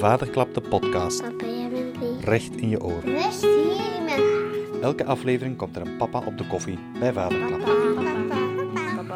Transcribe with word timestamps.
Vaderklap 0.00 0.54
de 0.54 0.60
podcast. 0.60 1.22
Papa, 1.22 1.46
jij 1.46 1.70
bent 1.70 1.96
lief. 1.96 2.24
Recht 2.24 2.56
in 2.56 2.68
je 2.68 2.82
oren. 2.82 3.02
Rust 3.02 3.40
hier 3.42 3.96
in 3.96 4.04
mijn 4.04 4.82
Elke 4.82 5.04
aflevering 5.04 5.56
komt 5.56 5.76
er 5.76 5.86
een 5.86 5.96
papa 5.96 6.18
op 6.24 6.38
de 6.38 6.46
koffie 6.46 6.78
bij 6.98 7.12
Vaderklap. 7.12 7.60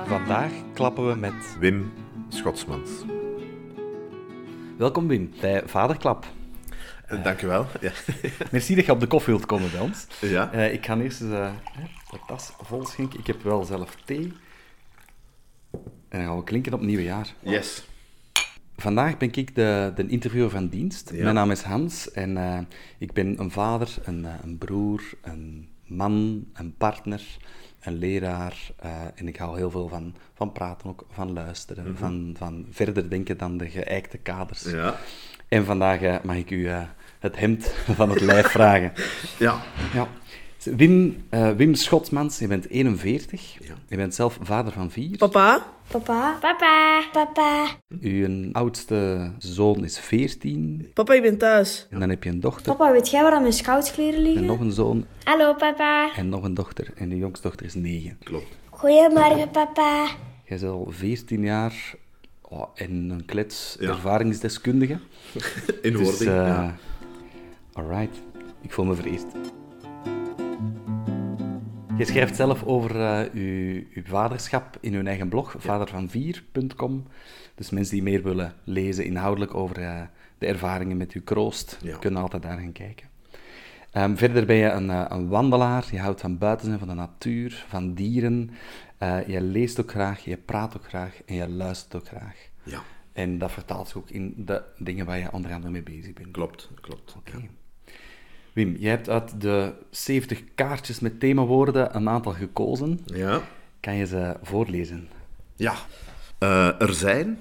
Vandaag 0.07 0.53
klappen 0.75 1.09
we 1.09 1.15
met... 1.15 1.57
Wim 1.59 1.93
Schotsmans. 2.29 2.91
Welkom 4.77 5.09
Wim 5.09 5.33
bij 5.41 5.63
Vaderklap. 5.67 6.27
Uh, 7.13 7.25
Dank 7.25 7.43
u 7.43 7.47
wel. 7.47 7.67
Ja. 7.81 7.93
Merci 8.53 8.75
dat 8.75 8.85
je 8.87 8.93
op 8.93 9.01
de 9.01 9.07
koffie 9.07 9.33
wilt 9.35 9.47
komen 9.47 9.71
bij 9.71 9.81
ons. 9.81 10.07
ja. 10.21 10.53
Eh, 10.53 10.73
ik 10.73 10.87
ga 10.87 10.99
eerst 10.99 11.21
eens 11.21 11.33
eh, 11.33 11.53
de 12.11 12.19
tas 12.27 12.53
vol 12.63 12.87
schenken. 12.87 13.19
Ik 13.19 13.27
heb 13.27 13.43
wel 13.43 13.65
zelf 13.65 13.97
thee. 14.05 14.33
En 16.09 16.19
dan 16.19 16.23
gaan 16.23 16.37
we 16.37 16.45
klinken 16.45 16.73
op 16.73 16.79
het 16.79 16.89
nieuwe 16.89 17.05
jaar. 17.05 17.35
Yes. 17.43 17.85
Vandaag 18.85 19.17
ben 19.17 19.33
ik 19.33 19.55
de, 19.55 19.93
de 19.95 20.07
interviewer 20.07 20.51
van 20.51 20.69
dienst. 20.69 21.11
Ja. 21.15 21.23
Mijn 21.23 21.35
naam 21.35 21.51
is 21.51 21.63
Hans 21.63 22.11
en 22.11 22.37
eh, 22.37 22.59
ik 22.99 23.13
ben 23.13 23.41
een 23.41 23.51
vader, 23.51 23.95
een, 24.05 24.25
eh, 24.25 24.33
een 24.43 24.59
broer, 24.59 25.03
een 25.23 25.69
man, 25.87 26.45
een 26.53 26.75
partner, 26.77 27.23
een 27.81 27.99
leraar. 27.99 28.71
eh, 28.77 28.91
en 29.15 29.29
ik 29.29 29.37
hou 29.37 29.57
heel 29.57 29.71
veel 29.71 29.89
van, 29.89 30.15
van 30.35 30.53
praten, 30.53 30.89
ook 30.89 31.07
van 31.11 31.33
luisteren, 31.33 31.97
van, 31.97 32.35
van 32.39 32.67
verder 32.71 33.11
denken 33.11 33.39
dan 33.39 33.57
de 33.57 33.71
geëikte 33.71 34.19
kaders. 34.19 34.63
Ja. 34.63 34.97
En 35.49 35.65
vandaag 35.65 36.23
mag 36.23 36.37
ik 36.37 36.51
u 36.51 36.69
het 37.19 37.39
hemd 37.39 37.67
van 37.99 38.11
het 38.11 38.21
lijf 38.21 38.47
vragen. 38.47 38.93
Ja. 39.39 39.63
Ja. 39.95 40.09
Wim, 40.65 41.25
eh, 41.29 41.51
Wim 41.51 41.75
Schotmans, 41.75 42.39
je 42.39 42.47
bent 42.47 42.69
41. 42.69 43.57
Ja. 43.61 43.75
Je 43.89 43.97
bent 43.97 44.15
zelf 44.15 44.39
vader 44.43 44.73
van 44.73 44.91
vier. 44.91 45.17
Papa? 45.17 45.67
Papa. 45.91 46.39
Papa. 46.41 47.03
Papa. 47.13 47.67
Uw 48.01 48.49
oudste 48.53 49.31
zoon 49.39 49.85
is 49.85 49.99
14. 49.99 50.91
Papa, 50.95 51.15
ik 51.15 51.23
ben 51.23 51.39
thuis. 51.39 51.87
En 51.91 52.01
dan 52.01 52.09
heb 52.09 52.23
je 52.25 52.31
een 52.31 52.41
dochter. 52.41 52.77
Papa, 52.77 52.93
weet 52.93 53.11
jij 53.11 53.23
waar 53.23 53.31
dan 53.31 53.41
mijn 53.41 53.53
scoutskleren 53.53 54.15
En 54.15 54.23
liggen? 54.23 54.45
nog 54.45 54.61
een 54.61 54.73
zoon 54.73 55.05
Hallo, 55.25 55.55
papa. 55.55 56.15
en 56.17 56.29
nog 56.29 56.43
een 56.45 56.55
dochter. 56.55 56.93
En 56.97 57.09
de 57.09 57.17
jongste 57.17 57.47
dochter 57.49 57.67
is 57.67 57.75
9. 57.75 58.17
Klopt. 58.23 58.47
Goedemorgen, 58.71 59.51
papa. 59.51 60.07
Jij 60.47 60.59
bent 60.59 60.63
al 60.73 60.87
14 60.91 61.43
jaar 61.43 61.95
oh, 62.43 62.65
en 62.75 62.91
een 63.11 63.25
klets 63.25 63.77
Ja. 63.81 63.89
ervaringsdeskundige. 63.89 64.99
In 65.83 65.93
Dus, 65.93 66.01
wording. 66.09 66.31
eh 66.31 66.37
ja. 66.47 66.77
alright. 67.73 68.17
Ik 68.63 68.73
voel 68.73 68.85
me 68.85 68.95
vereerd. 68.95 69.25
Je 71.99 72.05
schrijft 72.05 72.37
zelf 72.37 72.63
over 72.65 73.01
eh, 73.01 73.21
uw, 73.33 73.83
uw 73.95 74.03
vaderschap 74.05 74.77
in 74.81 74.95
uw 74.95 75.05
eigen 75.05 75.29
blog, 75.29 75.55
vadervanvier.com. 75.59 77.07
Dus 77.55 77.71
mensen 77.71 77.95
die 77.95 78.03
meer 78.03 78.23
willen 78.23 78.55
lezen 78.65 79.05
inhoudelijk 79.05 79.55
over 79.55 79.81
eh, 79.81 80.01
de 80.39 80.47
ervaringen 80.47 80.97
met 80.97 81.13
uw 81.13 81.23
kroost, 81.25 81.79
Ja. 81.83 81.97
kunnen 81.97 82.23
altijd 82.23 82.43
daar 82.43 82.59
gaan 82.59 82.73
kijken. 82.73 83.09
Ehm, 83.91 84.15
verder 84.17 84.47
ben 84.47 84.57
je 84.57 84.69
een, 84.71 84.91
eh, 84.91 85.05
een 85.09 85.29
wandelaar, 85.29 85.89
je 85.91 85.99
houdt 85.99 86.21
van 86.21 86.39
buiten 86.39 86.67
zijn, 86.67 86.79
van 86.79 86.89
de 86.89 86.95
natuur, 86.95 87.65
van 87.69 87.95
dieren. 87.95 88.51
Je 89.27 89.41
leest 89.41 89.81
ook 89.81 89.91
graag, 89.91 90.25
je 90.25 90.37
praat 90.37 90.77
ook 90.77 90.85
graag 90.89 91.23
en 91.27 91.35
je 91.35 91.49
luistert 91.49 91.95
ook 91.95 92.07
graag. 92.07 92.37
Ja. 92.63 92.83
En 93.13 93.39
dat 93.39 93.53
vertaalt 93.53 93.89
zich 93.89 93.97
ook 93.97 94.11
in 94.11 94.35
de 94.37 94.63
dingen 94.79 95.07
waar 95.07 95.19
je 95.19 95.33
onder 95.33 95.53
andere 95.53 95.73
mee 95.73 95.83
bezig 95.83 96.13
bent. 96.13 96.31
Klopt. 96.31 96.71
Klopt. 96.81 97.15
Oké. 97.19 97.49
Wim, 98.55 98.77
jij 98.79 98.91
hebt 98.91 99.09
uit 99.09 99.41
de 99.41 99.73
70 99.91 100.43
kaartjes 100.55 101.01
met 101.01 101.21
themawoorden 101.21 101.97
een 101.97 102.09
aantal 102.09 102.33
gekozen. 102.33 103.01
Ja. 103.05 103.43
Kan 103.81 103.95
je 103.95 104.07
ze 104.07 104.37
voorlezen? 104.43 105.09
Ja. 105.57 105.75
Eh, 106.39 106.81
er 106.81 106.95
zijn. 106.95 107.39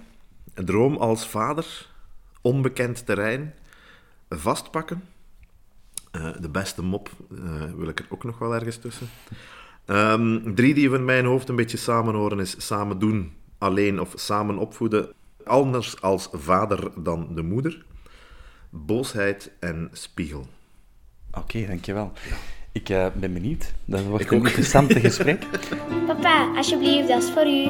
Droom 0.53 0.95
als 0.95 1.27
vader. 1.27 1.89
Onbekend 2.41 3.05
terrein. 3.05 3.53
Vastpakken. 4.29 5.03
Eh, 6.11 6.29
de 6.39 6.49
beste 6.49 6.83
mop 6.83 7.09
eh, 7.31 7.71
wil 7.75 7.87
ik 7.87 7.99
er 7.99 8.05
ook 8.09 8.23
nog 8.23 8.39
wel 8.39 8.53
ergens 8.53 8.77
tussen. 8.77 9.07
Ehm, 9.85 10.53
drie 10.53 10.73
die 10.73 10.93
in 10.93 11.05
mijn 11.05 11.25
hoofd 11.25 11.49
een 11.49 11.55
beetje 11.55 11.77
samenhoren 11.77 12.39
is 12.39 12.67
samen 12.67 12.99
doen, 12.99 13.33
alleen 13.57 13.99
of 13.99 14.13
samen 14.15 14.57
opvoeden. 14.57 15.13
Anders 15.43 16.01
als 16.01 16.29
vader 16.31 17.03
dan 17.03 17.35
de 17.35 17.41
moeder. 17.41 17.85
Boosheid 18.69 19.51
en 19.59 19.89
spiegel. 19.91 20.47
Oké, 21.37 21.65
dankjewel. 21.67 22.11
Ik 22.71 22.89
eh, 22.89 23.05
ben 23.13 23.33
benieuwd. 23.33 23.73
Dat 23.85 24.03
wordt 24.03 24.23
Ik 24.23 24.31
een 24.31 24.37
ook. 24.37 24.45
interessante 24.45 24.99
gesprek. 24.99 25.45
Papa, 26.07 26.51
alsjeblieft, 26.55 27.07
dat 27.07 27.23
is 27.23 27.29
voor 27.31 27.45
u. 27.47 27.69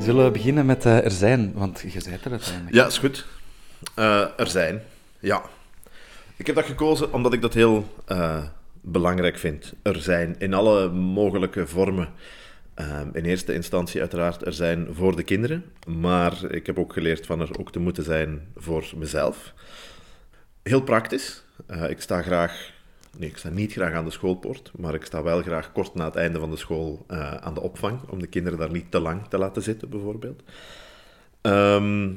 Zullen 0.00 0.24
we 0.24 0.30
beginnen 0.30 0.66
met 0.66 0.84
eh, 0.86 1.04
er 1.04 1.10
zijn? 1.10 1.52
Want 1.54 1.80
je 1.80 2.00
zei 2.00 2.14
het 2.14 2.24
er 2.24 2.30
uiteindelijk. 2.30 2.74
Ja, 2.74 2.86
is 2.86 2.98
goed. 2.98 3.26
Eh, 3.94 4.38
er 4.38 4.46
zijn. 4.46 4.82
Ja. 5.20 5.42
Ik 6.36 6.46
heb 6.46 6.54
dat 6.54 6.64
gekozen 6.64 7.12
omdat 7.12 7.32
ik 7.32 7.40
dat 7.40 7.54
heel 7.54 7.94
eh, 8.06 8.42
belangrijk 8.80 9.38
vind. 9.38 9.72
Er 9.82 10.02
zijn 10.02 10.34
in 10.38 10.54
alle 10.54 10.88
mogelijke 10.90 11.66
vormen. 11.66 12.08
Ehm, 12.74 13.08
in 13.12 13.24
eerste 13.24 13.54
instantie 13.54 14.00
uiteraard 14.00 14.46
er 14.46 14.52
zijn 14.52 14.86
voor 14.92 15.16
de 15.16 15.22
kinderen. 15.22 15.64
Maar 15.86 16.32
ik 16.50 16.66
heb 16.66 16.78
ook 16.78 16.92
geleerd 16.92 17.26
van 17.26 17.40
er 17.40 17.58
ook 17.58 17.72
te 17.72 17.78
moeten 17.78 18.04
zijn 18.04 18.40
voor 18.56 18.84
mezelf. 18.96 19.52
Heel 20.64 20.82
praktisch. 20.82 21.42
Eh, 21.66 21.90
ik 21.90 22.00
sta 22.00 22.22
graag... 22.22 22.72
Nee, 23.18 23.28
ik 23.28 23.36
sta 23.36 23.48
niet 23.48 23.72
graag 23.72 23.92
aan 23.92 24.04
de 24.04 24.10
schoolpoort. 24.10 24.70
Maar 24.76 24.94
ik 24.94 25.04
sta 25.04 25.22
wel 25.22 25.42
graag 25.42 25.72
kort 25.72 25.94
na 25.94 26.04
het 26.04 26.16
einde 26.16 26.38
van 26.38 26.50
de 26.50 26.56
school 26.56 27.04
eh, 27.08 27.34
aan 27.34 27.54
de 27.54 27.60
opvang. 27.60 28.00
Om 28.08 28.18
de 28.18 28.26
kinderen 28.26 28.58
daar 28.58 28.70
niet 28.70 28.90
te 28.90 29.00
lang 29.00 29.28
te 29.28 29.38
laten 29.38 29.62
zitten, 29.62 29.88
bijvoorbeeld. 29.90 30.42
Ehm, 31.40 32.10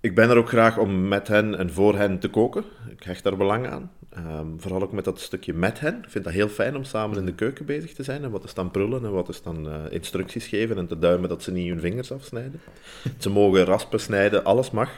ik 0.00 0.14
ben 0.14 0.30
er 0.30 0.36
ook 0.36 0.48
graag 0.48 0.78
om 0.78 1.08
met 1.08 1.28
hen 1.28 1.58
en 1.58 1.72
voor 1.72 1.96
hen 1.96 2.18
te 2.18 2.28
koken. 2.28 2.64
Ik 2.90 3.02
hecht 3.02 3.22
daar 3.22 3.36
belang 3.36 3.66
aan. 3.66 3.92
Ehm, 4.10 4.46
vooral 4.56 4.82
ook 4.82 4.92
met 4.92 5.04
dat 5.04 5.20
stukje 5.20 5.54
met 5.54 5.80
hen. 5.80 5.98
Ik 6.02 6.10
vind 6.10 6.24
dat 6.24 6.32
heel 6.32 6.48
fijn 6.48 6.76
om 6.76 6.84
samen 6.84 7.18
in 7.18 7.26
de 7.26 7.34
keuken 7.34 7.66
bezig 7.66 7.94
te 7.94 8.02
zijn. 8.02 8.24
En 8.24 8.30
wat 8.30 8.44
is 8.44 8.54
dan 8.54 8.70
prullen 8.70 9.04
en 9.04 9.12
wat 9.12 9.28
is 9.28 9.42
dan 9.42 9.68
eh, 9.68 9.74
instructies 9.90 10.46
geven 10.46 10.78
en 10.78 10.86
te 10.86 10.98
duimen 10.98 11.28
dat 11.28 11.42
ze 11.42 11.52
niet 11.52 11.68
hun 11.68 11.80
vingers 11.80 12.12
afsnijden. 12.12 12.60
ze 13.18 13.30
mogen 13.30 13.64
raspen, 13.64 14.00
snijden, 14.00 14.44
alles 14.44 14.70
mag. 14.70 14.90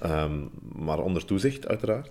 Ehm, 0.00 0.38
maar 0.72 0.98
onder 0.98 1.24
toezicht, 1.24 1.68
uiteraard. 1.68 2.10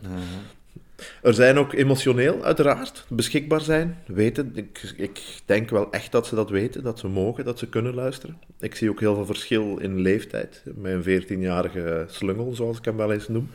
Er 1.22 1.34
zijn 1.34 1.58
ook 1.58 1.74
emotioneel, 1.74 2.44
uiteraard, 2.44 3.06
beschikbaar 3.10 3.62
zijn, 3.62 3.98
weten. 4.08 4.52
Ik, 4.56 4.94
ik 4.98 5.22
denk 5.46 5.70
wel 5.70 5.92
echt 5.92 6.12
dat 6.12 6.28
ze 6.28 6.36
dat 6.36 6.50
weten, 6.50 6.84
dat 6.84 7.00
ze 7.00 7.08
mogen, 7.08 7.46
dat 7.46 7.60
ze 7.60 7.70
kunnen 7.70 7.94
luisteren. 7.94 8.40
Ik 8.60 8.76
zie 8.76 8.90
ook 8.90 9.00
heel 9.00 9.16
veel 9.16 9.26
verschil 9.26 9.78
in 9.78 10.00
leeftijd. 10.00 10.64
Met 10.76 11.06
een 11.06 11.24
14-jarige 11.24 12.06
slungel, 12.08 12.54
zoals 12.54 12.78
ik 12.78 12.86
hem 12.86 12.98
wel 12.98 13.12
eens 13.12 13.28
noem. 13.28 13.50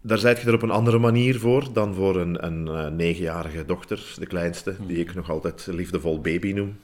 Daar 0.00 0.18
zijt 0.18 0.40
je 0.40 0.46
er 0.46 0.54
op 0.54 0.62
een 0.62 0.70
andere 0.70 0.98
manier 0.98 1.38
voor 1.38 1.72
dan 1.72 1.94
voor 1.94 2.16
een, 2.16 2.44
een 2.46 2.68
eh, 2.68 2.86
negenjarige 2.86 3.64
dochter, 3.64 4.14
de 4.18 4.26
kleinste, 4.26 4.76
die 4.86 4.98
ik 4.98 5.14
nog 5.14 5.30
altijd 5.30 5.66
liefdevol 5.70 6.20
baby 6.20 6.52
noem. 6.52 6.78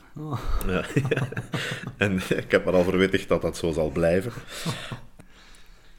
Ja. 0.67 0.85
en 1.97 2.21
ik 2.29 2.51
heb 2.51 2.65
me 2.65 2.71
al 2.71 2.85
verwittigd 2.85 3.29
dat 3.29 3.43
dat 3.43 3.57
zo 3.57 3.73
zal 3.73 3.91
blijven. 3.91 4.33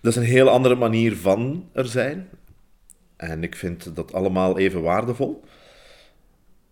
Dat 0.03 0.11
is 0.11 0.17
een 0.17 0.27
heel 0.27 0.49
andere 0.49 0.75
manier 0.75 1.15
van 1.17 1.69
er 1.71 1.85
zijn. 1.87 2.27
En 3.15 3.43
ik 3.43 3.55
vind 3.55 3.95
dat 3.95 4.13
allemaal 4.13 4.57
even 4.57 4.81
waardevol. 4.81 5.43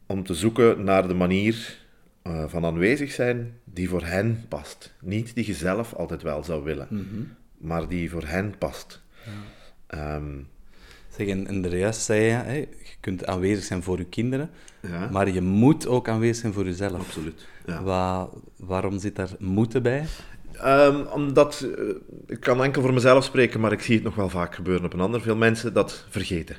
Om 0.06 0.24
te 0.24 0.34
zoeken 0.34 0.84
naar 0.84 1.08
de 1.08 1.14
manier 1.14 1.78
eh, 2.22 2.44
van 2.48 2.66
aanwezig 2.66 3.12
zijn 3.12 3.54
die 3.64 3.90
voor 3.90 4.04
hen 4.04 4.46
past. 4.48 4.94
Niet 5.02 5.36
die 5.36 5.46
je 5.48 5.54
zelf 5.54 5.94
altijd 5.94 6.22
wel 6.22 6.44
zou 6.44 6.64
willen, 6.64 6.88
maar 7.58 7.88
die 7.88 8.10
voor 8.10 8.24
hen 8.26 8.58
past. 8.58 9.02
Ehm, 9.88 10.40
Zeg, 11.18 11.28
en, 11.28 11.48
en 11.48 11.70
juist 11.70 12.02
zei 12.02 12.22
je, 12.22 12.30
hè, 12.32 12.54
je 12.54 12.68
kunt 13.00 13.26
aanwezig 13.26 13.64
zijn 13.64 13.84
voor 13.84 13.98
je 13.98 14.06
kinderen, 14.06 14.50
Ja. 14.82 15.10
maar 15.12 15.30
je 15.32 15.42
moet 15.42 15.88
ook 15.88 16.08
aanwezig 16.10 16.36
zijn 16.36 16.54
voor 16.54 16.66
jezelf. 16.66 17.00
absoluut. 17.00 17.48
Ja. 17.66 17.84
Wa- 17.84 18.30
waarom 18.58 19.00
zit 19.00 19.16
daar 19.16 19.30
moeten 19.40 19.84
bij? 19.84 20.06
Ehm, 20.62 21.06
omdat, 21.06 21.68
eh, 21.78 21.96
ik 22.28 22.40
kan 22.40 22.64
enkel 22.64 22.82
voor 22.82 22.94
mezelf 22.94 23.24
spreken, 23.24 23.60
maar 23.60 23.72
ik 23.72 23.82
zie 23.82 23.96
het 23.96 24.04
nog 24.04 24.16
wel 24.16 24.30
vaak 24.30 24.56
gebeuren 24.56 24.86
op 24.86 24.94
een 24.94 25.00
ander. 25.00 25.22
Veel 25.22 25.36
mensen 25.36 25.74
dat 25.74 26.06
vergeten. 26.10 26.56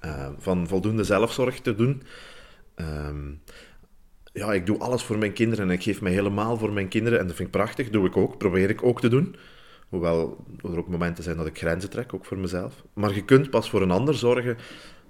Eh, 0.00 0.28
van 0.38 0.68
voldoende 0.68 1.04
zelfzorg 1.04 1.60
te 1.60 1.74
doen. 1.74 2.02
Ehm, 2.74 3.32
ja, 4.32 4.52
ik 4.52 4.66
doe 4.66 4.78
alles 4.78 5.02
voor 5.02 5.18
mijn 5.18 5.32
kinderen 5.32 5.64
en 5.68 5.70
ik 5.70 5.82
geef 5.82 6.00
mij 6.00 6.12
helemaal 6.12 6.56
voor 6.58 6.72
mijn 6.72 6.88
kinderen. 6.88 7.18
En 7.18 7.26
dat 7.26 7.36
vind 7.36 7.48
ik 7.48 7.54
prachtig, 7.54 7.90
doe 7.90 8.06
ik 8.06 8.16
ook, 8.16 8.38
probeer 8.38 8.70
ik 8.70 8.82
ook 8.82 9.00
te 9.00 9.08
doen. 9.08 9.36
Hoewel 9.88 10.44
er 10.62 10.78
ook 10.78 10.88
momenten 10.88 11.24
zijn 11.24 11.36
dat 11.36 11.46
ik 11.46 11.58
grenzen 11.58 11.90
trek, 11.90 12.14
ook 12.14 12.24
voor 12.24 12.38
mezelf. 12.38 12.82
Maar 12.92 13.14
je 13.14 13.24
kunt 13.24 13.50
pas 13.50 13.70
voor 13.70 13.82
een 13.82 13.90
ander 13.90 14.14
zorgen 14.14 14.56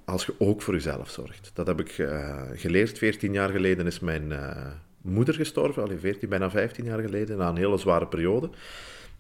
als 0.05 0.27
je 0.27 0.35
ook 0.39 0.63
voor 0.63 0.75
jezelf 0.75 1.11
zorgt. 1.11 1.51
Dat 1.55 1.67
heb 1.67 1.81
ik 1.81 1.99
eh, 1.99 2.43
geleerd. 2.55 2.99
14 2.99 3.33
jaar 3.33 3.51
geleden 3.51 3.87
is 3.87 4.01
mijn 4.01 4.33
moeder 5.05 5.35
gestorven, 5.35 5.83
allee, 5.83 5.99
14, 5.99 6.29
bijna 6.29 6.51
15 6.51 6.85
jaar 6.85 7.01
geleden, 7.01 7.37
na 7.37 7.49
een 7.49 7.57
hele 7.57 7.79
zware 7.79 8.07
periode. 8.07 8.51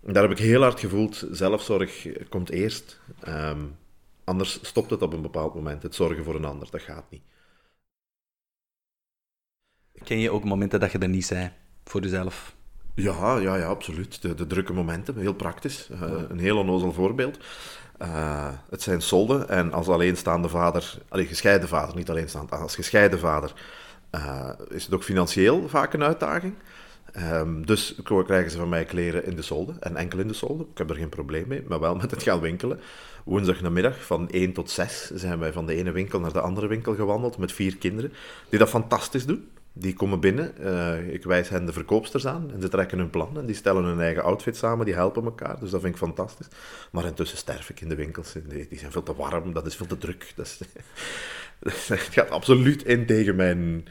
En 0.06 0.12
daar 0.12 0.22
heb 0.22 0.32
ik 0.32 0.38
heel 0.38 0.62
hard 0.62 0.80
gevoeld, 0.80 1.26
zelfzorg 1.30 2.08
komt 2.28 2.50
eerst. 2.50 3.00
Ehm, 3.20 3.60
anders 4.24 4.58
stopt 4.62 4.90
het 4.90 5.02
op 5.02 5.12
een 5.12 5.22
bepaald 5.22 5.54
moment, 5.54 5.82
het 5.82 5.94
zorgen 5.94 6.24
voor 6.24 6.34
een 6.34 6.44
ander. 6.44 6.68
Dat 6.70 6.82
gaat 6.82 7.10
niet. 7.10 7.22
Ken 10.04 10.18
je 10.18 10.30
ook 10.30 10.44
momenten 10.44 10.80
dat 10.80 10.92
je 10.92 10.98
er 10.98 11.08
niet 11.08 11.26
zei 11.26 11.50
voor 11.84 12.02
jezelf? 12.02 12.54
Ja, 12.94 13.38
ja, 13.38 13.56
ja, 13.56 13.66
absoluut. 13.66 14.22
De, 14.22 14.34
de 14.34 14.46
drukke 14.46 14.72
momenten, 14.72 15.16
heel 15.16 15.34
praktisch. 15.34 15.88
Uh, 15.92 16.12
een 16.28 16.38
heel 16.38 16.58
onnozel 16.58 16.92
voorbeeld. 16.92 17.38
Uh, 18.02 18.48
het 18.70 18.82
zijn 18.82 19.02
solden 19.02 19.48
en 19.48 19.72
als 19.72 19.88
alleenstaande 19.88 20.48
vader, 20.48 20.98
allee, 21.08 21.26
gescheiden 21.26 21.68
vader, 21.68 21.96
niet 21.96 22.10
alleenstaand, 22.10 22.50
als 22.50 22.74
gescheiden 22.74 23.18
vader, 23.18 23.52
uh, 24.14 24.48
is 24.68 24.84
het 24.84 24.94
ook 24.94 25.02
financieel 25.02 25.68
vaak 25.68 25.92
een 25.92 26.02
uitdaging. 26.02 26.54
Um, 27.32 27.66
dus 27.66 27.94
krijgen 28.24 28.50
ze 28.50 28.58
van 28.58 28.68
mij 28.68 28.84
kleren 28.84 29.24
in 29.24 29.36
de 29.36 29.42
solden 29.42 29.76
en 29.80 29.96
enkel 29.96 30.18
in 30.18 30.28
de 30.28 30.34
solden. 30.34 30.66
Ik 30.72 30.78
heb 30.78 30.90
er 30.90 30.96
geen 30.96 31.08
probleem 31.08 31.44
mee, 31.48 31.62
maar 31.68 31.80
wel 31.80 31.96
met 31.96 32.10
het 32.10 32.22
gaan 32.22 32.40
winkelen. 32.40 32.80
Woensdag 33.24 33.60
namiddag 33.60 34.04
van 34.04 34.30
1 34.30 34.52
tot 34.52 34.70
6 34.70 35.10
zijn 35.14 35.38
wij 35.38 35.52
van 35.52 35.66
de 35.66 35.74
ene 35.74 35.92
winkel 35.92 36.20
naar 36.20 36.32
de 36.32 36.40
andere 36.40 36.66
winkel 36.66 36.94
gewandeld 36.94 37.38
met 37.38 37.52
vier 37.52 37.76
kinderen, 37.76 38.12
die 38.48 38.58
dat 38.58 38.68
fantastisch 38.68 39.26
doen. 39.26 39.48
Die 39.76 39.94
komen 39.94 40.20
binnen, 40.20 40.54
uh, 40.60 41.12
ik 41.12 41.24
wijs 41.24 41.48
hen 41.48 41.66
de 41.66 41.72
verkoopsters 41.72 42.26
aan 42.26 42.50
en 42.52 42.60
ze 42.60 42.68
trekken 42.68 42.98
hun 42.98 43.10
plan 43.10 43.38
en 43.38 43.46
die 43.46 43.54
stellen 43.54 43.84
hun 43.84 44.00
eigen 44.00 44.22
outfit 44.22 44.56
samen, 44.56 44.86
die 44.86 44.94
helpen 44.94 45.24
elkaar, 45.24 45.60
dus 45.60 45.70
dat 45.70 45.80
vind 45.80 45.92
ik 45.92 46.00
fantastisch. 46.00 46.46
Maar 46.92 47.04
intussen 47.04 47.38
sterf 47.38 47.70
ik 47.70 47.80
in 47.80 47.88
de 47.88 47.94
winkels, 47.94 48.32
die 48.48 48.78
zijn 48.78 48.92
veel 48.92 49.02
te 49.02 49.14
warm, 49.14 49.52
dat 49.52 49.66
is 49.66 49.76
veel 49.76 49.86
te 49.86 49.98
druk. 49.98 50.32
Dat, 50.36 50.46
is, 50.46 50.58
dat 51.88 51.98
gaat 51.98 52.30
absoluut 52.30 52.84
in 52.84 53.06
tegen 53.06 53.36
mijn 53.36 53.86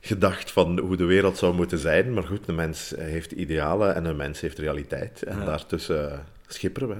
gedacht 0.00 0.50
van 0.50 0.78
hoe 0.78 0.96
de 0.96 1.04
wereld 1.04 1.36
zou 1.36 1.54
moeten 1.54 1.78
zijn, 1.78 2.14
maar 2.14 2.24
goed, 2.24 2.46
de 2.46 2.52
mens 2.52 2.94
heeft 2.96 3.32
idealen 3.32 3.94
en 3.94 4.04
een 4.04 4.16
mens 4.16 4.40
heeft 4.40 4.58
realiteit 4.58 5.22
en 5.22 5.38
ja. 5.38 5.44
daartussen 5.44 6.24
schipperen 6.46 6.88
we. 6.88 6.96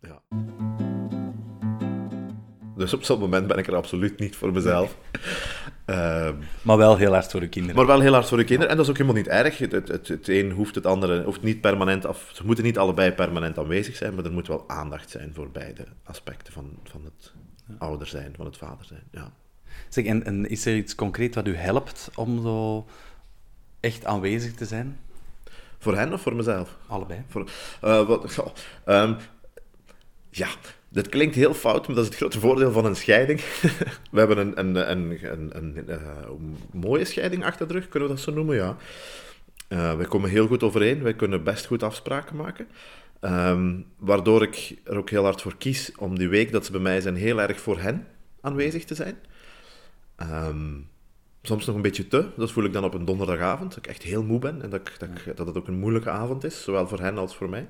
Ja. 0.00 0.22
Dus 2.76 2.94
op 2.94 3.02
zo'n 3.02 3.18
moment 3.18 3.46
ben 3.46 3.58
ik 3.58 3.66
er 3.66 3.74
absoluut 3.74 4.18
niet 4.18 4.36
voor 4.36 4.52
mezelf. 4.52 4.96
Uh, 5.86 6.28
maar 6.62 6.76
wel 6.76 6.96
heel 6.96 7.12
hard 7.12 7.30
voor 7.30 7.40
de 7.40 7.48
kinderen. 7.48 7.76
Maar 7.76 7.86
wel 7.86 8.00
heel 8.00 8.12
hard 8.12 8.28
voor 8.28 8.38
de 8.38 8.44
kinderen. 8.44 8.70
En 8.70 8.76
dat 8.76 8.84
is 8.84 8.90
ook 8.90 8.98
helemaal 8.98 9.22
niet 9.22 9.28
erg. 9.28 9.58
Het, 9.58 9.72
het, 9.72 9.88
het, 9.88 10.08
het 10.08 10.28
een 10.28 10.50
hoeft 10.50 10.74
het 10.74 10.86
andere 10.86 11.24
hoeft 11.24 11.42
niet 11.42 11.60
permanent 11.60 12.06
af. 12.06 12.30
Ze 12.32 12.46
moeten 12.46 12.64
niet 12.64 12.78
allebei 12.78 13.12
permanent 13.12 13.58
aanwezig 13.58 13.96
zijn, 13.96 14.14
maar 14.14 14.24
er 14.24 14.32
moet 14.32 14.46
wel 14.46 14.64
aandacht 14.66 15.10
zijn 15.10 15.34
voor 15.34 15.50
beide 15.50 15.84
aspecten 16.04 16.52
van, 16.52 16.78
van 16.84 17.04
het 17.04 17.32
ouder 17.78 18.06
zijn, 18.06 18.32
van 18.36 18.46
het 18.46 18.56
vader 18.56 18.86
zijn. 18.86 19.02
Ja. 19.10 19.32
Zeg, 19.88 20.04
en, 20.04 20.24
en 20.24 20.48
is 20.48 20.66
er 20.66 20.76
iets 20.76 20.94
concreet 20.94 21.34
wat 21.34 21.46
u 21.46 21.56
helpt 21.56 22.10
om 22.14 22.42
zo 22.42 22.86
echt 23.80 24.04
aanwezig 24.04 24.54
te 24.54 24.64
zijn? 24.64 24.98
Voor 25.78 25.96
hen 25.96 26.12
of 26.12 26.20
voor 26.20 26.34
mezelf? 26.34 26.76
Allebei. 26.86 27.22
Voor, 27.28 27.50
uh, 27.84 28.06
wat, 28.06 28.38
oh, 28.38 28.46
um, 28.86 29.16
ja, 30.30 30.48
dat 30.92 31.08
klinkt 31.08 31.34
heel 31.34 31.54
fout, 31.54 31.86
maar 31.86 31.96
dat 31.96 32.04
is 32.04 32.10
het 32.10 32.18
grote 32.18 32.40
voordeel 32.40 32.72
van 32.72 32.84
een 32.84 32.96
scheiding. 32.96 33.40
we 34.12 34.18
hebben 34.18 34.38
een, 34.38 34.58
een, 34.58 34.90
een, 34.90 35.18
een, 35.56 35.82
een, 35.86 36.56
mooie 36.72 37.04
scheiding 37.04 37.44
achter 37.44 37.68
de 37.68 37.72
rug, 37.72 37.88
kunnen 37.88 38.08
we 38.08 38.14
dat 38.14 38.24
zo 38.24 38.32
noemen, 38.32 38.56
ja. 38.56 38.76
Uh, 39.68 39.96
wij 39.96 40.06
komen 40.06 40.30
heel 40.30 40.46
goed 40.46 40.62
overeen, 40.62 41.02
wij 41.02 41.14
kunnen 41.14 41.44
best 41.44 41.66
goed 41.66 41.82
afspraken 41.82 42.36
maken. 42.36 42.66
Um, 43.20 43.86
waardoor 43.98 44.42
ik 44.42 44.76
er 44.84 44.96
ook 44.96 45.10
heel 45.10 45.24
hard 45.24 45.42
voor 45.42 45.56
kies 45.56 45.92
om 45.96 46.18
die 46.18 46.28
week 46.28 46.52
dat 46.52 46.64
ze 46.64 46.72
bij 46.72 46.80
mij 46.80 47.00
zijn, 47.00 47.16
heel 47.16 47.40
erg 47.40 47.60
voor 47.60 47.78
hen 47.78 48.06
aanwezig 48.40 48.84
te 48.84 48.94
zijn. 48.94 49.16
Um, 50.20 50.88
soms 51.42 51.66
nog 51.66 51.76
een 51.76 51.82
beetje 51.82 52.08
te, 52.08 52.26
dat 52.36 52.52
voel 52.52 52.64
ik 52.64 52.72
dan 52.72 52.84
op 52.84 52.94
een 52.94 53.04
donderdagavond, 53.04 53.74
dat 53.74 53.84
ik 53.84 53.90
echt 53.90 54.02
heel 54.02 54.22
moe 54.22 54.38
ben 54.38 54.62
en 54.62 54.70
dat, 54.70 54.80
ik, 54.80 54.94
dat, 54.98 55.08
ik, 55.08 55.36
dat 55.36 55.46
het 55.46 55.56
ook 55.56 55.68
een 55.68 55.78
moeilijke 55.78 56.10
avond 56.10 56.44
is, 56.44 56.62
zowel 56.62 56.88
voor 56.88 57.00
hen 57.00 57.18
als 57.18 57.36
voor 57.36 57.48
mij. 57.48 57.68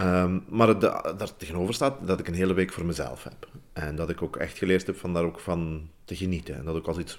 Um, 0.00 0.44
maar 0.48 0.68
het, 0.68 0.80
daar 0.80 1.36
tegenover 1.36 1.74
staat 1.74 2.06
dat 2.06 2.20
ik 2.20 2.28
een 2.28 2.34
hele 2.34 2.54
week 2.54 2.72
voor 2.72 2.84
mezelf 2.84 3.24
heb. 3.24 3.48
En 3.72 3.96
dat 3.96 4.10
ik 4.10 4.22
ook 4.22 4.36
echt 4.36 4.58
geleerd 4.58 4.86
heb 4.86 4.96
van 4.96 5.14
daar 5.14 5.24
ook 5.24 5.40
van 5.40 5.88
te 6.04 6.16
genieten. 6.16 6.56
En 6.56 6.64
dat 6.64 6.76
ook 6.76 6.86
als 6.86 6.98
iets 6.98 7.18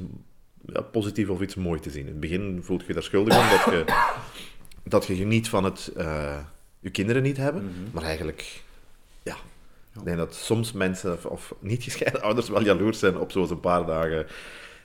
ja, 0.66 0.82
positief 0.82 1.30
of 1.30 1.42
iets 1.42 1.56
mooi 1.56 1.80
te 1.80 1.90
zien. 1.90 2.02
In 2.02 2.08
het 2.08 2.20
begin 2.20 2.60
voelt 2.64 2.86
je 2.86 2.94
daar 2.94 3.04
schuldig 3.04 3.38
om 3.38 3.50
dat 3.50 3.66
je, 3.66 3.86
dat 4.84 5.06
je 5.06 5.16
geniet 5.16 5.50
van 5.50 5.64
het 5.64 5.92
uh, 5.98 6.38
je 6.80 6.90
kinderen 6.90 7.24
niet 7.24 7.38
hebben. 7.38 7.64
Mm 7.64 7.74
-hmm. 7.74 7.90
Maar 7.92 8.04
eigenlijk, 8.04 8.62
ja. 9.24 9.36
Ik 9.96 10.04
denk 10.04 10.18
dat 10.18 10.36
soms 10.36 10.72
mensen, 10.72 11.14
of, 11.14 11.26
of 11.26 11.54
niet 11.60 11.84
gescheiden 11.84 12.22
ouders, 12.28 12.50
wel 12.50 12.64
jaloers 12.64 13.00
zijn 13.00 13.18
op 13.18 13.32
zo'n 13.32 13.60
paar 13.60 13.86
dagen 13.86 14.26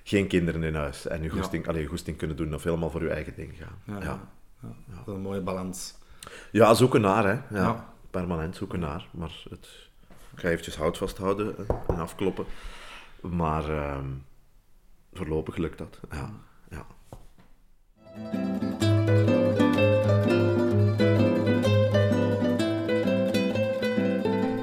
geen 0.04 0.26
kinderen 0.26 0.62
in 0.62 0.74
huis. 0.74 1.06
En 1.06 1.22
je 1.22 1.28
goesting, 1.28 1.64
ja. 1.64 1.70
allee, 1.70 1.82
je 1.82 1.88
goesting 1.88 2.16
kunnen 2.16 2.36
doen 2.36 2.54
of 2.54 2.62
helemaal 2.62 2.90
voor 2.90 3.02
je 3.02 3.10
eigen 3.10 3.32
ding 3.36 3.54
gaan. 3.58 3.78
Ja, 3.96 4.06
ja. 4.06 4.28
ja. 4.62 4.74
Dat 4.86 5.06
is 5.06 5.12
een 5.14 5.20
mooie 5.20 5.40
balans. 5.40 5.94
Ja, 6.50 6.74
zoeken 6.74 7.00
naar, 7.00 7.24
hè. 7.24 7.32
Ja, 7.32 7.44
ja. 7.50 7.94
Permanent 8.10 8.56
zoeken 8.56 8.80
naar. 8.80 9.06
Maar 9.10 9.42
het, 9.50 9.68
ik 10.08 10.38
ga 10.38 10.48
eventjes 10.48 10.76
hout 10.76 10.98
vasthouden 10.98 11.54
en 11.88 11.98
afkloppen. 11.98 12.44
Maar 13.20 13.70
uh, 13.70 13.98
voorlopig 15.12 15.56
lukt 15.56 15.78
dat, 15.78 16.00
ja. 16.10 16.30
ja. 16.70 16.86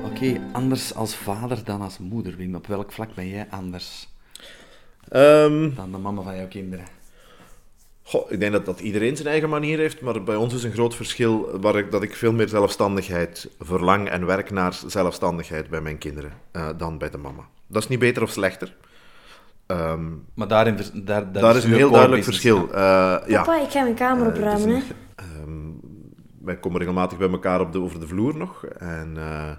Oké, 0.06 0.32
okay, 0.32 0.42
anders 0.52 0.96
als 0.96 1.16
vader 1.16 1.64
dan 1.64 1.82
als 1.82 1.98
moeder, 1.98 2.36
Wim. 2.36 2.56
Op 2.56 2.68
welk 2.68 2.92
vlak 2.92 3.14
ben 3.16 3.28
jij 3.28 3.48
anders 3.50 4.08
um, 5.12 5.76
dan 5.76 5.92
de 5.92 5.98
mama 5.98 6.22
van 6.22 6.36
jouw 6.36 6.48
kinderen? 6.48 6.86
Goh, 8.04 8.32
ik 8.32 8.40
denk 8.40 8.52
dat, 8.52 8.66
dat 8.66 8.80
iedereen 8.80 9.16
zijn 9.16 9.28
eigen 9.28 9.50
manier 9.50 9.78
heeft, 9.78 10.02
maar 10.02 10.24
bij 10.24 10.36
ons 10.36 10.54
is 10.54 10.64
een 10.64 10.72
groot 10.72 10.96
verschil 10.96 11.60
waar 11.60 11.76
ik, 11.76 11.92
dat 11.92 12.04
ik 12.04 12.16
veel 12.16 12.34
meer 12.34 12.48
zelfstandigheid 12.48 13.50
verlang 13.60 14.10
en 14.10 14.26
werk 14.26 14.52
naar 14.52 14.80
zelfstandigheid 14.88 15.70
bij 15.70 15.82
mijn 15.82 15.98
kinderen 15.98 16.32
uh, 16.54 16.70
dan 16.78 16.98
bij 16.98 17.10
de 17.10 17.18
mama. 17.18 17.48
Dat 17.68 17.82
is 17.82 17.88
niet 17.88 18.00
beter 18.00 18.24
of 18.24 18.30
slechter. 18.30 18.76
Um, 19.68 20.26
maar 20.34 20.48
daarin, 20.48 20.78
daar, 20.94 21.32
daar, 21.32 21.42
daar 21.42 21.56
is 21.56 21.64
een 21.64 21.74
heel 21.74 21.92
duidelijk 21.92 22.24
verschil. 22.24 22.58
Uh, 22.58 22.70
Papa, 22.72 23.24
ja. 23.28 23.62
ik 23.62 23.70
ga 23.70 23.84
mijn 23.84 23.96
kamer 23.96 24.28
opruimen. 24.28 24.70
Uh, 24.70 25.42
um, 25.44 25.80
wij 26.42 26.58
komen 26.58 26.80
regelmatig 26.80 27.18
bij 27.18 27.30
elkaar 27.30 27.62
op 27.62 27.72
de, 27.72 27.80
over 27.80 28.00
de 28.00 28.08
vloer 28.08 28.38
nog. 28.38 28.66
En 28.66 29.14
uh, 29.18 29.52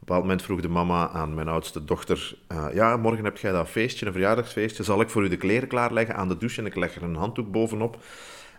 op 0.00 0.08
een 0.08 0.14
bepaald 0.14 0.22
moment 0.22 0.42
vroeg 0.42 0.60
de 0.60 0.68
mama 0.68 1.08
aan 1.08 1.34
mijn 1.34 1.48
oudste 1.48 1.84
dochter: 1.84 2.36
uh, 2.52 2.66
Ja, 2.72 2.96
morgen 2.96 3.24
heb 3.24 3.38
jij 3.38 3.52
dat 3.52 3.68
feestje, 3.68 4.06
een 4.06 4.12
verjaardagsfeestje. 4.12 4.82
Zal 4.82 5.00
ik 5.00 5.10
voor 5.10 5.24
u 5.24 5.28
de 5.28 5.36
kleren 5.36 5.68
klaarleggen 5.68 6.16
aan 6.16 6.28
de 6.28 6.36
douche? 6.36 6.60
En 6.60 6.66
ik 6.66 6.76
leg 6.76 6.94
er 6.94 7.02
een 7.02 7.14
handdoek 7.14 7.50
bovenop. 7.50 7.98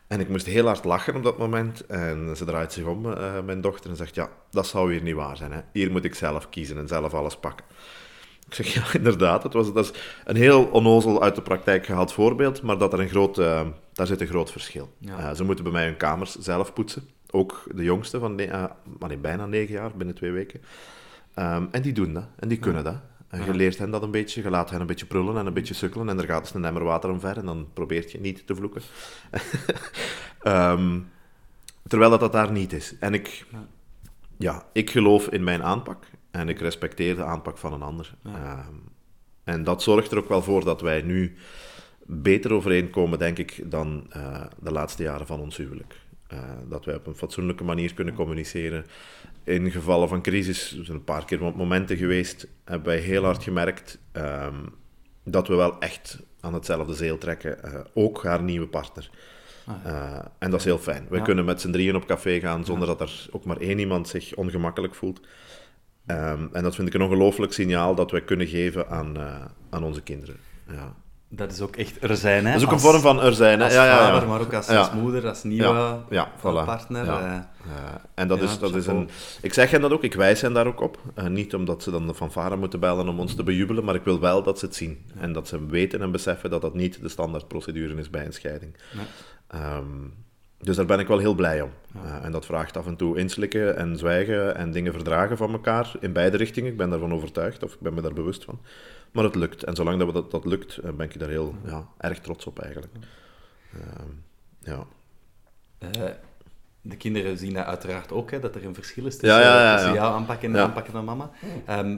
En 0.08 0.20
ik 0.20 0.30
moest 0.30 0.46
heel 0.46 0.66
hard 0.66 0.84
lachen 0.84 1.16
op 1.16 1.24
dat 1.24 1.38
moment. 1.38 1.86
En 1.86 2.38
ze 2.38 2.46
draait 2.46 2.74
zich 2.74 2.86
om, 2.86 3.06
uh, 3.06 3.42
mijn 3.46 3.62
dochter, 3.62 3.90
en 3.90 3.96
zegt: 3.96 4.16
Ja, 4.16 4.30
dat 4.52 4.68
zou 4.68 4.88
weer 4.88 5.02
niet 5.02 5.16
waar 5.16 5.38
zijn. 5.38 5.52
Hè? 5.52 5.60
Hier 5.74 5.92
moet 5.92 6.04
ik 6.04 6.16
zelf 6.16 6.50
kiezen 6.50 6.78
en 6.78 6.88
zelf 6.88 7.14
alles 7.14 7.36
pakken. 7.36 7.66
Ik 8.48 8.54
zeg: 8.54 8.74
Ja, 8.76 8.84
inderdaad. 8.94 9.44
Het 9.44 9.54
was, 9.54 9.74
dat 9.74 9.86
is 9.86 10.02
een 10.26 10.36
heel 10.36 10.64
onnozel 10.64 11.22
uit 11.22 11.36
de 11.36 11.42
praktijk 11.42 11.86
gehaald 11.86 12.14
voorbeeld, 12.14 12.62
maar 12.62 12.78
dat 12.78 12.94
er 12.94 13.00
een 13.00 13.10
groot, 13.10 13.40
uh, 13.40 13.62
daar 13.94 14.08
zit 14.08 14.22
een 14.22 14.28
groot 14.28 14.52
verschil. 14.52 14.94
Ja. 14.98 15.34
ze 15.34 15.44
moeten 15.44 15.64
bij 15.64 15.74
mij 15.74 15.86
hun 15.86 15.98
kamers 15.98 16.36
zelf 16.36 16.74
poetsen. 16.74 17.10
Ook 17.32 17.64
de 17.76 17.84
jongste 17.84 18.20
van 18.20 18.36
maar 19.00 19.10
nee, 19.10 19.18
bijna 19.18 19.46
negen 19.46 19.74
jaar, 19.74 19.92
binnen 19.96 20.16
twee 20.16 20.32
weken. 20.32 20.62
Um, 21.36 21.68
en 21.72 21.82
die 21.82 21.94
doen 21.94 22.14
dat, 22.14 22.28
en 22.40 22.48
die 22.48 22.60
kunnen 22.60 22.84
dat. 22.84 23.00
En 23.28 23.46
je 23.46 23.54
leert 23.54 23.78
hen 23.78 23.92
dat 23.92 24.04
een 24.04 24.12
beetje, 24.12 24.42
je 24.42 24.50
laat 24.50 24.70
hen 24.70 24.82
een 24.82 24.88
beetje 24.88 25.06
prullen 25.06 25.38
en 25.38 25.46
een 25.46 25.54
beetje 25.54 25.74
sukkelen 25.74 26.10
en 26.10 26.20
er 26.20 26.26
gaat 26.26 26.40
eens 26.40 26.54
een 26.54 26.66
emmer 26.66 26.84
water 26.84 27.10
omver 27.10 27.38
en 27.38 27.46
dan 27.46 27.68
probeert 27.74 28.12
je 28.12 28.20
niet 28.20 28.48
te 28.48 28.56
vloeken. 28.56 28.82
um, 30.44 31.10
terwijl 31.88 32.10
dat 32.10 32.20
dat 32.20 32.32
daar 32.32 32.52
niet 32.52 32.74
is. 32.74 32.96
En 33.00 33.14
ik, 33.14 33.46
ja. 33.52 33.68
ja. 34.38 34.66
ik 34.74 34.90
geloof 34.90 35.28
in 35.28 35.44
mijn 35.44 35.64
aanpak 35.64 36.06
en 36.32 36.50
ik 36.50 36.60
respecteer 36.60 37.16
de 37.16 37.24
aanpak 37.24 37.58
van 37.58 37.74
een 37.74 37.82
ander. 37.82 38.14
Ja. 38.24 38.66
Um, 38.70 38.84
en 39.44 39.64
dat 39.64 39.84
zorgt 39.84 40.12
er 40.12 40.18
ook 40.18 40.30
wel 40.30 40.42
voor 40.42 40.64
dat 40.64 40.82
wij 40.82 41.02
nu 41.02 41.36
beter 42.06 42.54
overeenkomen, 42.54 43.20
denk 43.20 43.38
ik, 43.38 43.72
dan 43.72 44.08
uh, 44.16 44.46
de 44.60 44.72
laatste 44.72 45.04
jaren 45.04 45.28
van 45.28 45.40
ons 45.40 45.58
huwelijk. 45.58 45.96
Uh, 46.34 46.40
dat 46.70 46.86
wij 46.86 46.96
op 46.96 47.08
een 47.08 47.16
fatsoenlijke 47.16 47.64
manier 47.64 47.94
kunnen 47.94 48.14
communiceren. 48.14 48.86
In 49.44 49.72
gevallen 49.72 50.10
van 50.10 50.22
crisis, 50.22 50.78
er 50.78 50.86
zijn 50.86 50.98
een 50.98 51.04
paar 51.04 51.26
keer 51.26 51.42
momenten 51.42 51.98
geweest, 51.98 52.48
hebben 52.66 52.88
wij 52.88 53.00
heel 53.00 53.24
hard 53.24 53.44
gemerkt 53.44 54.00
um, 54.14 54.74
dat 55.24 55.48
we 55.48 55.56
wel 55.56 55.80
echt 55.80 56.20
aan 56.40 56.54
hetzelfde 56.54 56.94
zeel 56.94 57.18
trekken. 57.18 57.58
Uh, 57.66 57.80
ook 57.94 58.24
haar 58.24 58.44
nieuwe 58.44 58.68
partner. 58.68 59.10
Ah, 59.66 59.76
ja. 59.84 59.92
uh, 59.92 60.26
en 60.40 60.52
dat 60.52 60.60
is 60.60 60.66
heel 60.66 60.78
fijn. 60.78 61.06
We 61.10 61.18
ja. 61.18 61.24
kunnen 61.24 61.46
met 61.46 61.62
z'n 61.62 61.72
drieën 61.72 61.96
op 61.96 62.06
café 62.06 62.40
gaan 62.40 62.66
zonder 62.66 62.88
ja. 62.88 62.96
dat 62.96 63.10
er 63.10 63.28
ook 63.32 63.46
maar 63.46 63.58
één 63.58 63.80
iemand 63.80 64.08
zich 64.08 64.36
ongemakkelijk 64.36 64.96
voelt. 64.96 65.20
Um, 66.08 66.50
en 66.54 66.64
dat 66.64 66.76
vind 66.76 66.88
ik 66.88 66.94
een 66.94 67.02
ongelooflijk 67.02 67.54
signaal 67.54 67.96
dat 67.96 68.12
wij 68.12 68.22
kunnen 68.22 68.48
geven 68.48 68.90
aan, 68.90 69.18
aan 69.70 69.84
onze 69.84 70.02
kinderen. 70.02 70.36
Ja. 70.68 70.96
Dat 71.34 71.52
is 71.52 71.62
ook 71.62 71.76
echt 71.76 72.04
er 72.04 72.18
zijn, 72.18 72.46
hè? 72.46 72.52
Dat 72.52 72.62
is 72.62 72.68
ook 72.68 72.74
een 72.74 72.80
vorm 72.80 73.02
van 73.02 73.22
er 73.22 73.34
zijn, 73.34 73.60
hè? 73.60 73.66
Als 73.66 73.74
ja, 73.74 73.86
ja, 73.86 73.98
vader, 73.98 74.28
maar 74.28 74.40
ook 74.40 74.54
als, 74.54 74.68
ja. 74.68 74.78
als 74.78 74.92
moeder, 74.92 75.28
als 75.28 75.44
nieuwe 75.44 75.64
ja, 75.64 76.04
ja, 76.10 76.32
voilà. 76.38 76.66
partner. 76.66 77.06
Ja. 77.06 77.52
Uh, 77.68 77.72
en 78.14 78.28
dat 78.28 78.42
is, 78.42 78.60
dat 78.60 78.76
is 78.76 78.88
een... 78.88 79.10
Ik 79.42 79.54
zeg 79.54 79.72
hen 79.72 79.82
dat 79.82 79.92
ook, 79.92 80.04
ik 80.04 80.14
wijs 80.14 80.42
hen 80.42 80.54
daar 80.54 80.68
ook 80.68 80.82
op. 80.82 80.98
Uh, 81.16 81.26
niet 81.26 81.56
omdat 81.56 81.84
ze 81.84 81.92
dan 81.92 82.08
de 82.08 82.16
fanfare 82.16 82.56
moeten 82.56 82.80
bellen 82.80 83.08
om 83.08 83.20
ons 83.20 83.36
te 83.36 83.44
bejubelen, 83.44 83.84
maar 83.84 83.96
ik 83.96 84.04
wil 84.04 84.20
wel 84.20 84.44
dat 84.44 84.60
ze 84.60 84.66
het 84.66 84.76
zien. 84.76 85.06
En 85.18 85.34
dat 85.34 85.48
ze 85.48 85.66
weten 85.66 86.02
en 86.02 86.12
beseffen 86.12 86.50
dat 86.50 86.62
dat 86.62 86.74
niet 86.74 87.02
de 87.02 87.10
standaardprocedure 87.10 87.96
is 87.96 88.10
bij 88.10 88.26
een 88.26 88.34
scheiding. 88.34 88.76
Um, 89.56 90.14
dus 90.58 90.76
daar 90.76 90.86
ben 90.86 91.00
ik 91.00 91.08
wel 91.08 91.18
heel 91.18 91.34
blij 91.34 91.62
om. 91.62 91.72
Uh, 91.96 92.26
en 92.26 92.32
dat 92.32 92.46
vraagt 92.46 92.78
af 92.78 92.88
en 92.88 92.96
toe 92.96 93.18
inslikken 93.18 93.78
en 93.78 93.98
zwijgen 93.98 94.56
en 94.56 94.72
dingen 94.72 94.94
verdragen 94.94 95.38
van 95.38 95.52
elkaar 95.52 95.92
in 96.00 96.14
beide 96.14 96.38
richtingen. 96.38 96.72
Ik 96.72 96.78
ben 96.78 96.90
daarvan 96.90 97.14
overtuigd, 97.14 97.64
of 97.64 97.74
ik 97.74 97.80
ben 97.80 97.94
me 97.94 98.02
daar 98.02 98.14
bewust 98.14 98.44
van. 98.44 98.60
Maar 99.12 99.24
het 99.24 99.36
lukt. 99.36 99.64
En 99.64 99.76
zolang 99.76 99.98
dat, 99.98 100.08
we 100.08 100.14
dat, 100.14 100.32
dat 100.32 100.46
lukt, 100.46 100.80
ben 100.82 101.06
ik 101.10 101.20
daar 101.20 101.30
heel 101.30 101.56
ja, 101.66 101.88
erg 101.98 102.20
trots 102.20 102.46
op 102.46 102.60
eigenlijk. 102.60 102.94
Ja. 104.60 104.86
Uh, 105.80 106.10
de 106.82 106.98
kinderen 106.98 107.38
zien 107.38 107.54
dat 107.54 107.66
uiteraard 107.66 108.12
ook, 108.12 108.32
hè, 108.32 108.40
dat 108.40 108.56
er 108.56 108.66
een 108.66 108.74
verschil 108.74 109.06
is 109.06 109.18
tussen, 109.18 109.40
Ja, 109.40 109.74
tussen 109.74 109.94
ja. 109.94 110.02
jou 110.02 110.14
aanpakken 110.14 110.46
en 110.48 110.52
de 110.54 110.58
Ja. 110.60 110.64
aanpakken 110.66 110.94
van 110.94 111.06
mama. 111.06 111.32
Ehm, 111.66 111.98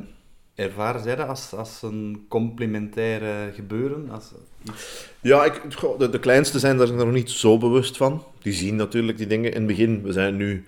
ervaren 0.55 1.01
zij 1.03 1.15
dat 1.15 1.27
als, 1.27 1.53
als 1.53 1.82
een 1.82 2.25
complementaire 2.29 3.51
gebeuren? 3.53 4.10
Als 4.10 4.32
iets... 4.63 5.10
Ja, 5.22 5.43
ik, 5.46 5.62
de, 5.98 6.10
de 6.10 6.20
kleinste 6.20 6.60
zijn 6.60 6.77
daar 6.77 6.93
nog 6.93 7.12
niet 7.12 7.29
zo 7.29 7.58
bewust 7.58 7.98
van. 7.98 8.24
Die 8.41 8.53
zien 8.53 8.75
natuurlijk 8.75 9.17
die 9.17 9.27
dingen 9.27 9.51
in 9.51 9.58
het 9.58 9.67
begin. 9.67 10.01
We 10.03 10.12
zijn 10.12 10.36
nu, 10.36 10.65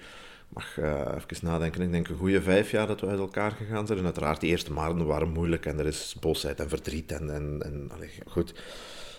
mag 0.48 0.78
eh, 0.78 1.16
even 1.16 1.48
nadenken, 1.48 1.82
ik 1.82 1.92
denk 1.92 2.08
een 2.08 2.18
goede 2.18 2.42
vijf 2.42 2.72
jaar 2.72 2.88
dat 2.88 3.02
we 3.02 3.08
uit 3.08 3.20
elkaar 3.20 3.52
gegaan 3.52 3.88
zijn. 3.88 4.00
En 4.00 4.06
uiteraard, 4.06 4.40
die 4.40 4.50
eerste 4.50 4.74
maanden 4.74 5.08
waren 5.08 5.30
moeilijk 5.30 5.66
en 5.66 5.80
er 5.80 5.86
is 5.86 6.16
boosheid 6.20 6.60
en 6.60 6.70
verdriet 6.70 7.12
en, 7.12 7.34
en, 7.34 7.62
en 7.64 7.90
allee, 7.94 8.12
goed. 8.28 8.54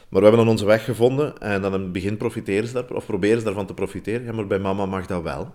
Maar 0.08 0.20
we 0.20 0.26
hebben 0.26 0.44
dan 0.44 0.54
onze 0.54 0.66
weg 0.66 0.84
gevonden 0.84 1.38
en 1.38 1.62
dan 1.62 1.74
in 1.74 1.80
het 1.80 1.92
begin 1.92 2.16
profiteren 2.16 2.68
ze 2.68 2.74
daar, 2.74 2.88
of 2.88 3.06
proberen 3.06 3.38
ze 3.38 3.44
daarvan 3.44 3.66
te 3.66 3.74
profiteren. 3.74 4.24
Ja, 4.24 4.32
maar 4.32 4.46
bij 4.46 4.58
mama 4.58 4.86
mag 4.86 5.06
dat 5.06 5.22
wel. 5.22 5.54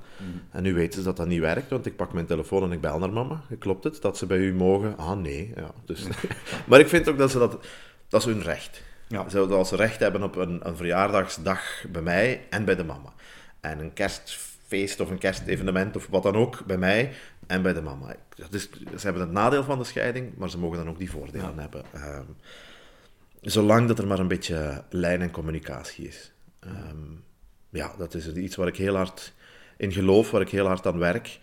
En 0.51 0.63
nu 0.63 0.73
weten 0.73 0.99
ze 0.99 1.05
dat 1.05 1.17
dat 1.17 1.27
niet 1.27 1.39
werkt, 1.39 1.69
want 1.69 1.85
ik 1.85 1.95
pak 1.95 2.13
mijn 2.13 2.25
telefoon 2.25 2.63
en 2.63 2.71
ik 2.71 2.81
bel 2.81 2.99
naar 2.99 3.13
mama. 3.13 3.41
Klopt 3.59 3.83
het 3.83 4.01
dat 4.01 4.17
ze 4.17 4.25
bij 4.25 4.37
u 4.37 4.53
mogen? 4.53 4.97
Ah, 4.97 5.17
nee. 5.17 5.53
Ja, 5.55 5.71
dus. 5.85 6.07
maar 6.67 6.79
ik 6.79 6.87
vind 6.87 7.09
ook 7.09 7.17
dat 7.17 7.31
ze 7.31 7.39
dat, 7.39 7.65
dat 8.07 8.21
is 8.21 8.27
hun 8.27 8.41
recht. 8.41 8.81
Ja. 9.07 9.29
Zodat 9.29 9.67
ze 9.67 9.75
recht 9.75 9.99
hebben 9.99 10.23
op 10.23 10.35
een, 10.35 10.59
een 10.67 10.75
verjaardagsdag 10.75 11.85
bij 11.91 12.01
mij 12.01 12.45
en 12.49 12.65
bij 12.65 12.75
de 12.75 12.83
mama. 12.83 13.13
En 13.59 13.79
een 13.79 13.93
kerstfeest 14.71 14.99
of 14.99 15.09
een 15.09 15.17
kerstevenement 15.17 15.95
of 15.95 16.07
wat 16.07 16.23
dan 16.23 16.35
ook 16.35 16.65
bij 16.65 16.77
mij 16.77 17.13
en 17.47 17.61
bij 17.61 17.73
de 17.73 17.81
mama. 17.81 18.15
Dat 18.35 18.53
is, 18.53 18.69
ze 18.71 19.01
hebben 19.05 19.21
het 19.21 19.31
nadeel 19.31 19.63
van 19.63 19.77
de 19.77 19.83
scheiding, 19.83 20.37
maar 20.37 20.49
ze 20.49 20.57
mogen 20.57 20.77
dan 20.77 20.89
ook 20.89 20.97
die 20.97 21.11
voordelen 21.11 21.59
hebben. 21.59 21.83
Ehm, 21.93 22.25
zolang 23.41 23.87
dat 23.87 23.99
er 23.99 24.07
maar 24.07 24.19
een 24.19 24.27
beetje 24.27 24.83
lijn 24.89 25.21
en 25.21 25.31
communicatie 25.31 26.07
is. 26.07 26.31
Ehm, 26.59 27.11
ja, 27.69 27.93
dat 27.97 28.13
is 28.13 28.33
iets 28.33 28.55
waar 28.55 28.67
ik 28.67 28.77
heel 28.77 28.95
hard 28.95 29.33
in 29.77 29.91
geloof, 29.91 30.31
waar 30.31 30.41
ik 30.41 30.49
heel 30.49 30.67
hard 30.67 30.85
aan 30.85 30.99
werk. 30.99 31.39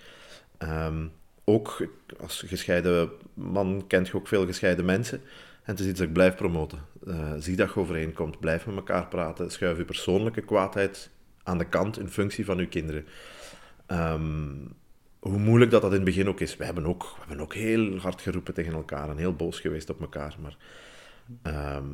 Ehm, 0.58 1.06
ook 1.44 1.88
als 2.20 2.42
gescheiden 2.47 3.11
man 3.35 3.85
kent 3.87 4.06
je 4.06 4.14
ook 4.14 4.28
veel 4.28 4.47
gescheiden 4.47 4.85
mensen. 4.85 5.20
En 5.62 5.75
het 5.75 5.80
is 5.80 5.87
iets 5.87 5.99
dat 5.99 6.08
ik 6.08 6.14
blijf 6.14 6.35
promoten. 6.35 6.78
Eh, 7.06 7.32
zie 7.38 7.56
dat 7.56 7.75
je 7.75 7.80
overeenkomt, 7.80 8.40
blijf 8.40 8.66
met 8.66 8.76
elkaar 8.76 9.06
praten, 9.06 9.50
schuif 9.50 9.76
je 9.76 9.85
persoonlijke 9.85 10.40
kwaadheid 10.40 11.11
aan 11.49 11.59
de 11.59 11.69
kant 11.69 11.99
in 11.99 12.09
functie 12.09 12.45
van 12.45 12.59
uw 12.59 12.69
kinderen. 12.69 13.07
Ehm, 13.87 14.55
hoe 15.19 15.38
moeilijk 15.38 15.71
dat 15.71 15.83
dat 15.83 15.90
in 15.90 15.97
het 15.97 16.07
begin 16.07 16.28
ook 16.28 16.40
is. 16.40 16.57
We 16.57 16.64
hebben 16.64 16.87
ook, 16.87 17.02
we 17.02 17.25
hebben 17.26 17.45
ook 17.45 17.55
heel 17.55 17.99
hard 17.99 18.21
geroepen 18.21 18.55
tegen 18.55 18.73
elkaar 18.73 19.11
en 19.11 19.17
heel 19.17 19.35
boos 19.35 19.61
geweest 19.61 19.90
op 19.90 20.00
elkaar. 20.00 20.37
Maar 20.40 20.57
ehm, 21.43 21.87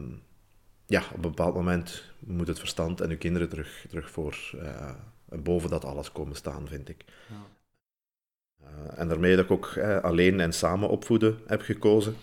ja, 0.87 1.01
op 1.01 1.15
een 1.15 1.21
bepaald 1.21 1.55
moment 1.55 2.03
moet 2.19 2.47
het 2.47 2.59
verstand 2.59 3.01
en 3.01 3.11
uw 3.11 3.19
kinderen 3.19 3.49
terug, 3.49 3.87
terug 3.89 4.11
voor 4.11 4.39
eh, 4.61 4.91
boven 5.27 5.71
dat 5.71 5.85
alles 5.85 6.13
komen 6.13 6.37
staan, 6.37 6.69
vind 6.69 6.89
ik. 6.89 7.05
Eh, 8.61 8.99
en 8.99 9.09
daarmee 9.09 9.37
dat 9.37 9.45
ik 9.45 9.51
ook 9.51 9.67
eh, 9.67 9.99
alleen 9.99 10.41
en 10.41 10.53
samen 10.53 10.89
opvoeden 10.89 11.39
heb 11.47 11.61
gekozen. 11.61 12.17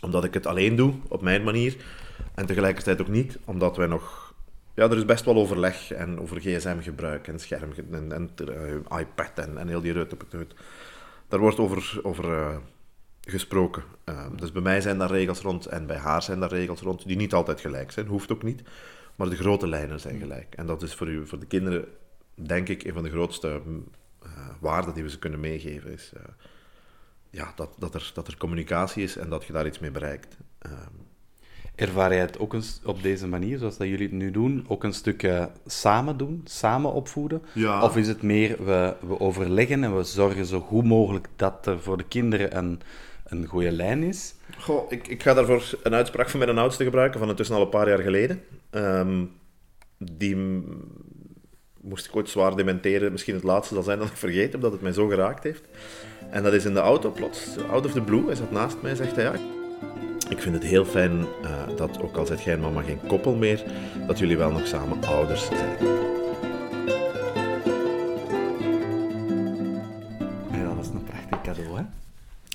Omdat 0.00 0.24
ik 0.24 0.34
het 0.34 0.46
alleen 0.46 0.76
doe, 0.76 0.94
op 1.08 1.22
mijn 1.22 1.44
manier. 1.44 1.76
En 2.34 2.46
tegelijkertijd 2.46 3.00
ook 3.00 3.08
niet, 3.08 3.38
omdat 3.44 3.76
wij 3.76 3.86
nog... 3.86 4.25
Ja, 4.76 4.84
er 4.84 4.96
is 4.96 5.04
best 5.04 5.24
wel 5.24 5.36
overleg 5.36 5.90
en 5.90 6.20
over 6.20 6.40
gsm-gebruik 6.40 7.28
en 7.28 7.38
scherm 7.38 7.72
en, 7.90 8.12
en 8.12 8.30
eh, 8.36 8.98
iPad 8.98 9.32
en, 9.34 9.58
en 9.58 9.68
heel 9.68 9.80
die 9.80 9.92
reutepeteut. 9.92 10.54
Daar 11.28 11.40
wordt 11.40 11.58
over, 11.58 12.00
over 12.02 12.32
eh, 12.32 12.56
gesproken. 13.20 13.82
Eh, 14.04 14.26
dus 14.36 14.52
bij 14.52 14.62
mij 14.62 14.80
zijn 14.80 14.98
daar 14.98 15.10
regels 15.10 15.40
rond 15.40 15.66
en 15.66 15.86
bij 15.86 15.96
haar 15.96 16.22
zijn 16.22 16.40
daar 16.40 16.48
regels 16.48 16.80
rond, 16.80 17.06
die 17.06 17.16
niet 17.16 17.34
altijd 17.34 17.60
gelijk 17.60 17.92
zijn, 17.92 18.06
hoeft 18.06 18.32
ook 18.32 18.42
niet. 18.42 18.62
Maar 19.14 19.28
de 19.28 19.36
grote 19.36 19.68
lijnen 19.68 20.00
zijn 20.00 20.18
gelijk. 20.18 20.54
En 20.54 20.66
dat 20.66 20.82
is 20.82 20.94
voor, 20.94 21.08
u, 21.08 21.26
voor 21.26 21.38
de 21.38 21.46
kinderen, 21.46 21.84
denk 22.34 22.68
ik, 22.68 22.84
een 22.84 22.92
van 22.92 23.02
de 23.02 23.10
grootste 23.10 23.60
mm, 23.64 23.84
eh, 24.22 24.30
waarden 24.60 24.94
die 24.94 25.02
we 25.02 25.10
ze 25.10 25.18
kunnen 25.18 25.40
meegeven. 25.40 25.92
Is 25.92 26.12
ja, 27.30 27.52
dat, 27.56 27.74
dat, 27.78 27.94
er, 27.94 28.10
dat 28.14 28.28
er 28.28 28.36
communicatie 28.36 29.02
is 29.02 29.16
en 29.16 29.28
dat 29.28 29.44
je 29.44 29.52
daar 29.52 29.66
iets 29.66 29.78
mee 29.78 29.90
bereikt. 29.90 30.36
Ervaar 31.76 32.12
jij 32.12 32.20
het 32.20 32.38
ook 32.38 32.54
eens 32.54 32.80
op 32.84 33.02
deze 33.02 33.26
manier, 33.26 33.58
zoals 33.58 33.76
dat 33.76 33.86
jullie 33.88 34.06
het 34.06 34.16
nu 34.16 34.30
doen, 34.30 34.64
ook 34.68 34.84
een 34.84 34.92
stuk 34.92 35.48
samen 35.66 36.16
doen, 36.16 36.40
samen 36.44 36.92
opvoeden? 36.92 37.42
Ja. 37.52 37.82
Of 37.82 37.96
is 37.96 38.08
het 38.08 38.22
meer, 38.22 38.64
we, 38.64 38.94
we 39.06 39.20
overleggen 39.20 39.84
en 39.84 39.96
we 39.96 40.02
zorgen 40.02 40.46
zo 40.46 40.60
goed 40.60 40.84
mogelijk 40.84 41.28
dat 41.36 41.66
er 41.66 41.80
voor 41.80 41.96
de 41.96 42.04
kinderen 42.08 42.56
een, 42.56 42.80
een 43.24 43.46
goede 43.46 43.70
lijn 43.70 44.02
is? 44.02 44.34
Goh, 44.58 44.92
ik, 44.92 45.08
ik 45.08 45.22
ga 45.22 45.34
daarvoor 45.34 45.78
een 45.82 45.94
uitspraak 45.94 46.28
van 46.28 46.38
mijn 46.38 46.58
oudste 46.58 46.84
gebruiken, 46.84 47.20
van 47.20 47.28
intussen 47.28 47.56
al 47.56 47.62
een 47.62 47.68
paar 47.68 47.88
jaar 47.88 48.02
geleden. 48.02 48.42
Ehm, 48.70 49.24
die 49.98 50.36
moest 51.80 52.06
ik 52.06 52.16
ooit 52.16 52.28
zwaar 52.28 52.56
dementeren. 52.56 53.12
Misschien 53.12 53.34
het 53.34 53.44
laatste 53.44 53.74
zal 53.74 53.82
zijn 53.82 53.98
dat 53.98 54.08
ik 54.08 54.16
vergeten 54.16 54.50
heb, 54.50 54.60
dat 54.60 54.72
het 54.72 54.82
mij 54.82 54.92
zo 54.92 55.06
geraakt 55.06 55.42
heeft. 55.42 55.64
En 56.30 56.42
dat 56.42 56.52
is 56.52 56.64
in 56.64 56.74
de 56.74 56.80
auto 56.80 57.10
plots, 57.10 57.56
out 57.70 57.86
of 57.86 57.92
the 57.92 58.00
blue. 58.00 58.26
Hij 58.26 58.34
zat 58.34 58.50
naast 58.50 58.76
mij 58.82 58.90
en 58.90 58.96
zegt 58.96 59.16
hij, 59.16 59.24
ja, 59.24 59.34
ik 60.28 60.40
vind 60.40 60.54
het 60.54 60.64
heel 60.64 60.84
fijn 60.84 61.26
eh, 61.42 61.50
dat, 61.76 62.02
ook 62.02 62.16
al 62.16 62.26
zet 62.26 62.42
jij 62.42 62.54
en 62.54 62.60
mama 62.60 62.82
geen 62.82 63.00
koppel 63.06 63.34
meer, 63.34 63.62
dat 64.06 64.18
jullie 64.18 64.36
wel 64.36 64.50
nog 64.50 64.66
samen 64.66 65.04
ouders 65.04 65.46
zijn. 65.46 65.76
Ja, 70.52 70.74
dat 70.74 70.84
is 70.84 70.88
een 70.90 71.04
prachtig 71.04 71.40
cadeau, 71.42 71.76
hè? 71.78 71.82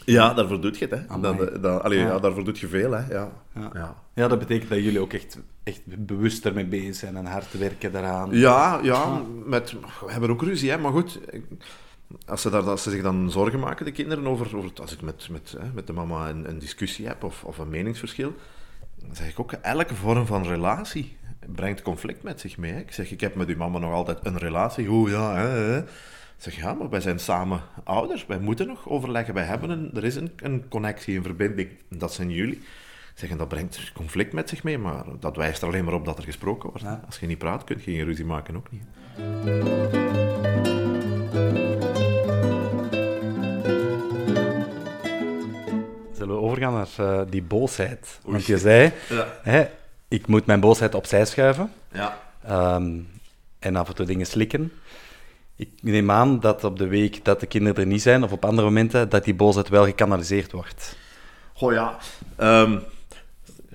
Ja, 0.05 0.33
daarvoor 0.33 0.61
doet 0.61 0.77
je 0.77 0.87
het, 0.89 0.99
hè. 0.99 1.19
Dan, 1.21 1.49
dan, 1.61 1.83
allee, 1.83 1.99
Ja. 1.99 2.05
ja, 2.05 2.19
daarvoor 2.19 2.43
doet 2.43 2.59
je 2.59 2.67
veel, 2.67 2.91
hè. 2.91 3.13
Ja. 3.13 3.29
Ja. 3.55 3.69
Ja. 3.73 3.95
Ja, 4.13 4.27
dat 4.27 4.39
betekent 4.39 4.69
dat 4.69 4.83
jullie 4.83 4.99
ook 4.99 5.13
echt, 5.13 5.37
echt 5.63 5.81
bewust 5.85 6.45
ermee 6.45 6.65
bezig 6.65 6.95
zijn 6.95 7.17
en 7.17 7.25
hard 7.25 7.57
werken 7.57 7.91
daaraan. 7.91 8.29
Ja, 8.31 8.79
ja, 8.83 9.21
met, 9.45 9.71
we 10.05 10.11
hebben 10.11 10.29
ook 10.29 10.41
ruzie, 10.41 10.69
hè, 10.71 10.77
maar 10.77 10.91
goed. 10.91 11.19
ik- 11.29 11.45
Als 12.25 12.41
ze, 12.41 12.49
daar, 12.49 12.69
als 12.69 12.83
ze 12.83 12.89
zich 12.89 13.01
dan 13.01 13.31
zorgen 13.31 13.59
maken, 13.59 13.85
de 13.85 13.91
kinderen, 13.91 14.27
over, 14.27 14.57
over 14.57 14.71
als 14.81 14.93
ik 14.93 15.01
met, 15.01 15.27
met, 15.31 15.55
hè, 15.59 15.67
met 15.73 15.87
de 15.87 15.93
mama 15.93 16.29
een, 16.29 16.49
een 16.49 16.59
discussie 16.59 17.07
heb 17.07 17.23
of, 17.23 17.43
of 17.43 17.57
een 17.57 17.69
meningsverschil, 17.69 18.33
dan 18.95 19.15
zeg 19.15 19.29
ik 19.29 19.39
ook, 19.39 19.51
elke 19.51 19.95
vorm 19.95 20.25
van 20.25 20.43
relatie 20.43 21.17
brengt 21.55 21.81
conflict 21.81 22.23
met 22.23 22.39
zich 22.39 22.57
mee. 22.57 22.71
Hè. 22.71 22.79
Ik 22.79 22.91
zeg, 22.91 23.11
ik 23.11 23.21
heb 23.21 23.35
met 23.35 23.47
uw 23.47 23.57
mama 23.57 23.79
nog 23.79 23.93
altijd 23.93 24.17
een 24.23 24.37
relatie. 24.37 24.89
Oeh, 24.89 25.11
ja, 25.11 25.35
hè, 25.35 25.47
hè. 25.47 25.79
Ik 26.41 26.47
zeg, 26.47 26.55
ja, 26.55 26.73
maar 26.73 26.89
wij 26.89 27.01
zijn 27.01 27.19
samen 27.19 27.61
ouders. 27.83 28.25
Wij 28.25 28.39
moeten 28.39 28.67
nog 28.67 28.89
overleggen. 28.89 29.33
Wij 29.33 29.43
hebben 29.43 29.69
een, 29.69 29.91
er 29.93 30.03
is 30.03 30.15
een, 30.15 30.31
een 30.35 30.67
connectie, 30.67 31.17
een 31.17 31.23
verbinding. 31.23 31.69
Dat 31.89 32.13
zijn 32.13 32.29
jullie. 32.29 32.55
Ik 32.55 33.17
zeg, 33.17 33.29
en 33.29 33.37
dat 33.37 33.47
brengt 33.47 33.91
conflict 33.93 34.33
met 34.33 34.49
zich 34.49 34.63
mee, 34.63 34.77
maar 34.77 35.03
dat 35.19 35.35
wijst 35.35 35.61
er 35.61 35.67
alleen 35.67 35.85
maar 35.85 35.93
op 35.93 36.05
dat 36.05 36.17
er 36.17 36.23
gesproken 36.23 36.69
wordt. 36.69 36.83
Ja. 36.83 37.01
Als 37.05 37.19
je 37.19 37.27
niet 37.27 37.37
praat, 37.37 37.63
kun 37.63 37.75
je 37.75 37.83
geen 37.83 38.05
ruzie 38.05 38.25
maken, 38.25 38.55
ook 38.55 38.67
niet. 38.71 38.83
Naar 46.71 46.87
eh, 46.97 47.21
die 47.29 47.41
boosheid? 47.43 48.19
Want 48.23 48.45
je 48.45 48.57
zei, 48.57 48.91
Ja. 49.09 49.27
hè, 49.41 49.67
ik 50.07 50.27
moet 50.27 50.45
mijn 50.45 50.59
boosheid 50.59 50.95
opzij 50.95 51.25
schuiven 51.25 51.71
Ja. 51.91 52.17
ehm, 52.45 52.99
en 53.59 53.75
af 53.75 53.87
en 53.87 53.95
toe 53.95 54.05
dingen 54.05 54.25
slikken. 54.25 54.71
Ik 55.55 55.69
neem 55.81 56.11
aan 56.11 56.39
dat 56.39 56.63
op 56.63 56.77
de 56.77 56.87
week 56.87 57.25
dat 57.25 57.39
de 57.39 57.45
kinderen 57.45 57.77
er 57.77 57.85
niet 57.85 58.01
zijn, 58.01 58.23
of 58.23 58.31
op 58.31 58.45
andere 58.45 58.67
momenten, 58.67 59.09
dat 59.09 59.23
die 59.23 59.33
boosheid 59.35 59.69
wel 59.69 59.85
gekanaliseerd 59.85 60.51
wordt. 60.51 60.97
Goh 61.53 61.73
ja. 61.73 61.97
Ehm, 62.35 62.79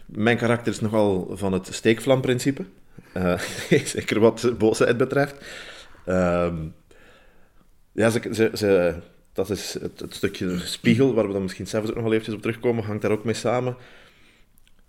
mijn 0.07 0.37
karakter 0.37 0.73
is 0.73 0.81
nogal 0.81 1.31
van 1.33 1.53
het 1.53 1.69
steekvlamprincipe. 1.71 2.65
Eh, 3.13 3.39
zeker 3.85 4.21
wat 4.21 4.53
boosheid 4.59 4.97
betreft. 4.97 5.35
Ehm, 6.05 6.55
ja, 7.93 8.11
ze, 8.11 8.21
ze, 8.33 8.51
ze- 8.55 8.95
dat 9.37 9.51
is 9.51 9.75
het, 9.81 10.01
het 10.01 10.15
stukje 10.15 10.59
spiegel, 10.59 11.15
waar 11.15 11.27
we 11.27 11.33
dan 11.33 11.43
misschien 11.43 11.67
zelfs 11.67 11.89
ook 11.89 11.95
nog 11.95 12.05
wel 12.05 12.13
eventjes 12.13 12.35
op 12.35 12.43
terugkomen, 12.43 12.85
hangt 12.85 13.03
daar 13.03 13.11
ook 13.11 13.25
mee 13.25 13.35
samen. 13.35 13.77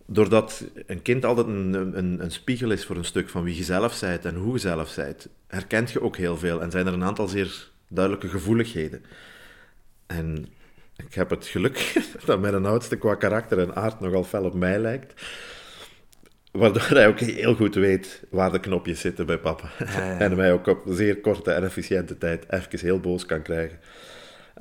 Doordat 0.06 0.64
een 0.86 1.02
kind 1.02 1.26
altijd 1.26 1.48
een, 1.48 1.74
een, 1.98 2.24
een 2.24 2.32
spiegel 2.32 2.72
is 2.72 2.86
voor 2.86 2.96
een 2.96 3.06
stuk 3.06 3.30
van 3.30 3.44
wie 3.44 3.56
je 3.56 3.64
zelf 3.64 4.00
bent 4.00 4.26
en 4.26 4.36
hoe 4.36 4.54
je 4.54 4.60
zelf 4.60 4.96
bent, 4.96 5.28
herkent 5.48 5.92
je 5.92 6.02
ook 6.02 6.18
heel 6.18 6.38
veel 6.38 6.62
en 6.62 6.72
zijn 6.72 6.88
er 6.88 6.94
een 6.94 7.04
aantal 7.04 7.28
zeer 7.28 7.70
duidelijke 7.88 8.30
gevoeligheden. 8.30 9.04
En 10.06 10.48
ik 10.96 11.14
heb 11.14 11.30
het 11.30 11.46
geluk 11.46 11.94
dat 12.26 12.40
mijn 12.40 12.66
oudste 12.66 12.96
qua 12.96 13.16
karakter 13.16 13.60
en 13.60 13.76
aard 13.76 14.00
nogal 14.00 14.24
fel 14.24 14.44
op 14.44 14.54
mij 14.54 14.80
lijkt. 14.80 15.22
Waardoor 16.52 16.88
hij 16.90 17.08
ook 17.08 17.20
heel 17.20 17.56
goed 17.56 17.76
weet 17.76 18.24
waar 18.30 18.52
de 18.52 18.60
knopjes 18.60 19.00
zitten 19.00 19.26
bij 19.26 19.38
papa. 19.38 19.70
ja. 19.80 20.20
En 20.20 20.36
mij 20.36 20.52
ook 20.54 20.68
op 20.68 20.84
zeer 20.86 21.18
korte 21.18 21.52
en 21.52 21.64
efficiënte 21.64 22.18
tijd 22.18 22.46
even 22.50 22.80
heel 22.80 23.00
boos 23.00 23.26
kan 23.26 23.42
krijgen. 23.42 23.80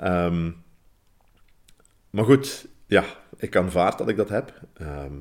Ehm, 0.00 0.50
maar 2.10 2.24
goed, 2.24 2.66
ja, 2.86 3.04
ik 3.36 3.56
aanvaard 3.56 3.98
dat 3.98 4.08
ik 4.08 4.16
dat 4.16 4.28
heb. 4.28 4.60
Ehm, 4.74 5.14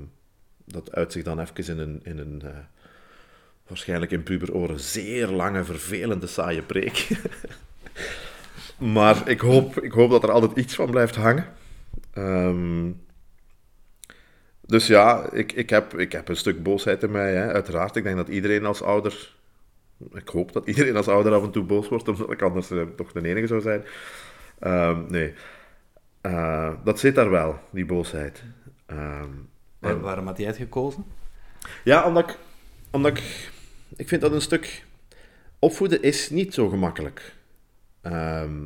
dat 0.66 0.96
uit 0.96 1.12
zich 1.12 1.24
dan 1.24 1.40
even 1.40 1.68
in 1.68 1.80
een, 1.80 2.00
in 2.04 2.18
een 2.18 2.42
eh, 2.42 2.58
waarschijnlijk 3.68 4.12
in 4.12 4.24
puberoren 4.24 4.80
zeer 4.80 5.28
lange, 5.28 5.64
vervelende, 5.64 6.28
saaie 6.28 6.62
preek. 6.62 7.08
maar 8.96 9.30
ik 9.30 9.40
hoop, 9.40 9.80
ik 9.80 9.92
hoop 9.92 10.10
dat 10.10 10.24
er 10.24 10.32
altijd 10.32 10.58
iets 10.58 10.76
van 10.76 10.90
blijft 10.90 11.16
hangen. 11.16 11.46
Ehm, 12.14 12.92
dus 14.62 14.88
ja, 14.88 15.32
ik, 15.32 15.52
ik, 15.52 15.70
heb, 15.70 16.00
ik 16.00 16.12
heb 16.12 16.30
een 16.30 16.36
stuk 16.36 16.64
boosheid 16.64 17.04
in 17.04 17.12
mij, 17.12 17.34
hè. 17.34 17.54
uiteraard. 17.54 17.96
Ik 17.96 18.04
denk 18.04 18.16
dat 18.16 18.28
iedereen 18.28 18.66
als 18.66 18.82
ouder 18.82 19.34
Ik 20.14 20.28
hoop 20.28 20.54
dat 20.54 20.68
iedereen 20.68 20.96
als 20.96 21.08
ouder 21.08 21.34
af 21.34 21.44
en 21.44 21.52
toe 21.52 21.64
boos 21.64 21.88
wordt, 21.88 22.08
omdat 22.08 22.32
ik 22.32 22.42
anders 22.42 22.72
eh, 22.72 22.82
toch 22.96 23.12
de 23.12 23.28
enige 23.28 23.48
zou 23.48 23.62
zijn. 23.62 23.84
Ehm, 24.60 25.04
nee. 25.08 25.34
Eh, 26.22 26.74
dat 26.84 27.00
zit 27.00 27.16
daar 27.16 27.30
wel, 27.30 27.60
die 27.72 27.86
boosheid. 27.86 28.44
Ehm, 28.86 29.30
Waar- 29.80 30.00
waarom 30.00 30.26
had 30.28 30.38
jij 30.38 30.48
het 30.48 30.56
gekozen? 30.58 31.06
ja, 31.84 32.06
omdat 32.06 32.30
ik, 32.30 32.38
omdat 32.92 33.18
ik... 33.18 33.52
Ik 33.96 34.08
vind 34.08 34.22
dat 34.22 34.32
een 34.32 34.42
stuk... 34.42 34.86
Opvoeden 35.60 36.02
is 36.02 36.30
niet 36.30 36.54
zo 36.54 36.70
gemakkelijk. 36.70 37.34
Ehm, 38.02 38.64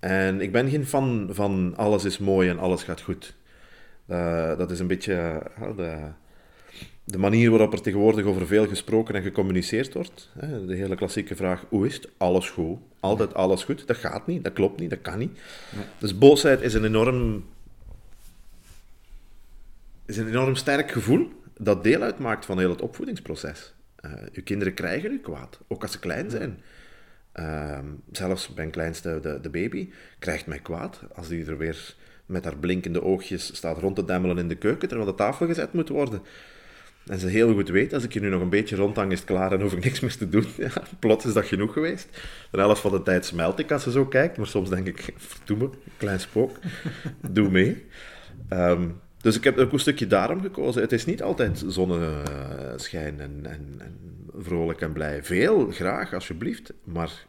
en 0.00 0.40
ik 0.40 0.52
ben 0.52 0.68
geen 0.70 0.86
fan 0.86 1.28
van 1.30 1.74
alles 1.76 2.04
is 2.04 2.18
mooi 2.18 2.48
en 2.48 2.58
alles 2.58 2.82
gaat 2.82 3.00
goed. 3.00 3.36
Eh, 4.06 4.56
dat 4.56 4.70
is 4.70 4.80
een 4.80 4.86
beetje 4.86 5.14
eh, 5.56 5.76
de, 5.76 5.98
de 7.10 7.18
manier 7.18 7.50
waarop 7.50 7.72
er 7.72 7.80
tegenwoordig 7.80 8.24
over 8.24 8.46
veel 8.46 8.66
gesproken 8.66 9.14
en 9.14 9.22
gecommuniceerd 9.22 9.94
wordt. 9.94 10.30
Hè, 10.38 10.66
De 10.66 10.74
hele 10.74 10.94
klassieke 10.94 11.36
vraag, 11.36 11.64
hoe 11.68 11.86
is 11.86 11.94
het? 11.94 12.08
Alles 12.16 12.50
goed. 12.50 12.78
Altijd 13.00 13.34
alles 13.34 13.64
goed. 13.64 13.86
Dat 13.86 13.96
gaat 13.96 14.26
niet, 14.26 14.44
dat 14.44 14.52
klopt 14.52 14.80
niet, 14.80 14.90
dat 14.90 15.00
kan 15.00 15.18
niet. 15.18 15.38
Dus 15.98 16.18
boosheid 16.18 16.60
is 16.60 16.74
een 16.74 16.84
enorm 16.84 17.44
is 20.06 20.16
een 20.16 20.28
enorm 20.28 20.54
sterk 20.54 20.90
gevoel 20.90 21.28
dat 21.58 21.84
deel 21.84 22.02
uitmaakt 22.02 22.44
van 22.44 22.58
heel 22.58 22.70
het 22.70 22.82
opvoedingsproces. 22.82 23.72
Eh 23.96 24.12
uw 24.32 24.42
kinderen 24.42 24.74
krijgen 24.74 25.12
u 25.12 25.20
kwaad, 25.20 25.60
ook 25.68 25.82
als 25.82 25.92
ze 25.92 25.98
klein 25.98 26.30
zijn. 26.30 26.62
Ehm, 27.32 27.86
zelfs 28.12 28.52
mijn 28.54 28.70
kleinste, 28.70 29.18
de, 29.22 29.38
de 29.40 29.50
baby, 29.50 29.90
krijgt 30.18 30.46
mij 30.46 30.58
kwaad 30.58 31.00
als 31.14 31.28
die 31.28 31.46
er 31.46 31.58
weer 31.58 31.94
met 32.26 32.44
haar 32.44 32.56
blinkende 32.56 33.02
oogjes 33.02 33.56
staat 33.56 33.78
rond 33.78 33.96
te 33.96 34.04
demmelen 34.04 34.38
in 34.38 34.48
de 34.48 34.54
keuken 34.54 34.88
terwijl 34.88 35.10
de 35.10 35.16
tafel 35.16 35.46
gezet 35.46 35.72
moet 35.72 35.88
worden. 35.88 36.22
En 37.08 37.18
ze 37.18 37.26
heel 37.26 37.52
goed 37.52 37.68
weet, 37.68 37.94
als 37.94 38.04
ik 38.04 38.12
hier 38.12 38.22
nu 38.22 38.28
nog 38.28 38.40
een 38.40 38.48
beetje 38.48 38.76
rondhang, 38.76 39.12
is 39.12 39.18
het 39.18 39.28
klaar 39.28 39.52
en 39.52 39.60
hoef 39.60 39.72
ik 39.72 39.84
niks 39.84 40.00
meer 40.00 40.16
te 40.16 40.28
doen. 40.28 40.44
Ja, 40.56 40.82
plots 40.98 41.24
is 41.24 41.32
dat 41.32 41.44
genoeg 41.44 41.72
geweest. 41.72 42.08
De 42.50 42.58
helft 42.58 42.80
van 42.80 42.90
de 42.90 43.02
tijd 43.02 43.24
smelt 43.24 43.58
ik 43.58 43.72
als 43.72 43.82
ze 43.82 43.90
zo 43.90 44.06
kijkt, 44.06 44.36
maar 44.36 44.46
soms 44.46 44.68
denk 44.68 44.86
ik, 44.86 45.12
verdomme, 45.16 45.70
klein 45.96 46.20
spook, 46.20 46.58
doe 47.30 47.50
mee. 47.50 47.86
Ehm, 48.48 48.88
dus 49.20 49.36
ik 49.36 49.44
heb 49.44 49.58
ook 49.58 49.72
een 49.72 49.78
stukje 49.78 50.06
daarom 50.06 50.40
gekozen. 50.40 50.82
Het 50.82 50.92
is 50.92 51.04
niet 51.04 51.22
altijd 51.22 51.64
zonneschijn 51.66 53.20
en, 53.20 53.40
en, 53.42 53.74
en 53.78 53.96
vrolijk 54.38 54.80
en 54.80 54.92
blij. 54.92 55.24
Veel, 55.24 55.70
graag, 55.70 56.14
alsjeblieft. 56.14 56.72
Maar 56.84 57.26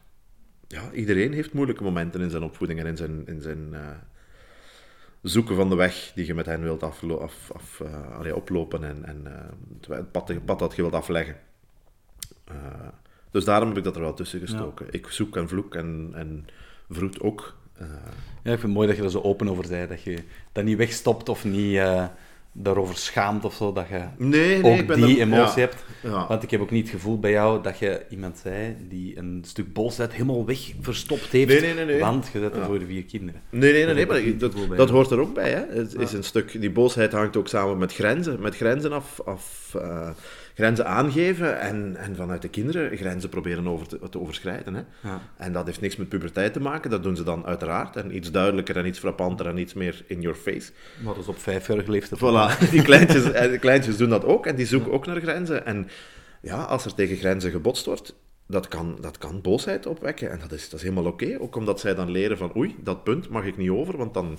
ja, 0.67 0.91
iedereen 0.91 1.33
heeft 1.33 1.53
moeilijke 1.53 1.83
momenten 1.83 2.21
in 2.21 2.29
zijn 2.29 2.43
opvoeding 2.43 2.79
en 2.79 2.85
in 2.85 2.97
zijn, 2.97 3.27
in 3.27 3.41
zijn 3.41 3.73
eh, 3.73 3.79
zoeken 5.21 5.55
van 5.55 5.69
de 5.69 5.75
weg 5.75 6.11
die 6.15 6.25
je 6.25 6.33
met 6.33 6.45
hen 6.45 6.61
wilt 6.61 6.83
aflo- 6.83 7.17
af, 7.17 7.51
af, 7.53 7.79
eh, 7.79 8.17
allee, 8.17 8.35
oplopen 8.35 8.83
en, 8.83 9.05
en 9.05 9.21
eh, 9.27 9.97
het- 9.97 10.11
pad, 10.11 10.27
het 10.27 10.45
pad 10.45 10.59
dat 10.59 10.75
je 10.75 10.81
wilt 10.81 10.93
afleggen. 10.93 11.35
Eh, 12.45 12.55
dus 13.31 13.43
daarom 13.45 13.67
heb 13.67 13.77
ik 13.77 13.83
dat 13.83 13.95
er 13.95 14.01
wel 14.01 14.13
tussen 14.13 14.39
gestoken. 14.39 14.87
Ik 14.91 15.07
zoek 15.07 15.35
en 15.37 15.47
vloek 15.47 15.75
en, 15.75 16.11
en 16.13 16.47
vroet 16.89 17.21
ook. 17.21 17.57
Ja, 18.43 18.51
ik 18.53 18.59
vind 18.59 18.61
het 18.61 18.71
mooi 18.71 18.87
dat 18.87 18.97
je 18.97 19.03
er 19.03 19.09
zo 19.11 19.21
open 19.21 19.49
over 19.49 19.65
zei. 19.65 19.87
Dat 19.87 20.01
je 20.01 20.23
dat 20.51 20.63
niet 20.63 20.77
wegstopt 20.77 21.29
of 21.29 21.43
niet 21.45 21.79
daarover 22.51 22.95
schaamt 22.97 23.45
of 23.45 23.53
zo. 23.53 23.73
Dat 23.73 23.87
je 23.89 24.03
nee, 24.17 24.61
nee, 24.61 24.71
ook 24.73 24.79
ik 24.79 24.87
ben 24.87 25.01
die 25.01 25.15
er- 25.19 25.21
emotie 25.21 25.61
ja, 25.61 25.67
hebt. 25.67 25.83
Ja. 26.03 26.27
Want 26.27 26.43
ik 26.43 26.51
heb 26.51 26.61
ook 26.61 26.71
niet 26.71 26.83
het 26.85 26.95
gevoel 26.95 27.19
bij 27.19 27.31
jou 27.31 27.63
dat 27.63 27.79
je 27.79 28.05
iemand 28.09 28.37
zei 28.37 28.75
die 28.89 29.17
een 29.17 29.43
stuk 29.47 29.73
boosheid 29.73 30.11
helemaal 30.11 30.45
weg 30.45 30.71
verstopt 30.81 31.31
heeft. 31.31 31.61
Nee, 31.61 31.85
nee. 31.85 31.99
Want 31.99 32.29
je 32.33 32.39
zet 32.39 32.53
er 32.53 32.59
Ja. 32.59 32.65
voor 32.65 32.79
de 32.79 32.85
vier 32.85 33.03
kinderen. 33.03 33.41
Nee, 33.49 33.71
nee, 33.73 33.85
nee, 33.85 33.93
nee 33.93 34.05
Dat 34.05 34.53
maar 34.55 34.65
ik 34.71 34.77
dat, 34.77 34.89
hoort 34.89 35.11
er 35.11 35.19
ook 35.19 35.33
bij. 35.33 35.49
Hè. 35.51 35.65
Het 35.79 35.95
is 35.95 36.13
een 36.13 36.23
stuk, 36.23 36.61
die 36.61 36.71
boosheid 36.71 37.11
hangt 37.11 37.37
ook 37.37 37.47
samen 37.47 37.77
met 37.77 37.93
grenzen. 37.93 38.41
Met 38.41 38.55
grenzen 38.55 38.91
af, 38.91 39.19
af 39.25 39.75
eh, 39.81 40.09
grenzen 40.55 40.85
aangeven 40.87 41.59
en, 41.59 41.95
en 41.95 42.15
vanuit 42.15 42.41
de 42.41 42.47
kinderen 42.47 42.97
grenzen 42.97 43.29
proberen 43.29 43.67
over 43.67 43.87
te, 43.87 43.99
te 44.09 44.19
overschrijden. 44.19 44.73
Hè. 44.73 44.81
En 45.37 45.53
dat 45.53 45.65
heeft 45.65 45.81
niks 45.81 45.95
met 45.95 46.09
puberteit 46.09 46.53
te 46.53 46.61
maken, 46.61 46.89
dat 46.89 47.03
doen 47.03 47.15
ze 47.15 47.23
dan 47.23 47.45
uiteraard. 47.45 47.95
En 47.95 48.15
iets 48.15 48.31
duidelijker 48.31 48.77
en 48.77 48.85
iets 48.85 48.99
frappanter 48.99 49.47
en 49.47 49.57
iets 49.57 49.73
meer 49.73 50.03
in 50.07 50.21
your 50.21 50.37
face. 50.37 50.71
Maar 51.03 51.13
dat 51.13 51.23
is 51.23 51.29
op 51.29 51.39
vijfjarige 51.39 51.91
leeftijd. 51.91 52.21
Voilà, 52.21 52.23
die 52.71 52.81
kleintjes, 52.81 53.31
eh, 53.31 53.59
kleintjes 53.59 53.97
doen 53.97 54.09
dat 54.09 54.25
ook 54.25 54.45
en 54.45 54.55
die 54.55 54.65
zoeken 54.65 54.91
ook 54.91 55.05
naar 55.05 55.21
grenzen. 55.21 55.65
En 55.65 55.87
ja, 56.41 56.63
als 56.63 56.85
er 56.85 56.93
tegen 56.93 57.17
grenzen 57.17 57.51
gebotst 57.51 57.85
wordt, 57.85 58.15
dat 58.47 58.67
kan, 58.67 58.97
dat 59.01 59.17
kan 59.17 59.41
boosheid 59.41 59.85
opwekken. 59.85 60.31
En 60.31 60.39
dat 60.39 60.51
is, 60.51 60.69
dat 60.69 60.79
is 60.79 60.85
helemaal 60.85 61.11
oké, 61.11 61.37
ook 61.39 61.55
omdat 61.55 61.79
zij 61.79 61.95
dan 61.95 62.11
leren 62.11 62.37
van 62.37 62.55
oei, 62.55 62.75
dat 62.83 63.03
punt 63.03 63.29
mag 63.29 63.45
ik 63.45 63.57
niet 63.57 63.69
over, 63.69 63.97
want 63.97 64.13
dan, 64.13 64.37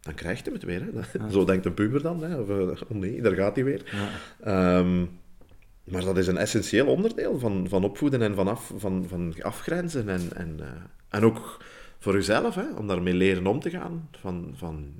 dan 0.00 0.14
krijgt 0.14 0.44
hij 0.44 0.54
het 0.54 0.62
weer. 0.62 0.82
Hè. 0.82 1.30
Zo 1.32 1.44
denkt 1.44 1.66
een 1.66 1.74
puber 1.74 2.02
dan. 2.02 2.22
Hè. 2.22 2.36
Of, 2.40 2.48
eh, 2.48 2.82
oh 2.88 2.96
nee, 2.96 3.22
daar 3.22 3.34
gaat 3.34 3.54
hij 3.54 3.64
weer. 3.64 3.82
Ehm, 4.40 5.04
maar 5.84 6.04
dat 6.04 6.18
is 6.18 6.26
een 6.26 6.36
essentieel 6.36 6.86
onderdeel 6.86 7.38
van, 7.38 7.66
van 7.68 7.84
opvoeden 7.84 8.22
en 8.22 8.34
van, 8.34 8.48
af, 8.48 8.72
van, 8.76 9.04
van 9.08 9.34
afgrenzen. 9.42 10.08
En, 10.08 10.28
en, 10.34 10.56
eh, 10.60 10.66
en 11.08 11.24
ook 11.24 11.62
voor 11.98 12.14
uzelf, 12.14 12.54
hè, 12.54 12.74
om 12.76 12.86
daarmee 12.86 13.14
leren 13.14 13.46
om 13.46 13.60
te 13.60 13.70
gaan. 13.70 14.08
Van, 14.20 14.52
van 14.54 14.92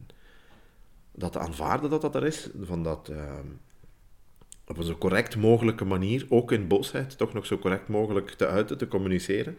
dat 1.18 1.32
te 1.32 1.38
aanvaarden 1.38 1.90
dat 1.90 2.00
dat 2.00 2.14
er 2.14 2.24
is. 2.24 2.48
Van 2.60 2.82
dat 2.82 3.08
ehm, 3.08 3.46
op 4.66 4.76
een 4.76 4.84
zo 4.84 4.96
correct 4.96 5.36
mogelijke 5.36 5.84
manier, 5.84 6.26
ook 6.28 6.52
in 6.52 6.68
boosheid, 6.68 7.18
toch 7.18 7.32
nog 7.32 7.46
zo 7.46 7.58
correct 7.58 7.88
mogelijk 7.88 8.30
te 8.30 8.46
uiten, 8.46 8.78
te 8.78 8.88
communiceren. 8.88 9.58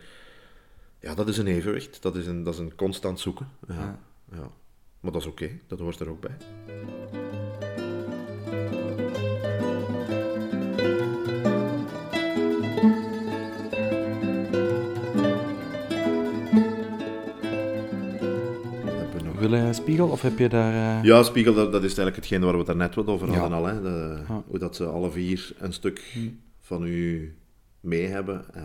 Ja, 0.99 1.15
dat 1.15 1.27
is 1.27 1.37
een 1.37 1.47
evenwicht. 1.47 2.01
Dat 2.01 2.15
is 2.15 2.27
een, 2.27 2.43
dat 2.43 2.53
is 2.53 2.59
een 2.59 2.75
constant 2.75 3.19
zoeken. 3.19 3.47
Ja, 3.67 3.99
ja. 4.31 4.51
Maar 4.99 5.11
dat 5.11 5.21
is 5.21 5.27
oké, 5.27 5.59
dat 5.67 5.79
hoort 5.79 5.99
er 5.99 6.09
ook 6.09 6.21
bij. 6.21 6.37
Je 19.49 19.55
een 19.57 19.73
spiegel 19.75 20.07
of 20.07 20.21
heb 20.21 20.37
je 20.39 20.49
daar... 20.49 20.97
eh, 20.97 21.03
Ja, 21.03 21.23
Spiegel, 21.23 21.53
dat, 21.53 21.71
dat 21.71 21.81
is 21.83 21.87
eigenlijk 21.87 22.15
hetgeen 22.15 22.41
waar 22.41 22.51
we 22.51 22.57
het 22.57 22.67
daarnet 22.67 22.95
wat 22.95 23.07
over 23.07 23.31
Ja. 23.31 23.37
hadden 23.37 23.57
al. 23.57 23.65
Hè? 23.65 23.81
De, 23.81 24.19
Ja. 24.27 24.43
Hoe 24.47 24.59
dat 24.59 24.75
ze 24.75 24.85
alle 24.85 25.11
vier 25.11 25.51
een 25.57 25.73
stuk 25.73 26.17
van 26.59 26.85
u 26.85 27.35
mee 27.79 28.07
hebben. 28.07 28.45
eh, 28.53 28.63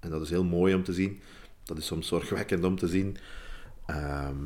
en 0.00 0.10
dat 0.10 0.22
is 0.22 0.30
heel 0.30 0.44
mooi 0.44 0.74
om 0.74 0.82
te 0.84 0.92
zien. 0.92 1.20
Dat 1.64 1.78
is 1.78 1.86
soms 1.86 2.06
zorgwekkend 2.08 2.64
om 2.64 2.76
te 2.78 2.88
zien. 2.88 3.16
Ehm, 3.86 4.36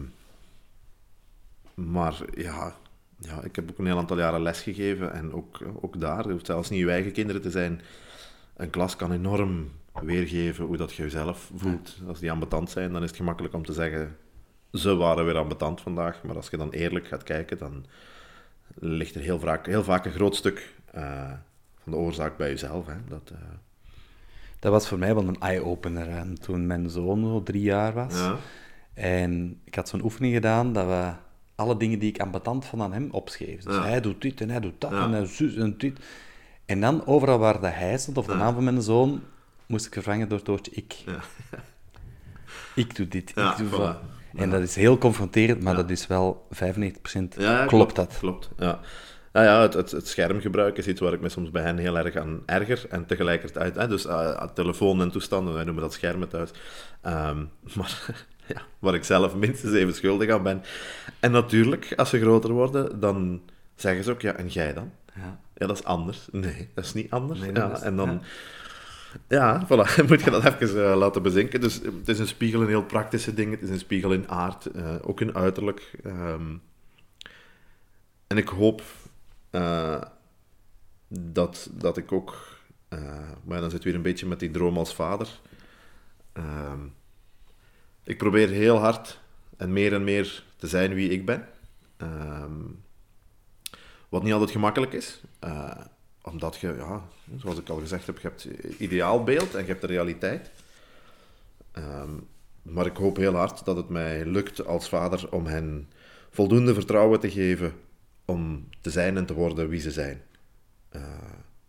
maar 1.75 2.15
ja, 2.37 2.75
ja, 3.19 3.43
ik 3.43 3.57
heb 3.57 3.71
ook 3.71 3.79
een 3.79 3.87
heel 3.87 3.99
aantal 3.99 4.19
jaren 4.19 4.43
les 4.43 4.61
gegeven. 4.61 5.13
En 5.13 5.33
ook, 5.33 5.61
ook 5.81 6.01
daar, 6.01 6.19
het 6.19 6.31
hoeft 6.31 6.47
zelfs 6.47 6.71
niet 6.71 6.83
uw 6.83 6.89
eigen 6.89 7.13
kinderen 7.13 7.43
te 7.43 7.51
zijn. 7.51 7.81
Een 8.57 8.71
klas 8.71 8.97
kan 8.97 9.13
enorm 9.13 9.71
weergeven 10.03 10.65
hoe 10.65 10.77
dat 10.77 10.93
je 10.93 11.03
jezelf 11.03 11.51
voelt. 11.57 11.97
Als 12.07 12.19
die 12.21 12.31
ambetant 12.31 12.71
zijn, 12.71 12.93
dan 12.93 13.03
is 13.03 13.09
het 13.09 13.17
gemakkelijk 13.19 13.55
om 13.55 13.65
te 13.65 13.73
zeggen... 13.73 14.17
Ze 14.73 14.95
waren 14.97 15.25
weer 15.25 15.37
ambetant 15.37 15.81
vandaag. 15.81 16.23
Maar 16.23 16.37
als 16.37 16.49
je 16.51 16.57
dan 16.57 16.71
eerlijk 16.71 17.09
gaat 17.09 17.23
kijken, 17.23 17.59
dan 17.59 17.87
ligt 18.75 19.15
er 19.15 19.21
heel 19.21 19.39
vaak, 19.41 19.67
heel 19.67 19.85
vaak 19.85 20.05
een 20.05 20.13
groot 20.13 20.37
stuk 20.37 20.75
eh, 20.93 21.33
van 21.83 21.93
de 21.93 21.99
oorzaak 21.99 22.37
bij 22.37 22.49
jezelf. 22.49 22.87
Hè? 22.87 22.95
Dat, 23.09 23.31
eh, 23.33 23.39
Dat 24.59 24.73
was 24.73 24.89
voor 24.89 24.99
mij 24.99 25.15
wel 25.15 25.29
een 25.29 25.41
eye-opener. 25.41 26.33
Toen 26.41 26.67
mijn 26.67 26.91
zoon 26.91 27.21
zo 27.25 27.43
drie 27.43 27.63
jaar 27.63 27.93
was. 27.95 28.15
ja. 28.15 28.37
En 28.95 29.61
ik 29.65 29.75
had 29.75 29.89
zo'n 29.89 30.03
oefening 30.05 30.35
gedaan 30.35 30.73
dat 30.73 30.87
we 30.87 31.11
alle 31.55 31.77
dingen 31.77 31.99
die 31.99 32.09
ik 32.09 32.21
ambetant 32.21 32.65
vond 32.65 32.83
aan 32.83 32.93
hem 32.93 33.09
opschreef. 33.11 33.63
Dus 33.63 33.75
Ja. 33.75 33.83
hij 33.85 34.01
doet 34.01 34.23
dit 34.23 34.41
en 34.41 34.51
hij 34.51 34.61
doet 34.61 34.81
dat 34.81 34.91
Ja. 34.91 35.03
en 35.05 35.11
hij 35.13 35.27
zus 35.27 35.55
en 35.57 35.75
dit. 35.79 35.99
En 36.67 36.81
dan 36.81 37.07
overal 37.07 37.39
waar 37.39 37.61
dat 37.61 37.73
hij 37.75 37.99
stond, 37.99 38.19
of 38.19 38.27
de 38.27 38.35
naam 38.35 38.55
van 38.55 38.65
mijn 38.65 38.83
zoon, 38.83 39.23
moest 39.67 39.87
ik 39.87 39.93
vervangen 39.93 40.29
door 40.29 40.39
het 40.39 40.47
woordje 40.47 40.73
ik. 40.75 40.93
Ja. 40.93 41.21
Ik 42.75 42.97
doe 42.97 43.09
dit, 43.09 43.31
ik 43.31 43.55
doe 43.57 43.69
voilà. 43.69 43.71
dat. 43.71 43.97
En 44.39 44.51
dat 44.51 44.61
is 44.63 44.75
heel 44.75 44.99
confronterend, 44.99 45.63
maar 45.63 45.77
dat 45.77 45.91
is 45.91 46.07
wel 46.07 46.47
95% 46.55 46.59
Ja, 47.37 47.51
ja, 47.61 47.67
klopt 47.67 47.97
dat. 47.97 48.17
Klopt, 48.19 48.51
ja. 48.59 48.81
Ja, 49.33 49.43
ja 49.43 49.61
het, 49.63 49.75
het, 49.75 49.91
het 49.91 50.09
schermgebruik 50.09 50.77
is 50.77 50.87
iets 50.87 51.01
waar 51.01 51.13
ik 51.13 51.21
me 51.21 51.29
soms 51.29 51.51
bij 51.51 51.63
hen 51.63 51.79
heel 51.79 51.99
erg 51.99 52.17
aan 52.17 52.43
erger. 52.47 52.87
En 52.89 53.07
tegelijkertijd, 53.07 53.75
hè, 53.75 53.89
dus 53.89 54.07
eh, 54.07 54.43
telefoon 54.55 55.01
en 55.01 55.11
toestanden, 55.11 55.55
wij 55.55 55.65
noemen 55.65 55.83
dat 55.83 55.93
schermen 55.93 56.29
thuis. 56.29 56.51
Ehm, 57.03 57.45
maar 57.77 58.07
ja, 58.55 58.61
waar 58.79 58.95
ik 58.95 59.05
zelf 59.05 59.35
minstens 59.35 59.73
even 59.75 59.95
schuldig 59.95 60.31
aan 60.31 60.43
ben. 60.43 60.63
En 61.21 61.31
natuurlijk, 61.31 61.93
als 61.97 62.09
ze 62.11 62.21
groter 62.21 62.51
worden, 62.53 63.01
dan 63.01 63.41
zeggen 63.75 64.05
ze 64.05 64.11
ook, 64.11 64.21
ja, 64.21 64.33
en 64.33 64.47
jij 64.47 64.75
dan? 64.75 64.91
Ja. 65.15 65.39
Ja, 65.55 65.67
dat 65.67 65.79
is 65.79 65.85
anders. 65.85 66.29
Nee, 66.31 66.69
dat 66.75 66.85
is 66.85 66.93
niet 66.93 67.11
anders. 67.11 67.41
Nee, 67.41 67.53
ja, 67.53 67.73
is- 67.73 67.81
en 67.81 67.97
dan... 67.97 68.11
Ja, 68.11 68.21
voilà, 69.67 69.87
moet 70.09 70.23
je 70.23 70.31
dat 70.31 70.45
even 70.45 70.91
eh, 70.91 70.97
laten 70.97 71.23
bezinken. 71.23 71.61
Dus 71.61 71.83
eh, 71.83 71.93
het 71.99 72.09
is 72.09 72.19
een 72.19 72.27
spiegel 72.27 72.63
in 72.63 72.69
heel 72.69 72.85
praktische 72.85 73.35
dingen. 73.35 73.53
Het 73.53 73.63
is 73.63 73.71
een 73.71 73.79
spiegel 73.79 74.13
in 74.13 74.29
aard, 74.29 74.67
eh, 74.67 74.95
ook 75.03 75.21
in 75.21 75.35
uiterlijk. 75.35 75.99
ehm. 76.05 76.57
en 78.27 78.37
ik 78.37 78.49
hoop 78.49 78.83
dat, 81.09 81.71
dat 81.73 81.97
ik 81.97 82.13
ook... 82.13 82.59
maar 83.45 83.61
dan 83.61 83.71
zit 83.71 83.85
weer 83.85 83.95
een 83.95 84.03
beetje 84.03 84.27
met 84.27 84.41
die 84.41 84.51
droom 84.51 84.77
als 84.77 84.95
vader. 84.95 85.29
Ehm, 86.33 86.81
ik 88.05 88.19
probeer 88.19 88.49
heel 88.49 88.79
hard 88.79 89.21
en 89.57 89.73
meer 89.73 89.93
en 89.93 90.05
meer 90.05 90.45
te 90.57 90.67
zijn 90.67 90.95
wie 90.95 91.11
ik 91.11 91.27
ben. 91.27 91.49
Ehm, 91.97 92.63
wat 94.09 94.23
niet 94.23 94.33
altijd 94.33 94.51
gemakkelijk 94.51 94.93
is. 94.93 95.21
Eh, 96.29 96.33
omdat 96.33 96.57
je, 96.57 96.75
ja, 96.79 97.03
zoals 97.37 97.59
ik 97.59 97.69
al 97.69 97.79
gezegd 97.79 98.07
heb, 98.07 98.19
je 98.19 98.29
hebt 98.29 98.45
ideaalbeeld 98.79 99.55
en 99.55 99.61
je 99.61 99.67
hebt 99.67 99.81
de 99.81 99.87
realiteit. 99.87 100.51
Ehm, 101.73 102.11
maar 102.63 102.87
ik 102.87 102.97
hoop 102.97 103.17
heel 103.17 103.35
hard 103.35 103.65
dat 103.65 103.77
het 103.77 103.89
mij 103.89 104.25
lukt 104.25 104.67
als 104.67 104.89
vader 104.89 105.33
om 105.33 105.47
hen 105.47 105.89
voldoende 106.31 106.75
vertrouwen 106.75 107.21
te 107.21 107.31
geven 107.31 107.73
om 108.25 108.69
te 108.81 108.91
zijn 108.91 109.17
en 109.17 109.27
te 109.27 109.35
worden 109.35 109.69
wie 109.69 109.81
ze 109.81 109.91
zijn. 109.91 110.23
Uh, 110.97 111.03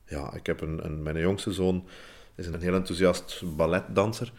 ja, 0.06 0.34
ik 0.34 0.46
heb 0.46 0.62
een, 0.62 0.86
een, 0.86 1.04
mijn 1.04 1.20
jongste 1.20 1.54
zoon 1.54 1.88
is 2.36 2.48
een 2.48 2.62
heel 2.62 2.74
enthousiast 2.74 3.44
balletdanser. 3.56 4.34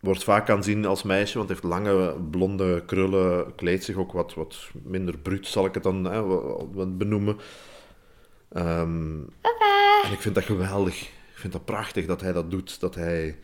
Wordt 0.00 0.24
vaak 0.24 0.50
aanzien 0.50 0.84
als 0.84 1.02
meisje, 1.02 1.36
want 1.36 1.48
heeft 1.48 1.62
lange 1.62 2.16
blonde 2.30 2.82
krullen, 2.84 3.54
kleedt 3.54 3.84
zich 3.84 3.96
ook 3.96 4.12
wat, 4.12 4.34
wat 4.34 4.70
minder 4.82 5.18
bruut, 5.18 5.46
zal 5.46 5.64
ik 5.64 5.74
het 5.74 5.82
dan 5.82 6.04
hè, 6.04 6.22
benoemen. 6.86 7.36
Um. 8.56 9.28
En 10.02 10.12
ik 10.12 10.20
vind 10.20 10.34
dat 10.34 10.44
geweldig. 10.44 11.02
Ik 11.02 11.38
vind 11.38 11.52
dat 11.52 11.64
prachtig 11.64 12.06
dat 12.06 12.20
hij 12.20 12.32
dat 12.32 12.50
doet. 12.50 12.80
Dat 12.80 12.94
hij 12.94 13.38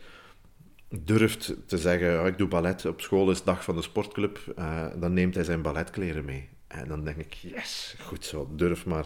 durft 0.89 1.53
te 1.65 1.77
zeggen, 1.77 2.21
oh, 2.21 2.27
ik 2.27 2.37
doe 2.37 2.47
ballet, 2.47 2.85
op 2.85 3.01
school 3.01 3.31
is 3.31 3.43
dag 3.43 3.63
van 3.63 3.75
de 3.75 3.81
sportclub. 3.81 4.39
Uh, 4.59 4.85
dan 4.95 5.13
neemt 5.13 5.35
hij 5.35 5.43
zijn 5.43 5.61
balletkleren 5.61 6.25
mee. 6.25 6.49
En 6.67 6.87
dan 6.87 7.03
denk 7.03 7.17
ik, 7.17 7.33
yes, 7.33 7.95
goed 8.01 8.25
zo, 8.25 8.49
durf 8.51 8.85
maar. 8.85 9.05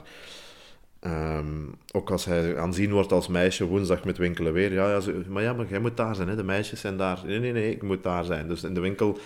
Um, 1.01 1.75
ook 1.91 2.11
als 2.11 2.25
hij 2.25 2.57
aanzien 2.57 2.91
wordt 2.91 3.11
als 3.11 3.27
meisje 3.27 3.65
woensdag 3.65 4.03
met 4.03 4.17
winkelen 4.17 4.53
weer. 4.53 4.73
Ja, 4.73 4.89
ja, 4.89 5.01
maar 5.27 5.43
ja, 5.43 5.53
maar 5.53 5.67
jij 5.67 5.79
moet 5.79 5.97
daar 5.97 6.15
zijn, 6.15 6.27
hè? 6.27 6.35
de 6.35 6.43
meisjes 6.43 6.79
zijn 6.79 6.97
daar. 6.97 7.21
Nee, 7.25 7.39
nee, 7.39 7.51
nee, 7.51 7.71
ik 7.71 7.81
moet 7.81 8.03
daar 8.03 8.23
zijn. 8.23 8.47
Dus 8.47 8.63
in 8.63 8.73
de 8.73 8.79
winkel 8.79 9.17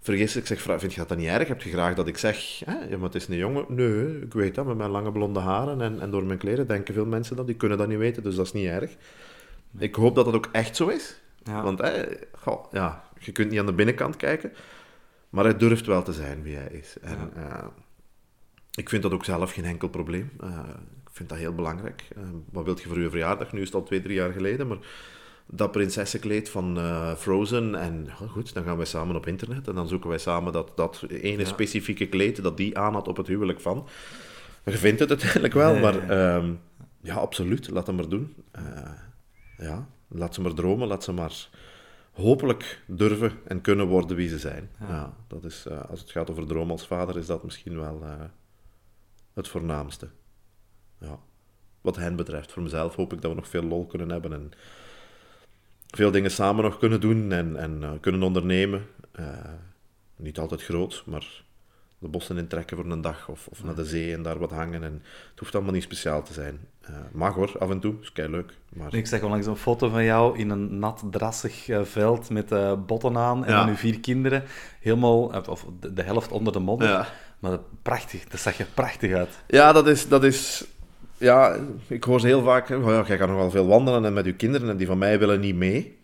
vergis 0.00 0.36
ik, 0.36 0.46
zeg, 0.46 0.60
vind 0.60 0.92
je 0.92 0.98
dat 0.98 1.08
dan 1.08 1.18
niet 1.18 1.28
erg? 1.28 1.48
Heb 1.48 1.62
je 1.62 1.70
graag 1.70 1.94
dat 1.94 2.06
ik 2.06 2.18
zeg, 2.18 2.62
hè? 2.64 2.78
Ja, 2.78 2.96
maar 2.96 3.06
het 3.06 3.14
is 3.14 3.28
een 3.28 3.36
jongen? 3.36 3.64
Nee, 3.68 4.20
ik 4.20 4.32
weet 4.32 4.54
dat, 4.54 4.66
met 4.66 4.76
mijn 4.76 4.90
lange 4.90 5.12
blonde 5.12 5.40
haren 5.40 5.80
en, 5.80 6.00
en 6.00 6.10
door 6.10 6.24
mijn 6.24 6.38
kleren 6.38 6.66
denken 6.66 6.94
veel 6.94 7.06
mensen 7.06 7.36
dat. 7.36 7.46
Die 7.46 7.56
kunnen 7.56 7.78
dat 7.78 7.88
niet 7.88 7.98
weten, 7.98 8.22
dus 8.22 8.34
dat 8.34 8.46
is 8.46 8.52
niet 8.52 8.66
erg. 8.66 8.96
Ik 9.78 9.94
hoop 9.94 10.14
dat 10.14 10.24
dat 10.24 10.34
ook 10.34 10.48
echt 10.52 10.76
zo 10.76 10.88
is. 10.88 11.20
Ja. 11.42 11.62
Want 11.62 11.78
hè, 11.78 12.04
goh, 12.32 12.72
ja, 12.72 13.04
je 13.18 13.32
kunt 13.32 13.50
niet 13.50 13.58
aan 13.58 13.66
de 13.66 13.72
binnenkant 13.72 14.16
kijken, 14.16 14.52
maar 15.30 15.44
hij 15.44 15.56
durft 15.56 15.86
wel 15.86 16.02
te 16.02 16.12
zijn 16.12 16.42
wie 16.42 16.56
hij 16.56 16.68
is. 16.70 16.96
En, 17.00 17.30
ja. 17.34 17.42
uh, 17.42 17.66
ik 18.74 18.88
vind 18.88 19.02
dat 19.02 19.12
ook 19.12 19.24
zelf 19.24 19.52
geen 19.52 19.64
enkel 19.64 19.88
probleem. 19.88 20.30
Uh, 20.44 20.58
ik 21.04 21.10
vind 21.12 21.28
dat 21.28 21.38
heel 21.38 21.54
belangrijk. 21.54 22.04
Uh, 22.16 22.22
wat 22.52 22.64
wilt 22.64 22.80
je 22.80 22.88
voor 22.88 23.00
je 23.00 23.10
verjaardag? 23.10 23.52
Nu 23.52 23.60
is 23.60 23.66
het 23.66 23.74
al 23.74 23.82
twee, 23.82 24.02
drie 24.02 24.14
jaar 24.14 24.32
geleden, 24.32 24.66
maar 24.66 24.78
dat 25.50 25.72
prinsessenkleed 25.72 26.48
van 26.48 26.78
uh, 26.78 27.14
Frozen. 27.14 27.74
En 27.74 28.06
oh 28.20 28.30
goed, 28.30 28.54
dan 28.54 28.64
gaan 28.64 28.76
wij 28.76 28.86
samen 28.86 29.16
op 29.16 29.26
internet 29.26 29.68
en 29.68 29.74
dan 29.74 29.88
zoeken 29.88 30.08
wij 30.08 30.18
samen 30.18 30.52
dat, 30.52 30.72
dat 30.74 31.04
ene 31.08 31.42
ja. 31.42 31.48
specifieke 31.48 32.06
kleed 32.06 32.42
dat 32.42 32.56
die 32.56 32.78
aan 32.78 32.94
had 32.94 33.08
op 33.08 33.16
het 33.16 33.26
huwelijk 33.26 33.60
van. 33.60 33.88
Je 34.64 34.78
vindt 34.78 35.00
het 35.00 35.08
uiteindelijk 35.08 35.54
wel, 35.54 35.72
nee, 35.72 35.80
maar 35.80 36.10
uh, 36.10 36.50
ja, 37.00 37.14
absoluut, 37.14 37.70
laat 37.70 37.86
hem 37.86 37.96
maar 37.96 38.08
doen. 38.08 38.34
Uh, 38.58 38.90
ja, 39.58 39.88
laat 40.08 40.34
ze 40.34 40.40
maar 40.40 40.54
dromen, 40.54 40.88
laat 40.88 41.04
ze 41.04 41.12
maar 41.12 41.48
hopelijk 42.12 42.82
durven 42.86 43.32
en 43.44 43.60
kunnen 43.60 43.86
worden 43.86 44.16
wie 44.16 44.28
ze 44.28 44.38
zijn. 44.38 44.70
Ja. 44.80 44.86
ja 44.88 45.16
dat 45.26 45.44
is, 45.44 45.64
uh, 45.68 45.84
als 45.90 46.00
het 46.00 46.10
gaat 46.10 46.30
over 46.30 46.46
droom 46.46 46.70
als 46.70 46.86
vader, 46.86 47.16
is 47.16 47.26
dat 47.26 47.44
misschien 47.44 47.76
wel 47.80 48.02
het 49.34 49.48
voornaamste. 49.48 50.08
Ja. 51.00 51.18
Wat 51.80 51.96
hen 51.96 52.16
betreft, 52.16 52.52
voor 52.52 52.62
mezelf 52.62 52.94
hoop 52.94 53.12
ik 53.12 53.20
dat 53.20 53.30
we 53.30 53.36
nog 53.36 53.48
veel 53.48 53.62
lol 53.62 53.86
kunnen 53.86 54.10
hebben 54.10 54.32
en 54.32 54.52
veel 55.94 56.10
dingen 56.10 56.30
samen 56.30 56.64
nog 56.64 56.78
kunnen 56.78 57.00
doen 57.00 57.32
en, 57.32 57.56
en 57.56 57.78
uh, 57.82 57.90
kunnen 58.00 58.22
ondernemen. 58.22 58.86
Uh, 59.20 59.26
niet 60.16 60.38
altijd 60.38 60.62
groot, 60.62 61.02
maar 61.06 61.26
de 61.98 62.08
bossen 62.08 62.38
intrekken 62.38 62.76
voor 62.76 62.86
een 62.90 63.00
dag 63.00 63.28
of, 63.28 63.46
of 63.46 63.64
naar 63.64 63.74
de 63.74 63.84
zee 63.84 64.12
en 64.12 64.22
daar 64.22 64.38
wat 64.38 64.50
hangen. 64.50 64.82
En 64.82 65.02
het 65.30 65.38
hoeft 65.38 65.54
allemaal 65.54 65.72
niet 65.72 65.82
speciaal 65.82 66.22
te 66.22 66.32
zijn. 66.32 66.58
Uh, 66.90 66.96
mag 67.12 67.34
hoor, 67.34 67.58
af 67.58 67.70
en 67.70 67.80
toe, 67.80 67.94
is 68.00 68.12
kei 68.12 68.28
leuk. 68.28 68.52
Maar... 68.68 68.94
Ik 68.94 69.06
zag 69.06 69.22
onlangs 69.22 69.46
een 69.46 69.56
foto 69.56 69.88
van 69.88 70.04
jou 70.04 70.38
in 70.38 70.50
een 70.50 70.78
nat, 70.78 71.04
drassig 71.10 71.68
veld 71.82 72.30
met 72.30 72.54
botten 72.86 73.16
aan 73.16 73.44
en 73.44 73.52
ja. 73.52 73.58
dan 73.58 73.68
uw 73.68 73.74
vier 73.74 74.00
kinderen. 74.00 74.42
Helemaal, 74.80 75.22
of 75.48 75.66
de, 75.80 75.92
de 75.92 76.02
helft 76.02 76.32
onder 76.32 76.52
de 76.52 76.58
modder. 76.58 76.88
Ja. 76.88 77.06
Maar 77.38 77.50
dat, 77.50 77.82
prachtig, 77.82 78.24
dat 78.24 78.40
zag 78.40 78.58
er 78.58 78.66
prachtig 78.74 79.12
uit. 79.12 79.42
Ja, 79.46 79.72
dat 79.72 79.88
is, 79.88 80.08
dat 80.08 80.24
is 80.24 80.66
ja, 81.18 81.56
ik 81.86 82.04
hoor 82.04 82.20
ze 82.20 82.26
heel 82.26 82.42
vaak, 82.42 82.68
ja, 82.68 83.04
jij 83.06 83.18
gaat 83.18 83.28
nog 83.28 83.36
wel 83.36 83.50
veel 83.50 83.66
wandelen 83.66 84.04
en 84.04 84.12
met 84.12 84.24
je 84.24 84.34
kinderen 84.34 84.68
en 84.68 84.76
die 84.76 84.86
van 84.86 84.98
mij 84.98 85.18
willen 85.18 85.40
niet 85.40 85.56
mee. 85.56 85.96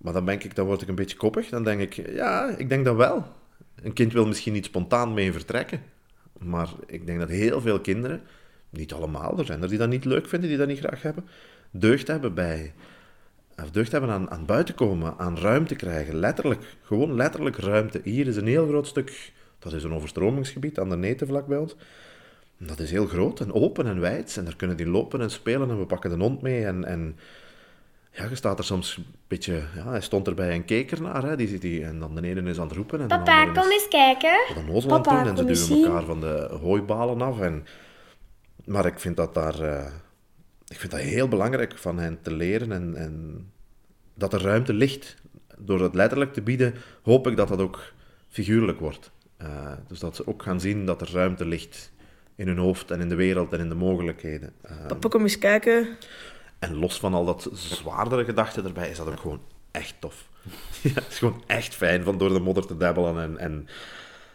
Maar 0.00 0.12
dan 0.12 0.26
denk 0.26 0.44
ik, 0.44 0.54
dan 0.54 0.66
word 0.66 0.82
ik 0.82 0.88
een 0.88 0.94
beetje 0.94 1.16
koppig. 1.16 1.48
Dan 1.48 1.64
denk 1.64 1.80
ik, 1.80 2.10
ja, 2.14 2.54
ik 2.56 2.68
denk 2.68 2.84
dat 2.84 2.96
wel. 2.96 3.26
Een 3.82 3.92
kind 3.92 4.12
wil 4.12 4.26
misschien 4.26 4.52
niet 4.52 4.64
spontaan 4.64 5.14
mee 5.14 5.32
vertrekken. 5.32 5.82
Maar 6.38 6.68
ik 6.86 7.06
denk 7.06 7.18
dat 7.18 7.28
heel 7.28 7.60
veel 7.60 7.80
kinderen, 7.80 8.22
niet 8.70 8.92
allemaal, 8.92 9.38
er 9.38 9.44
zijn 9.44 9.62
er 9.62 9.68
die 9.68 9.78
dat 9.78 9.88
niet 9.88 10.04
leuk 10.04 10.28
vinden, 10.28 10.48
die 10.48 10.58
dat 10.58 10.68
niet 10.68 10.78
graag 10.78 11.02
hebben, 11.02 11.26
deugd 11.70 12.06
hebben 12.06 12.34
bij, 12.34 12.72
of 13.56 13.70
deugd 13.70 13.92
hebben 13.92 14.10
aan, 14.10 14.30
aan 14.30 14.46
buiten 14.46 14.74
komen, 14.74 15.14
aan 15.18 15.38
ruimte 15.38 15.74
krijgen. 15.74 16.14
Letterlijk, 16.14 16.76
gewoon 16.82 17.14
letterlijk 17.14 17.56
ruimte. 17.56 18.00
Hier 18.04 18.26
is 18.26 18.36
een 18.36 18.46
heel 18.46 18.66
groot 18.66 18.86
stuk, 18.86 19.32
dat 19.58 19.72
is 19.72 19.84
een 19.84 19.92
overstromingsgebied 19.92 20.78
aan 20.78 20.88
de 20.88 20.96
Neten 20.96 21.44
bij 21.46 21.58
ons. 21.58 21.76
Dat 22.58 22.78
is 22.78 22.90
heel 22.90 23.06
groot 23.06 23.40
en 23.40 23.52
open 23.52 23.86
en 23.86 24.00
wijd. 24.00 24.36
En 24.36 24.44
daar 24.44 24.56
kunnen 24.56 24.76
die 24.76 24.86
lopen 24.86 25.20
en 25.20 25.30
spelen 25.30 25.70
en 25.70 25.78
we 25.78 25.86
pakken 25.86 26.10
de 26.10 26.16
hond 26.16 26.42
mee. 26.42 26.64
En, 26.64 26.84
en 26.84 27.18
ja, 28.12 28.24
je 28.28 28.34
staat 28.34 28.58
er 28.58 28.64
soms 28.64 28.96
een 28.96 29.06
beetje... 29.26 29.62
Ja, 29.74 29.88
hij 29.88 30.00
stond 30.00 30.26
erbij 30.26 30.50
en 30.50 30.64
keek 30.64 30.90
ernaar. 30.90 31.22
Hè. 31.22 31.36
Die, 31.36 31.58
die, 31.58 31.84
en 31.84 31.98
dan 31.98 32.14
de 32.14 32.22
ene 32.22 32.50
is 32.50 32.58
aan 32.58 32.66
het 32.66 32.76
roepen. 32.76 33.00
En 33.00 33.06
Papa, 33.06 33.44
de 33.44 33.60
kom 33.60 33.70
eens 33.70 33.88
kijken. 33.88 34.54
Dan 34.54 34.70
ozel 34.70 34.92
aan 34.92 35.02
doen 35.02 35.36
en 35.38 35.56
ze 35.56 35.66
duwen 35.68 35.84
elkaar 35.84 36.04
van 36.04 36.20
de 36.20 36.48
hooibalen 36.60 37.22
af. 37.22 37.40
En, 37.40 37.66
maar 38.64 38.86
ik 38.86 38.98
vind 38.98 39.16
dat 39.16 39.34
daar... 39.34 39.60
Uh, 39.60 39.86
ik 40.68 40.78
vind 40.78 40.92
dat 40.92 41.00
heel 41.00 41.28
belangrijk 41.28 41.78
van 41.78 41.98
hen 41.98 42.18
te 42.22 42.34
leren 42.34 42.72
en, 42.72 42.96
en 42.96 43.46
dat 44.14 44.32
er 44.32 44.42
ruimte 44.42 44.72
ligt. 44.72 45.16
Door 45.58 45.80
het 45.80 45.94
letterlijk 45.94 46.32
te 46.32 46.42
bieden, 46.42 46.74
hoop 47.02 47.26
ik 47.26 47.36
dat 47.36 47.48
dat 47.48 47.60
ook 47.60 47.92
figuurlijk 48.28 48.80
wordt. 48.80 49.10
Uh, 49.42 49.72
dus 49.86 49.98
dat 49.98 50.16
ze 50.16 50.26
ook 50.26 50.42
gaan 50.42 50.60
zien 50.60 50.86
dat 50.86 51.00
er 51.00 51.10
ruimte 51.12 51.44
ligt 51.44 51.92
in 52.38 52.46
hun 52.46 52.58
hoofd 52.58 52.90
en 52.90 53.00
in 53.00 53.08
de 53.08 53.14
wereld 53.14 53.52
en 53.52 53.58
in 53.58 53.68
de 53.68 53.74
mogelijkheden. 53.74 54.52
Uh, 54.70 54.86
Papa, 54.86 55.08
kom 55.08 55.22
eens 55.22 55.38
kijken. 55.38 55.96
En 56.58 56.74
los 56.74 56.98
van 56.98 57.14
al 57.14 57.24
dat 57.24 57.50
zwaardere 57.52 58.24
gedachten 58.24 58.64
erbij, 58.64 58.90
is 58.90 58.96
dat 58.96 59.08
ook 59.08 59.20
gewoon 59.20 59.40
echt 59.70 59.94
tof. 59.98 60.28
ja, 60.82 60.94
het 60.94 61.06
is 61.08 61.18
gewoon 61.18 61.42
echt 61.46 61.74
fijn 61.74 62.04
van 62.04 62.18
door 62.18 62.28
de 62.28 62.40
modder 62.40 62.66
te 62.66 62.76
dabbelen 62.76 63.22
en, 63.22 63.38
en 63.38 63.68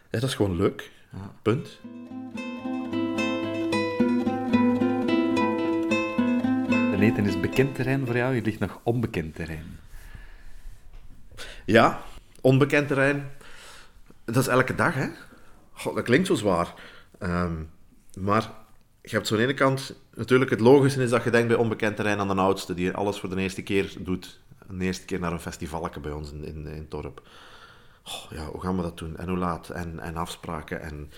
ja, 0.09 0.19
dat 0.19 0.29
is 0.29 0.35
gewoon 0.35 0.55
leuk. 0.55 0.91
Ja. 1.11 1.31
Punt. 1.41 1.79
De 6.91 6.97
Neten 6.97 7.25
is 7.25 7.39
bekend 7.39 7.75
terrein 7.75 8.05
voor 8.05 8.17
jou, 8.17 8.35
je 8.35 8.41
ligt 8.41 8.59
nog 8.59 8.79
onbekend 8.83 9.35
terrein. 9.35 9.79
Ja, 11.65 12.01
onbekend 12.41 12.87
terrein. 12.87 13.29
Dat 14.25 14.37
is 14.37 14.47
elke 14.47 14.75
dag, 14.75 14.93
hè? 14.93 15.07
God, 15.71 15.95
dat 15.95 16.03
klinkt 16.03 16.27
zo 16.27 16.35
zwaar. 16.35 16.73
Um, 17.19 17.69
maar 18.19 18.51
je 19.01 19.15
hebt 19.15 19.27
zo 19.27 19.33
aan 19.33 19.39
de 19.39 19.45
ene 19.45 19.53
kant, 19.53 19.95
natuurlijk 20.13 20.49
het 20.49 20.59
logische 20.59 21.03
is 21.03 21.09
dat 21.09 21.23
je 21.23 21.29
denkt 21.29 21.47
bij 21.47 21.57
onbekend 21.57 21.95
terrein 21.95 22.19
aan 22.19 22.27
de 22.27 22.33
oudste, 22.33 22.73
die 22.73 22.91
alles 22.91 23.19
voor 23.19 23.29
de 23.29 23.41
eerste 23.41 23.61
keer 23.61 23.93
doet. 23.99 24.41
De 24.69 24.85
eerste 24.85 25.05
keer 25.05 25.19
naar 25.19 25.31
een 25.31 25.39
festivalje 25.39 25.99
bij 25.99 26.11
ons 26.11 26.31
in, 26.31 26.45
in, 26.45 26.67
in 26.67 26.85
dorp. 26.89 27.21
Oh, 28.05 28.37
ja, 28.37 28.45
hoe 28.45 28.61
gaan 28.61 28.75
we 28.75 28.81
dat 28.81 28.97
doen? 28.97 29.17
En 29.17 29.29
hoe 29.29 29.37
laat? 29.37 29.69
En, 29.69 29.99
en 29.99 30.15
afspraken. 30.15 30.81
En... 30.81 31.11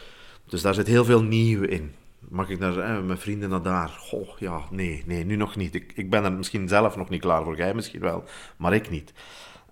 Dus 0.46 0.62
daar 0.62 0.74
zit 0.74 0.88
heel 0.88 1.06
veel 1.06 1.24
nieuw 1.24 1.64
in. 1.64 1.94
Mag 2.20 2.50
ik 2.50 2.60
naar 2.60 2.78
eh, 2.78 3.02
mijn 3.02 3.20
vrienden 3.20 3.50
naar 3.50 3.62
daar? 3.62 4.08
Oh, 4.12 4.38
ja, 4.38 4.62
nee, 4.72 5.04
nee, 5.06 5.26
nu 5.26 5.36
nog 5.36 5.56
niet. 5.56 5.76
Ik, 5.76 5.92
ik 5.96 6.10
ben 6.10 6.24
er 6.24 6.32
misschien 6.32 6.68
zelf 6.68 6.96
nog 6.96 7.10
niet 7.10 7.22
klaar 7.22 7.44
voor. 7.44 7.58
Jij 7.58 7.74
misschien 7.74 8.00
wel, 8.00 8.24
maar 8.58 8.74
ik 8.74 8.90
niet. 8.90 9.14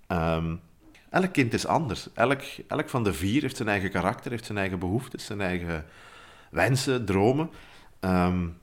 Um, 0.07 0.59
elk 1.09 1.33
kind 1.33 1.53
is 1.53 1.67
anders. 1.67 2.07
Elk, 2.13 2.41
elk 2.67 2.89
van 2.89 3.03
de 3.03 3.13
vier 3.13 3.41
heeft 3.41 3.57
zijn 3.57 3.69
eigen 3.69 3.89
karakter, 3.89 4.31
heeft 4.31 4.45
zijn 4.45 4.57
eigen 4.57 4.79
behoeftes, 4.79 5.25
zijn 5.25 5.41
eigen 5.41 5.85
wensen, 6.53 7.05
dromen. 7.05 7.49
Um, 7.99 8.57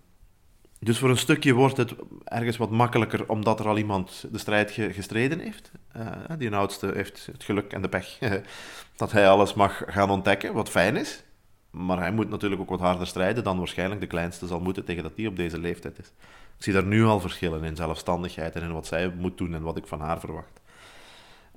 dus 0.79 0.99
voor 0.99 1.11
een 1.11 1.17
stukje 1.17 1.53
wordt 1.53 1.77
het 1.77 1.95
ergens 2.25 2.57
wat 2.57 2.71
makkelijker, 2.71 3.29
omdat 3.29 3.61
er 3.61 3.69
al 3.69 3.79
iemand 3.79 4.27
de 4.33 4.39
strijd 4.39 4.71
ge 4.71 4.93
gestreden 4.93 5.39
heeft. 5.39 5.71
Uh, 5.97 6.07
die 6.39 6.55
oudste 6.55 6.91
heeft 6.95 7.29
het 7.33 7.45
geluk 7.45 7.73
en 7.73 7.83
de 7.83 7.89
pech 7.89 8.19
dat 8.97 9.13
hij 9.13 9.29
alles 9.29 9.55
mag 9.55 9.83
gaan 9.87 10.11
ontdekken, 10.11 10.55
wat 10.55 10.71
fijn 10.71 10.97
is. 10.97 11.23
Maar 11.71 11.99
hij 11.99 12.13
moet 12.13 12.29
natuurlijk 12.29 12.61
ook 12.61 12.69
wat 12.69 12.81
harder 12.81 13.07
strijden 13.07 13.45
dan 13.45 13.59
waarschijnlijk 13.59 14.01
de 14.01 14.07
kleinste 14.07 14.47
zal 14.47 14.61
moeten 14.61 14.85
tegen 14.85 15.03
dat 15.03 15.17
die 15.17 15.29
op 15.29 15.37
deze 15.37 15.59
leeftijd 15.59 15.99
is. 15.99 16.13
Ik 16.57 16.65
zie 16.67 16.73
daar 16.73 16.85
nu 16.85 17.05
al 17.05 17.21
verschillen 17.21 17.65
in 17.65 17.77
zelfstandigheid 17.77 18.55
en 18.55 18.63
in 18.63 18.73
wat 18.73 18.87
zij 18.87 19.09
moet 19.09 19.39
doen 19.39 19.55
en 19.55 19.63
wat 19.63 19.77
ik 19.77 19.87
van 19.87 20.01
haar 20.01 20.21
verwacht. 20.21 20.61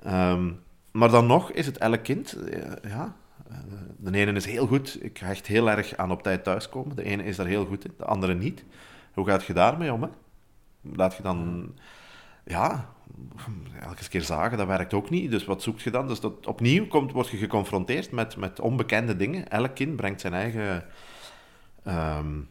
Um, 0.06 0.62
maar 0.90 1.10
dan 1.10 1.26
nog 1.26 1.50
is 1.50 1.66
het 1.66 1.78
elk 1.78 2.02
kind, 2.02 2.32
eh, 2.32 2.90
ja, 2.90 3.14
de 3.96 4.18
ene 4.18 4.32
is 4.32 4.46
heel 4.46 4.66
goed, 4.66 5.04
ik 5.04 5.18
hecht 5.18 5.46
heel 5.46 5.70
erg 5.70 5.96
aan 5.96 6.10
op 6.10 6.22
tijd 6.22 6.44
thuiskomen. 6.44 6.96
De 6.96 7.04
ene 7.04 7.24
is 7.24 7.36
daar 7.36 7.46
heel 7.46 7.66
goed 7.66 7.84
in, 7.84 7.94
de 7.98 8.04
andere 8.04 8.34
niet. 8.34 8.64
Hoe 9.12 9.26
gaat 9.26 9.44
je 9.44 9.52
daarmee 9.52 9.92
om? 9.92 10.02
Hè? 10.02 10.08
Laat 10.80 11.16
je 11.16 11.22
dan, 11.22 11.70
ja, 12.44 12.94
elke 13.80 14.08
keer 14.08 14.22
zagen, 14.22 14.58
dat 14.58 14.66
werkt 14.66 14.94
ook 14.94 15.10
niet. 15.10 15.30
Dus 15.30 15.44
wat 15.44 15.62
zoek 15.62 15.80
je 15.80 15.90
dan? 15.90 16.08
Dus 16.08 16.20
dat, 16.20 16.46
opnieuw 16.46 16.86
komt, 16.86 17.12
word 17.12 17.28
je 17.28 17.36
geconfronteerd 17.36 18.10
met, 18.10 18.36
met 18.36 18.60
onbekende 18.60 19.16
dingen. 19.16 19.48
Elk 19.48 19.74
kind 19.74 19.96
brengt 19.96 20.20
zijn 20.20 20.34
eigen 20.34 20.84
um, 21.86 22.48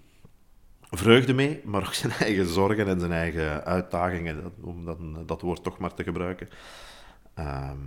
vreugde 0.90 1.34
mee, 1.34 1.62
maar 1.66 1.82
ook 1.82 1.94
zijn 2.04 2.14
eigen 2.14 2.46
zorgen 2.48 2.88
en 2.88 3.00
zijn 3.00 3.12
eigen 3.12 3.64
uitdagingen, 3.64 4.54
om 4.62 4.86
dat, 4.86 5.28
dat 5.28 5.42
woord 5.42 5.64
toch 5.64 5.78
maar 5.78 5.94
te 5.94 6.04
gebruiken. 6.04 6.48
Ehm, 7.34 7.80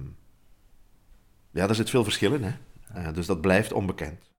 ja, 1.50 1.68
er 1.68 1.74
zit 1.74 1.90
veel 1.90 2.04
verschil 2.04 2.34
in, 2.34 2.42
hè. 2.42 2.52
Eh, 2.96 3.12
dus 3.12 3.26
dat 3.26 3.40
blijft 3.40 3.72
onbekend. 3.72 4.30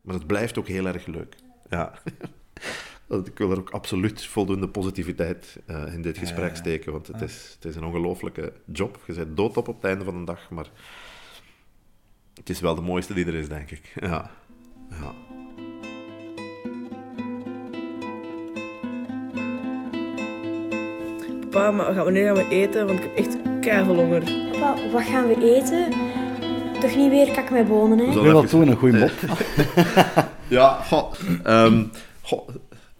Maar 0.00 0.14
het 0.14 0.26
blijft 0.26 0.58
ook 0.58 0.68
heel 0.68 0.86
erg 0.86 1.06
leuk. 1.06 1.36
Ja. 1.68 1.92
Ik 3.24 3.38
wil 3.38 3.50
er 3.50 3.58
ook 3.58 3.70
absoluut 3.70 4.24
voldoende 4.26 4.68
positiviteit 4.68 5.58
eh, 5.66 5.94
in 5.94 6.02
dit 6.02 6.18
gesprek 6.18 6.56
steken, 6.56 6.92
want 6.92 7.06
het 7.06 7.20
is, 7.20 7.52
het 7.54 7.64
is 7.64 7.76
een 7.76 7.84
ongelofelijke 7.84 8.52
job. 8.66 8.98
Je 9.06 9.12
bent 9.12 9.36
doodop 9.36 9.68
op 9.68 9.76
het 9.76 9.84
einde 9.84 10.04
van 10.04 10.18
de 10.18 10.24
dag, 10.24 10.50
maar 10.50 10.66
het 12.34 12.48
is 12.48 12.60
wel 12.60 12.74
de 12.74 12.80
mooiste 12.80 13.14
die 13.14 13.26
er 13.26 13.34
is, 13.34 13.48
denk 13.48 13.70
ik. 13.70 13.92
Ja. 13.94 14.30
ja. 14.90 15.14
Papa, 21.50 21.70
maar 21.70 21.94
gaan 21.94 22.04
wanneer 22.04 22.34
gaan 22.34 22.48
we 22.48 22.54
eten? 22.54 22.86
Want 22.86 22.98
ik 22.98 23.04
heb 23.04 23.16
echt 23.16 23.36
keihard 23.60 23.96
honger. 23.96 24.22
Papa, 24.50 24.90
wat 24.90 25.02
gaan 25.02 25.28
we 25.28 25.54
eten? 25.56 26.11
Toch 26.82 26.96
niet 26.96 27.10
weer 27.10 27.30
kak 27.30 27.50
met 27.50 27.68
bonen, 27.68 27.98
hè? 27.98 28.12
We 28.12 28.20
wel 28.20 28.44
toen 28.44 28.68
een 28.68 28.76
goede 28.76 28.98
mop. 28.98 29.12
Ja, 30.48 30.82
goh, 30.82 31.12
ehm, 31.42 31.84
goh, 32.22 32.48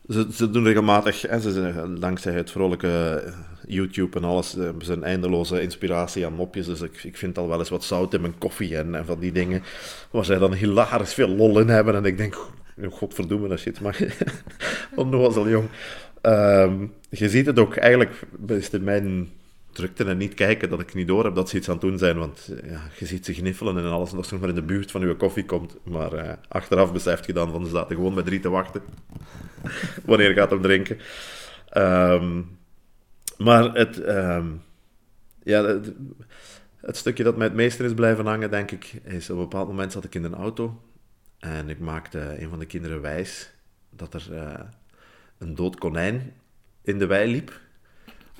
ze, 0.09 0.27
ze 0.33 0.51
doen 0.51 0.65
regelmatig, 0.65 1.23
hè, 1.23 1.41
ze 1.41 1.53
zijn, 1.53 2.01
dankzij 2.01 2.33
het 2.33 2.51
vrolijke 2.51 3.23
eh, 3.27 3.33
YouTube 3.67 4.19
en 4.19 4.25
alles, 4.25 4.57
eh, 4.57 4.69
ze 4.79 4.85
zijn 4.85 5.05
eindeloze 5.05 5.63
inspiratie 5.63 6.27
aan 6.27 6.35
mopjes. 6.35 6.67
Dus 6.67 6.81
ik, 6.81 7.05
ik 7.05 7.17
vind 7.17 7.39
al 7.39 7.49
wel 7.49 7.59
eens 7.59 7.69
wat 7.69 7.85
zout 7.85 8.15
in 8.15 8.21
mijn 8.21 8.39
koffie 8.39 8.77
en, 8.77 8.95
en 8.95 9.05
van 9.05 9.19
die 9.19 9.33
dingen, 9.33 9.63
waar 10.11 10.25
zij 10.25 10.39
dan 10.39 10.55
hilarisch 10.55 11.15
veel 11.15 11.29
lol 11.29 11.61
in 11.61 11.69
hebben. 11.69 11.95
En 11.95 12.05
ik 12.05 12.17
denk, 12.17 12.47
godverdomme, 12.91 13.49
dat 13.49 13.59
shit, 13.59 13.81
maar 13.81 13.99
onnozel 14.95 15.49
jong. 15.49 15.69
Ehm, 16.21 16.75
je 17.09 17.29
ziet 17.29 17.47
het 17.47 17.59
ook, 17.59 17.77
eigenlijk 17.77 18.23
is 18.47 18.65
het 18.65 18.75
in 18.75 18.85
mijn 18.85 19.31
drukte 19.73 20.05
en 20.05 20.17
niet 20.17 20.35
kijken 20.35 20.69
dat 20.71 20.81
ik 20.81 20.95
niet 20.95 21.07
door 21.07 21.25
heb 21.25 21.35
dat 21.35 21.49
ze 21.49 21.57
iets 21.57 21.69
aan 21.69 21.75
het 21.75 21.83
doen 21.83 21.99
zijn. 21.99 22.19
Want 22.19 22.51
ja, 22.65 22.81
je 22.99 23.07
ziet 23.07 23.25
ze 23.25 23.35
gniffelen 23.35 23.79
en 23.79 23.91
alles, 23.91 24.13
nog 24.13 24.41
maar 24.41 24.49
in 24.49 24.55
de 24.55 24.63
buurt 24.63 24.91
van 24.91 25.01
je 25.01 25.17
koffie 25.17 25.45
komt. 25.45 25.77
Maar 25.83 26.13
eh, 26.13 26.33
achteraf 26.49 26.93
beseft 26.93 27.27
je 27.27 27.33
dan 27.33 27.51
van 27.51 27.65
ze 27.65 27.71
zaten 27.71 27.97
gewoon 27.97 28.15
met 28.15 28.27
drie 28.27 28.41
te 28.41 28.51
wachten. 28.51 28.83
Wanneer 30.05 30.33
gaat 30.33 30.51
hem 30.51 30.63
drinken. 30.63 30.99
Ehm, 31.69 32.43
maar 33.39 33.75
het, 33.75 34.01
ehm, 34.01 34.47
ja, 35.43 35.65
het, 35.65 35.93
het 36.77 36.97
stukje 36.97 37.25
dat 37.25 37.37
mij 37.37 37.47
het 37.47 37.57
meeste 37.57 37.85
is 37.85 37.95
blijven 37.95 38.27
hangen, 38.27 38.51
denk 38.51 38.71
ik, 38.71 38.93
is 39.05 39.31
op 39.31 39.37
een 39.37 39.43
bepaald 39.43 39.69
moment 39.69 39.93
zat 39.93 40.05
ik 40.05 40.15
in 40.15 40.25
een 40.25 40.35
auto 40.35 40.81
en 41.39 41.69
ik 41.69 41.79
maakte 41.79 42.43
een 42.43 42.49
van 42.49 42.59
de 42.59 42.67
kinderen 42.67 43.01
wijs 43.01 43.53
dat 43.91 44.15
er 44.15 44.35
eh, 44.35 44.61
een 45.39 45.55
dood 45.55 45.79
konijn 45.79 46.33
in 46.83 46.99
de 46.99 47.07
wei 47.07 47.31
liep. 47.31 47.61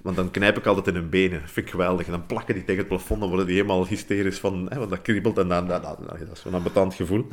Want 0.03 0.17
dan 0.17 0.31
knijp 0.31 0.59
ik 0.59 0.67
altijd 0.67 0.87
in 0.87 0.95
hun 0.95 1.09
benen. 1.09 1.41
Vind 1.41 1.67
ik 1.67 1.71
geweldig. 1.71 2.07
En 2.07 2.13
dan 2.13 2.27
plakken 2.27 2.55
die 2.55 2.65
tegen 2.65 2.79
het 2.79 2.89
plafond. 2.89 3.21
Dan 3.21 3.29
worden 3.29 3.47
die 3.47 3.55
helemaal 3.55 3.87
hysterisch 3.87 4.39
van... 4.39 4.67
Hè, 4.69 4.79
want 4.79 4.91
dat 4.91 5.03
kriebelt 5.03 5.39
en 5.39 5.49
dan... 5.49 5.67
Dat, 5.69 5.83
dat, 5.83 5.99
dat 6.09 6.19
is 6.33 6.41
zo'n 6.41 6.55
ambetant 6.55 6.95
gevoel. 6.95 7.27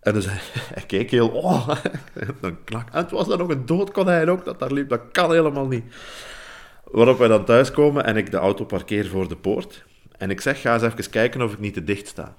En 0.00 0.12
dus 0.12 0.26
hij 0.74 0.82
keek 0.86 1.10
heel... 1.10 1.28
Oh, 1.28 1.68
dan 2.40 2.64
klak. 2.64 2.88
En 2.90 3.02
het 3.02 3.10
was 3.10 3.26
dan 3.26 3.38
nog 3.38 3.48
een 3.48 3.66
dood 3.66 3.90
konijn 3.90 4.30
ook 4.30 4.44
dat 4.44 4.58
daar 4.58 4.72
liep. 4.72 4.88
Dat 4.88 5.00
kan 5.12 5.32
helemaal 5.32 5.66
niet. 5.66 5.84
Waarop 6.84 7.18
wij 7.18 7.28
dan 7.28 7.44
thuiskomen 7.44 8.04
en 8.04 8.16
ik 8.16 8.30
de 8.30 8.36
auto 8.36 8.64
parkeer 8.64 9.06
voor 9.06 9.28
de 9.28 9.36
poort. 9.36 9.84
En 10.16 10.30
ik 10.30 10.40
zeg, 10.40 10.60
ga 10.60 10.74
eens 10.74 10.82
even 10.82 11.10
kijken 11.10 11.42
of 11.42 11.52
ik 11.52 11.58
niet 11.58 11.74
te 11.74 11.84
dicht 11.84 12.06
sta. 12.06 12.36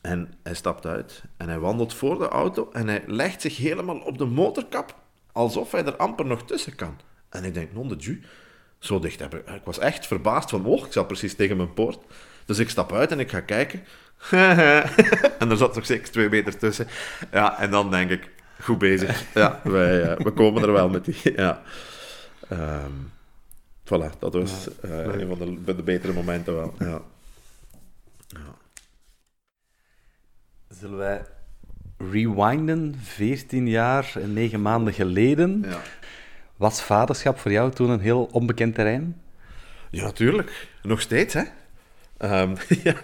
En 0.00 0.34
hij 0.42 0.54
stapt 0.54 0.86
uit 0.86 1.22
en 1.36 1.48
hij 1.48 1.58
wandelt 1.58 1.94
voor 1.94 2.18
de 2.18 2.28
auto 2.28 2.68
en 2.72 2.88
hij 2.88 3.02
legt 3.06 3.40
zich 3.40 3.56
helemaal 3.56 3.98
op 3.98 4.18
de 4.18 4.24
motorkap, 4.24 4.94
alsof 5.32 5.72
hij 5.72 5.84
er 5.84 5.96
amper 5.96 6.26
nog 6.26 6.42
tussen 6.42 6.74
kan. 6.74 6.96
En 7.28 7.44
ik 7.44 7.54
denk, 7.54 7.72
non 7.72 7.88
de 7.88 7.96
ju, 7.96 8.20
zo 8.78 8.98
dicht 8.98 9.20
heb 9.20 9.34
ik... 9.34 9.48
Ik 9.48 9.64
was 9.64 9.78
echt 9.78 10.06
verbaasd 10.06 10.50
van, 10.50 10.64
oh, 10.64 10.86
ik 10.86 10.92
zat 10.92 11.06
precies 11.06 11.34
tegen 11.34 11.56
mijn 11.56 11.74
poort. 11.74 11.98
Dus 12.44 12.58
ik 12.58 12.68
stap 12.68 12.92
uit 12.92 13.10
en 13.10 13.20
ik 13.20 13.30
ga 13.30 13.40
kijken. 13.40 13.84
en 15.38 15.50
er 15.50 15.56
zat 15.56 15.74
nog 15.74 15.86
zeker 15.86 16.10
twee 16.10 16.28
meter 16.28 16.58
tussen. 16.58 16.86
Ja, 17.32 17.58
en 17.60 17.70
dan 17.70 17.90
denk 17.90 18.10
ik, 18.10 18.30
goed 18.60 18.78
bezig. 18.78 19.24
Ja, 19.34 19.60
wij, 19.64 20.02
eh, 20.02 20.24
we 20.24 20.30
komen 20.30 20.62
er 20.62 20.72
wel 20.72 20.88
met 20.88 21.04
die... 21.04 21.16
Ja. 21.36 21.62
Ehm, 22.48 22.92
voilà, 23.84 24.18
dat 24.18 24.32
was 24.32 24.68
eh, 24.80 24.90
een 24.90 25.36
van 25.36 25.60
de, 25.64 25.74
de 25.74 25.82
betere 25.82 26.12
momenten 26.12 26.54
wel. 26.54 26.74
Ja. 26.78 27.00
Zullen 30.68 30.98
wij 30.98 31.22
rewinden, 31.98 32.94
14 33.02 33.68
jaar 33.68 34.12
en 34.14 34.32
9 34.32 34.62
maanden 34.62 34.92
geleden? 34.92 35.64
Ja. 35.68 35.80
Was 36.58 36.82
vaderschap 36.82 37.38
voor 37.38 37.50
jou 37.52 37.72
toen 37.72 37.90
een 37.90 38.00
heel 38.00 38.28
onbekend 38.32 38.74
terrein? 38.74 39.20
Ja, 39.90 40.04
natuurlijk. 40.04 40.68
Nog 40.82 41.00
steeds, 41.00 41.34
hè? 41.34 41.42
Ehm, 42.16 42.54
ja. 42.84 42.94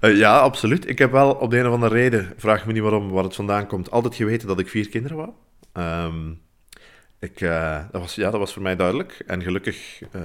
Eh, 0.00 0.16
ja, 0.16 0.38
absoluut. 0.38 0.88
Ik 0.88 0.98
heb 0.98 1.10
wel 1.10 1.34
op 1.34 1.50
de 1.50 1.58
een 1.58 1.66
of 1.66 1.72
andere 1.72 1.94
reden, 1.94 2.32
vraag 2.36 2.66
me 2.66 2.72
niet 2.72 2.82
waarom, 2.82 3.10
waar 3.10 3.24
het 3.24 3.34
vandaan 3.34 3.66
komt, 3.66 3.90
altijd 3.90 4.14
geweten 4.14 4.48
dat 4.48 4.58
ik 4.58 4.68
vier 4.68 4.88
kinderen 4.88 5.16
wou. 5.16 5.30
Ehm, 5.72 6.30
ik, 7.18 7.40
eh, 7.40 7.84
dat, 7.90 8.00
was, 8.00 8.14
ja, 8.14 8.30
dat 8.30 8.40
was 8.40 8.52
voor 8.52 8.62
mij 8.62 8.76
duidelijk. 8.76 9.22
En 9.26 9.42
gelukkig, 9.42 10.02
eh, 10.12 10.24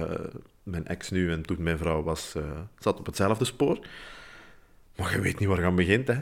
mijn 0.62 0.86
ex 0.86 1.10
nu 1.10 1.32
en 1.32 1.42
toen 1.42 1.62
mijn 1.62 1.78
vrouw 1.78 2.02
was, 2.02 2.34
zat 2.78 2.98
op 2.98 3.06
hetzelfde 3.06 3.44
spoor. 3.44 3.78
Maar 4.96 5.12
je 5.12 5.20
weet 5.20 5.38
niet 5.38 5.48
waar 5.48 5.60
je 5.60 5.66
aan 5.66 5.76
begint, 5.76 6.08
hè. 6.08 6.16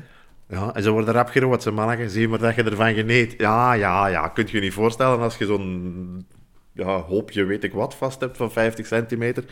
Ja, 0.53 0.75
en 0.75 0.83
ze 0.83 0.91
worden 0.91 1.15
rap 1.15 1.29
gerood, 1.29 1.62
ze 1.62 1.71
mannen. 1.71 2.11
Zie 2.11 2.29
maar 2.29 2.38
dat 2.38 2.55
je 2.55 2.62
ervan 2.62 2.95
geniet. 2.95 3.35
Ja, 3.38 3.73
ja, 3.73 4.07
ja. 4.07 4.29
Kunt 4.29 4.51
je 4.51 4.57
je 4.57 4.62
niet 4.62 4.73
voorstellen 4.73 5.21
als 5.21 5.37
je 5.37 5.47
zo'n 5.47 6.27
ja, 6.73 7.01
hoopje, 7.01 7.45
weet 7.45 7.65
ik 7.65 7.73
wat, 7.73 7.95
vast 7.95 8.21
hebt 8.21 8.37
van 8.37 8.53
50 8.53 8.87
centimeter. 8.87 9.45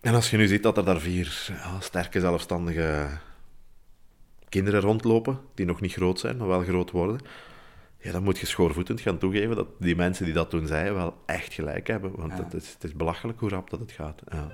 En 0.00 0.14
als 0.14 0.30
je 0.30 0.36
nu 0.36 0.46
ziet 0.46 0.62
dat 0.62 0.76
er 0.76 0.84
daar 0.84 1.00
vier 1.00 1.46
ja, 1.48 1.80
sterke, 1.80 2.20
zelfstandige 2.20 3.06
kinderen 4.48 4.80
rondlopen, 4.80 5.40
die 5.54 5.66
nog 5.66 5.80
niet 5.80 5.92
groot 5.92 6.20
zijn, 6.20 6.36
maar 6.36 6.48
wel 6.48 6.62
groot 6.62 6.90
worden, 6.90 7.20
ja, 7.98 8.12
dan 8.12 8.22
moet 8.22 8.38
je 8.38 8.46
schoorvoetend 8.46 9.00
gaan 9.00 9.18
toegeven 9.18 9.56
dat 9.56 9.68
die 9.78 9.96
mensen 9.96 10.24
die 10.24 10.34
dat 10.34 10.50
toen 10.50 10.66
zeiden 10.66 10.94
wel 10.94 11.14
echt 11.26 11.52
gelijk 11.52 11.86
hebben. 11.86 12.12
Want 12.16 12.38
het, 12.38 12.54
is, 12.54 12.72
het 12.72 12.84
is 12.84 12.92
belachelijk 12.92 13.40
hoe 13.40 13.48
rap 13.48 13.70
dat 13.70 13.80
het 13.80 13.92
gaat. 13.92 14.22
Ja. 14.28 14.48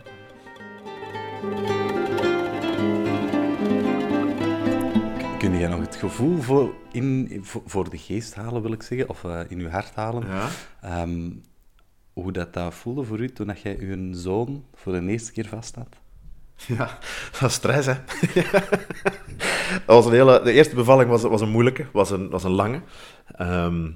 Jij 5.62 5.70
nog 5.70 5.80
het 5.80 5.96
gevoel 5.96 6.40
voor, 6.40 6.74
in, 6.92 7.40
voor, 7.42 7.90
de 7.90 7.98
geest 7.98 8.34
halen, 8.34 8.62
wil 8.62 8.72
ik 8.72 8.82
zeggen, 8.82 9.08
of 9.08 9.24
eh, 9.24 9.40
in 9.48 9.58
uw 9.58 9.68
hart 9.68 9.94
halen? 9.94 10.26
Ja. 10.26 10.48
Ehm, 10.80 11.30
hoe 12.12 12.32
dat, 12.32 12.52
dat 12.52 12.74
voelde 12.74 13.04
voor 13.04 13.20
u 13.20 13.32
toen 13.32 13.46
dat 13.46 13.60
jij 13.60 13.78
uw 13.78 14.12
zoon 14.12 14.64
voor 14.74 14.92
de 14.92 15.06
eerste 15.06 15.32
keer 15.32 15.46
vast 15.46 15.74
had? 15.74 15.96
Ja, 16.66 16.98
dat 17.40 17.50
is 17.50 17.54
stress, 17.54 17.86
hè. 17.86 17.94
dat 19.86 19.96
was 19.96 20.06
een 20.06 20.12
hele, 20.12 20.40
de 20.42 20.52
eerste 20.52 20.74
bevalling 20.74 21.10
was, 21.10 21.22
was 21.22 21.40
een 21.40 21.50
moeilijke, 21.50 21.86
was 21.92 22.10
een, 22.10 22.30
was 22.30 22.44
een 22.44 22.50
lange. 22.50 22.80
Ehm, 23.26 23.90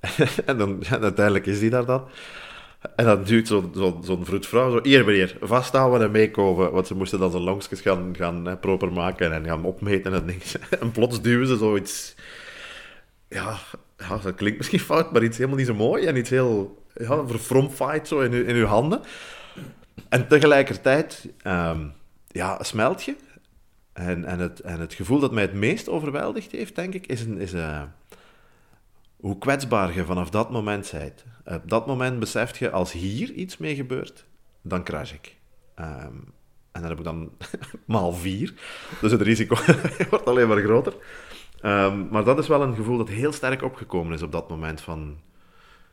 en 0.46 0.58
dan, 0.58 0.84
uiteindelijk 0.88 1.46
is 1.46 1.58
die 1.58 1.70
daar 1.70 1.86
dan. 1.86 2.08
En 2.96 3.04
dan 3.04 3.24
duwt 3.24 3.46
zo'n 3.46 3.70
zo, 3.74 4.00
zo'n 4.02 4.24
vroedvrouw 4.24 4.70
zo, 4.70 4.80
hier 4.82 5.04
meneer, 5.04 5.36
vasthouden 5.40 6.02
en 6.02 6.10
meekomen. 6.10 6.72
Want 6.72 6.86
ze 6.86 6.94
moesten 6.94 7.18
dan 7.18 7.30
zijn 7.30 7.42
longsjes 7.42 7.80
gaan, 7.80 8.14
gaan 8.16 8.58
proper 8.60 8.92
maken 8.92 9.32
en 9.32 9.44
gaan 9.44 9.64
opmeten 9.64 10.12
en 10.14 10.26
dingen. 10.26 10.42
En 10.80 10.90
plots 10.90 11.20
duwen 11.20 11.46
ze 11.46 11.56
zoiets... 11.56 12.14
Ja, 13.28 13.58
ja, 13.98 14.18
dat 14.22 14.34
klinkt 14.34 14.58
misschien 14.58 14.80
fout, 14.80 15.12
maar 15.12 15.22
iets 15.22 15.36
helemaal 15.36 15.58
niet 15.58 15.66
zo 15.66 15.74
mooi. 15.74 16.06
En 16.06 16.16
iets 16.16 16.30
heel 16.30 16.84
ja, 16.94 17.26
verfromfight 17.26 18.08
zo 18.08 18.20
in, 18.20 18.32
in 18.32 18.54
uw 18.54 18.66
handen. 18.66 19.00
En 20.08 20.28
tegelijkertijd, 20.28 21.28
ehm, 21.42 21.86
ja, 22.28 22.62
smelt 22.62 23.04
je. 23.04 23.16
En, 23.92 24.24
en, 24.24 24.38
het, 24.38 24.60
en 24.60 24.80
het 24.80 24.94
gevoel 24.94 25.18
dat 25.18 25.32
mij 25.32 25.42
het 25.42 25.52
meest 25.52 25.88
overweldigd 25.88 26.52
heeft, 26.52 26.74
denk 26.74 26.94
ik, 26.94 27.06
is, 27.06 27.20
een, 27.20 27.38
is 27.38 27.52
eh, 27.52 27.82
hoe 29.16 29.38
kwetsbaar 29.38 29.94
je 29.94 30.04
vanaf 30.04 30.30
dat 30.30 30.50
moment 30.50 30.90
bent. 30.90 31.24
Op 31.44 31.68
dat 31.68 31.86
moment 31.86 32.18
beseft 32.18 32.56
je, 32.56 32.70
als 32.70 32.92
hier 32.92 33.30
iets 33.30 33.56
mee 33.56 33.74
gebeurt, 33.74 34.24
dan 34.62 34.84
crash 34.84 35.12
ik. 35.12 35.36
Ehm, 35.74 36.16
en 36.72 36.80
dan 36.80 36.90
heb 36.90 36.98
ik 36.98 37.04
dan 37.04 37.30
maal 37.84 38.12
vier. 38.12 38.54
Dus 39.00 39.12
het 39.12 39.22
risico 39.22 39.56
wordt 40.10 40.26
alleen 40.26 40.48
maar 40.48 40.62
groter. 40.62 40.94
Ehm, 41.60 42.08
maar 42.08 42.24
dat 42.24 42.38
is 42.38 42.48
wel 42.48 42.62
een 42.62 42.74
gevoel 42.74 42.98
dat 42.98 43.08
heel 43.08 43.32
sterk 43.32 43.62
opgekomen 43.62 44.12
is 44.12 44.22
op 44.22 44.32
dat 44.32 44.48
moment 44.48 44.80
van... 44.80 45.18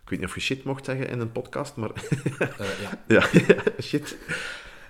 Ik 0.04 0.10
weet 0.10 0.20
niet 0.20 0.28
of 0.28 0.36
je 0.36 0.42
shit 0.42 0.64
mocht 0.64 0.86
zeggen 0.86 1.10
in 1.10 1.20
een 1.20 1.32
podcast, 1.32 1.76
maar... 1.76 1.92
ja. 3.08 3.22
shit. 3.82 4.18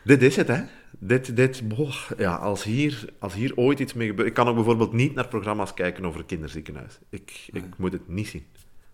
Dit 0.04 0.22
is 0.22 0.36
het, 0.36 0.48
hè. 0.48 0.64
Dit, 1.00 1.36
dit, 1.36 1.68
boh, 1.68 1.96
ja, 2.18 2.36
als 2.36 2.64
hier, 2.64 3.14
als 3.20 3.34
hier 3.34 3.52
ooit 3.56 3.80
iets 3.80 3.94
mee 3.94 4.08
gebeurt... 4.08 4.28
Ik 4.28 4.34
kan 4.34 4.48
ook 4.48 4.56
bijvoorbeeld 4.56 4.94
niet 4.94 5.14
naar 5.14 5.28
programma's 5.28 5.74
kijken 5.74 6.06
over 6.06 6.26
kinderziekenhuis. 6.26 7.00
Ik, 7.10 7.50
ik 7.52 7.78
moet 7.78 7.94
het 7.94 8.08
niet 8.08 8.28
zien. 8.28 8.46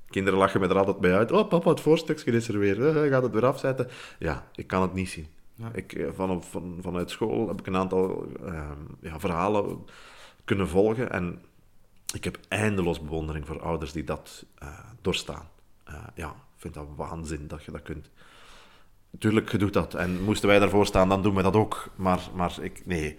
Kinderen 0.10 0.40
lachen 0.40 0.60
me 0.60 0.68
er 0.68 0.78
altijd 0.78 1.00
bij 1.00 1.16
uit. 1.16 1.32
Oh, 1.32 1.48
papa, 1.48 1.70
het 1.70 1.80
voorstukje 1.80 2.32
is 2.32 2.48
er 2.48 2.60
weer. 2.60 2.88
Eh, 2.88 3.10
gaat 3.10 3.24
het 3.24 3.34
weer 3.34 3.46
afzetten? 3.46 3.88
Ja, 4.20 4.48
ik 4.56 4.68
kan 4.68 4.82
het 4.82 4.94
niet 4.94 5.10
zien. 5.10 5.28
Ik, 5.74 5.94
eh, 5.94 6.08
van, 6.12 6.44
van, 6.44 6.78
vanuit 6.82 7.10
school 7.10 7.48
heb 7.48 7.60
ik 7.60 7.68
een 7.68 7.76
aantal 7.76 8.28
ehm, 8.46 8.82
ja, 9.00 9.20
verhalen 9.20 9.86
kunnen 10.46 10.68
volgen. 10.68 11.12
En 11.12 11.42
ik 12.14 12.24
heb 12.24 12.40
eindeloos 12.48 13.02
bewondering 13.02 13.46
voor 13.48 13.62
ouders 13.62 13.92
die 13.92 14.04
dat 14.04 14.46
eh, 14.56 14.80
doorstaan. 15.02 15.50
Ja, 16.16 16.28
ik 16.30 16.62
vind 16.62 16.74
dat 16.74 16.88
waanzin 16.96 17.48
dat 17.48 17.64
je 17.64 17.72
dat 17.72 17.82
kunt. 17.82 18.10
Tuurlijk, 19.18 19.52
je 19.52 19.58
doet 19.58 19.74
dat. 19.74 19.94
En 19.94 20.24
moesten 20.24 20.50
wij 20.50 20.60
daarvoor 20.60 20.86
staan, 20.86 21.10
dan 21.10 21.22
doen 21.22 21.36
we 21.36 21.42
dat 21.42 21.56
ook. 21.56 21.90
Maar, 21.96 22.20
maar 22.34 22.56
ik, 22.62 22.86
nee, 22.86 23.18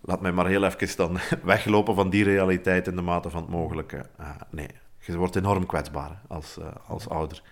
laat 0.00 0.20
mij 0.20 0.32
maar 0.32 0.46
heel 0.46 0.64
even 0.64 0.96
dan 0.96 1.18
weglopen 1.42 1.94
van 1.94 2.10
die 2.10 2.24
realiteit 2.24 2.86
in 2.86 2.96
de 2.96 3.02
mate 3.02 3.30
van 3.30 3.42
het 3.42 3.50
mogelijke. 3.50 4.06
Uh, 4.20 4.30
nee, 4.50 4.68
je 4.98 5.16
wordt 5.16 5.36
enorm 5.36 5.66
kwetsbaar 5.66 6.20
als, 6.28 6.58
uh, 6.58 6.66
als 6.86 7.08
ouder, 7.08 7.42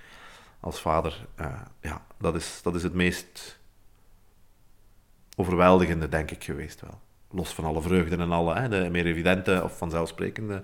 als 0.60 0.80
vader. 0.80 1.26
Uh, 1.40 1.60
ja, 1.80 2.06
dat 2.18 2.34
is, 2.34 2.60
dat 2.62 2.74
is 2.74 2.82
het 2.82 2.94
meest 2.94 3.58
overweldigende, 5.36 6.08
denk 6.08 6.30
ik, 6.30 6.44
geweest 6.44 6.80
wel. 6.80 7.00
Los 7.30 7.54
van 7.54 7.64
alle 7.64 7.82
vreugden 7.82 8.20
en 8.20 8.32
alle 8.32 8.54
hè, 8.54 8.68
de 8.68 8.88
meer 8.90 9.06
evidente 9.06 9.60
of 9.64 9.76
vanzelfsprekende 9.76 10.62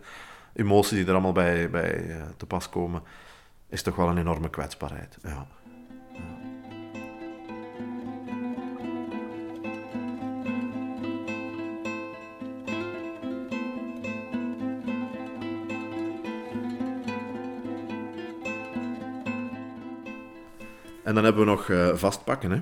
emoties 0.54 0.90
die 0.98 1.06
er 1.06 1.12
allemaal 1.12 1.32
bij, 1.32 1.70
bij 1.70 2.16
te 2.36 2.46
pas 2.46 2.68
komen, 2.68 3.02
is 3.68 3.82
toch 3.82 3.96
wel 3.96 4.08
een 4.08 4.18
enorme 4.18 4.50
kwetsbaarheid. 4.50 5.18
Ja. 5.22 5.46
En 21.12 21.18
dan 21.18 21.26
hebben 21.26 21.44
we 21.44 21.50
nog 21.50 21.68
uh, 21.68 21.94
vastpakken. 21.94 22.50
Hè. 22.50 22.60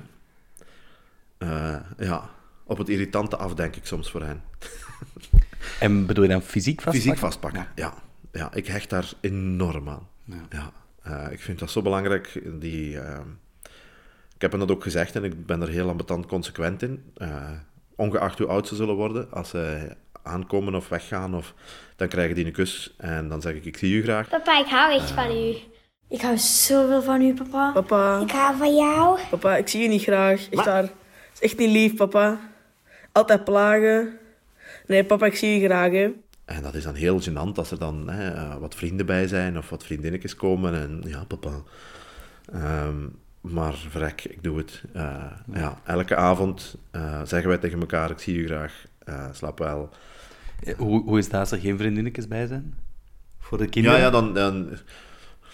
Uh, 1.38 1.80
ja, 1.98 2.30
op 2.64 2.78
het 2.78 2.88
irritante 2.88 3.36
af, 3.36 3.54
denk 3.54 3.76
ik 3.76 3.86
soms 3.86 4.10
voor 4.10 4.22
hen. 4.22 4.42
en 5.80 6.06
bedoel 6.06 6.24
je 6.24 6.30
dan 6.30 6.42
fysiek 6.42 6.80
vastpakken? 6.80 7.02
Fysiek 7.02 7.18
vastpakken, 7.18 7.60
ja. 7.60 7.84
ja. 7.84 7.94
ja 8.32 8.54
ik 8.54 8.66
hecht 8.66 8.90
daar 8.90 9.12
enorm 9.20 9.88
aan. 9.88 10.08
Ja. 10.24 10.46
ja. 10.50 10.72
Uh, 11.06 11.32
ik 11.32 11.40
vind 11.40 11.58
dat 11.58 11.70
zo 11.70 11.82
belangrijk. 11.82 12.42
Die, 12.60 12.96
ik 14.34 14.40
heb 14.40 14.50
hen 14.50 14.60
dat 14.60 14.70
ook 14.70 14.82
gezegd 14.82 15.16
en 15.16 15.24
ik 15.24 15.46
ben 15.46 15.62
er 15.62 15.68
heel 15.68 15.88
ambetant 15.88 16.26
consequent 16.26 16.82
in. 16.82 17.12
ongeacht 17.94 18.38
hoe 18.38 18.48
oud 18.48 18.68
ze 18.68 18.74
zullen 18.74 18.94
worden, 18.94 19.32
als 19.32 19.48
ze 19.48 19.90
aankomen 20.22 20.74
of 20.74 20.88
weggaan, 20.88 21.34
of, 21.34 21.54
dan 21.96 22.08
krijgen 22.08 22.34
die 22.34 22.46
een 22.46 22.52
kus 22.52 22.94
en 22.96 23.28
dan 23.28 23.40
zeg 23.40 23.54
ik, 23.54 23.64
ik 23.64 23.76
zie 23.76 23.94
u 23.94 24.02
graag. 24.02 24.28
Papa, 24.28 24.58
ik 24.58 24.66
hou 24.66 24.92
echt 24.92 25.10
van 25.10 25.30
u. 25.36 25.56
Ik 26.10 26.20
hou 26.20 26.38
zoveel 26.38 27.02
van 27.02 27.22
u, 27.22 27.34
papa. 27.34 27.70
Papa. 27.72 28.20
Ik 28.20 28.30
hou 28.30 28.56
van 28.56 28.74
jou. 28.74 29.18
Papa, 29.30 29.56
ik 29.56 29.68
zie 29.68 29.82
je 29.82 29.88
niet 29.88 30.02
graag. 30.02 30.48
Echt 30.50 30.64
daar. 30.64 30.82
Het 30.82 30.92
is 31.32 31.40
echt 31.40 31.58
niet 31.58 31.70
lief, 31.70 31.94
papa. 31.94 32.38
Altijd 33.12 33.44
plagen. 33.44 34.18
Nee, 34.86 35.04
papa, 35.04 35.26
ik 35.26 35.36
zie 35.36 35.60
je 35.60 35.66
graag, 35.66 35.92
hè. 35.92 36.10
En 36.44 36.62
dat 36.62 36.74
is 36.74 36.84
dan 36.84 36.94
heel 36.94 37.20
gênant 37.20 37.54
als 37.54 37.70
er 37.70 37.78
dan 37.78 38.08
hè, 38.10 38.58
wat 38.58 38.74
vrienden 38.74 39.06
bij 39.06 39.26
zijn 39.26 39.58
of 39.58 39.70
wat 39.70 39.84
vriendinnetjes 39.84 40.36
komen. 40.36 40.74
En 40.74 41.02
ja, 41.06 41.24
papa. 41.24 41.62
Um, 42.54 43.18
maar 43.40 43.74
vrek, 43.74 44.24
ik 44.24 44.42
doe 44.42 44.58
het. 44.58 44.82
Uh, 44.96 45.24
ja, 45.52 45.80
elke 45.84 46.16
avond 46.16 46.76
uh, 46.96 47.20
zeggen 47.24 47.48
wij 47.48 47.58
tegen 47.58 47.80
elkaar, 47.80 48.10
ik 48.10 48.18
zie 48.18 48.40
je 48.40 48.46
graag. 48.46 48.84
Uh, 49.08 49.24
slaap 49.32 49.58
wel. 49.58 49.90
Hoe, 50.76 51.02
hoe 51.02 51.18
is 51.18 51.28
dat 51.28 51.40
als 51.40 51.50
er 51.50 51.58
geen 51.58 51.78
vriendinnetjes 51.78 52.28
bij 52.28 52.46
zijn? 52.46 52.74
Voor 53.38 53.58
de 53.58 53.68
kinderen? 53.68 53.98
Ja, 53.98 54.04
ja 54.04 54.10
dan... 54.10 54.34
dan 54.34 54.68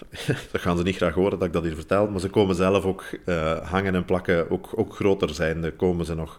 dat 0.53 0.61
gaan 0.61 0.77
ze 0.77 0.83
niet 0.83 0.97
graag 0.97 1.15
horen 1.15 1.39
dat 1.39 1.49
ik 1.49 1.53
dat 1.53 1.63
hier 1.63 1.75
vertel, 1.75 2.09
maar 2.09 2.21
ze 2.21 2.31
komen 2.31 2.55
zelf 2.55 2.85
ook 2.85 3.05
uh, 3.25 3.71
hangen 3.71 3.95
en 3.95 4.05
plakken, 4.05 4.51
ook, 4.51 4.73
ook 4.75 4.95
groter 4.95 5.35
zijnde, 5.35 5.73
komen 5.73 6.07
ze 6.07 6.15
nog. 6.15 6.39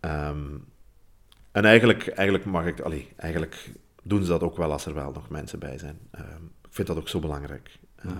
Um, 0.00 0.64
en 1.52 1.64
eigenlijk, 1.64 2.08
eigenlijk 2.08 2.48
mag 2.48 2.66
ik, 2.66 2.80
allee, 2.80 3.08
eigenlijk 3.16 3.70
doen 4.02 4.22
ze 4.22 4.28
dat 4.28 4.42
ook 4.42 4.56
wel 4.56 4.72
als 4.72 4.86
er 4.86 4.94
wel 4.94 5.12
nog 5.12 5.28
mensen 5.28 5.58
bij 5.58 5.78
zijn. 5.78 5.98
Um, 6.18 6.52
ik 6.62 6.74
vind 6.76 6.88
dat 6.88 6.96
ook 6.96 7.08
zo 7.08 7.18
belangrijk. 7.18 7.78
Uh, 8.06 8.12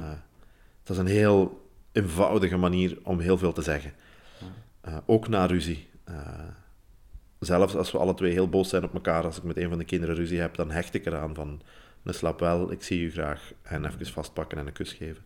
dat 0.83 0.97
is 0.97 1.03
een 1.03 1.07
heel 1.07 1.71
eenvoudige 1.93 2.57
manier 2.57 2.99
om 3.03 3.19
heel 3.19 3.39
veel 3.39 3.53
te 3.53 3.63
zeggen. 3.63 3.93
Uh, 4.89 4.97
ook 5.07 5.29
na 5.29 5.47
ruzie. 5.47 5.89
zelfs 7.39 7.77
als 7.77 7.93
we 7.93 7.99
alle 7.99 8.15
twee 8.15 8.33
heel 8.33 8.49
boos 8.49 8.69
zijn 8.69 8.85
op 8.85 8.95
elkaar, 8.95 9.25
als 9.25 9.37
ik 9.37 9.43
met 9.43 9.57
een 9.57 9.69
van 9.69 9.79
de 9.79 9.85
kinderen 9.85 10.15
ruzie 10.15 10.41
heb, 10.41 10.55
dan 10.55 10.71
hecht 10.71 10.95
ik 10.95 11.07
eraan 11.07 11.35
van 11.35 11.63
een 12.05 12.15
slaap 12.15 12.41
wel, 12.41 12.73
ik 12.73 12.83
zie 12.83 13.03
u 13.03 13.11
graag. 13.11 13.53
En 13.63 13.85
even 13.85 14.07
vastpakken 14.07 14.59
en 14.59 14.67
een 14.67 14.73
kus 14.73 14.93
geven. 14.93 15.25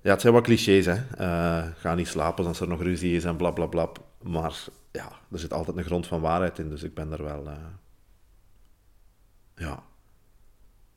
Ja, 0.00 0.12
het 0.12 0.20
zijn 0.20 0.32
wat 0.32 0.42
clichés, 0.42 0.86
hè. 0.86 0.94
Uh, 0.94 1.66
ga 1.76 1.94
niet 1.94 2.08
slapen 2.08 2.46
als 2.46 2.60
er 2.60 2.68
nog 2.68 2.82
ruzie 2.82 3.16
is 3.16 3.24
en 3.24 3.36
blablabla. 3.36 3.86
Bla, 3.86 4.02
bla. 4.18 4.40
Maar 4.40 4.54
ja, 4.92 5.12
er 5.30 5.38
zit 5.38 5.52
altijd 5.52 5.76
een 5.76 5.84
grond 5.84 6.06
van 6.06 6.20
waarheid 6.20 6.58
in, 6.58 6.68
dus 6.68 6.82
ik 6.82 6.94
ben 6.94 7.12
er 7.12 7.24
wel... 7.24 7.46
Uh... 7.46 7.52
Ja. 9.56 9.82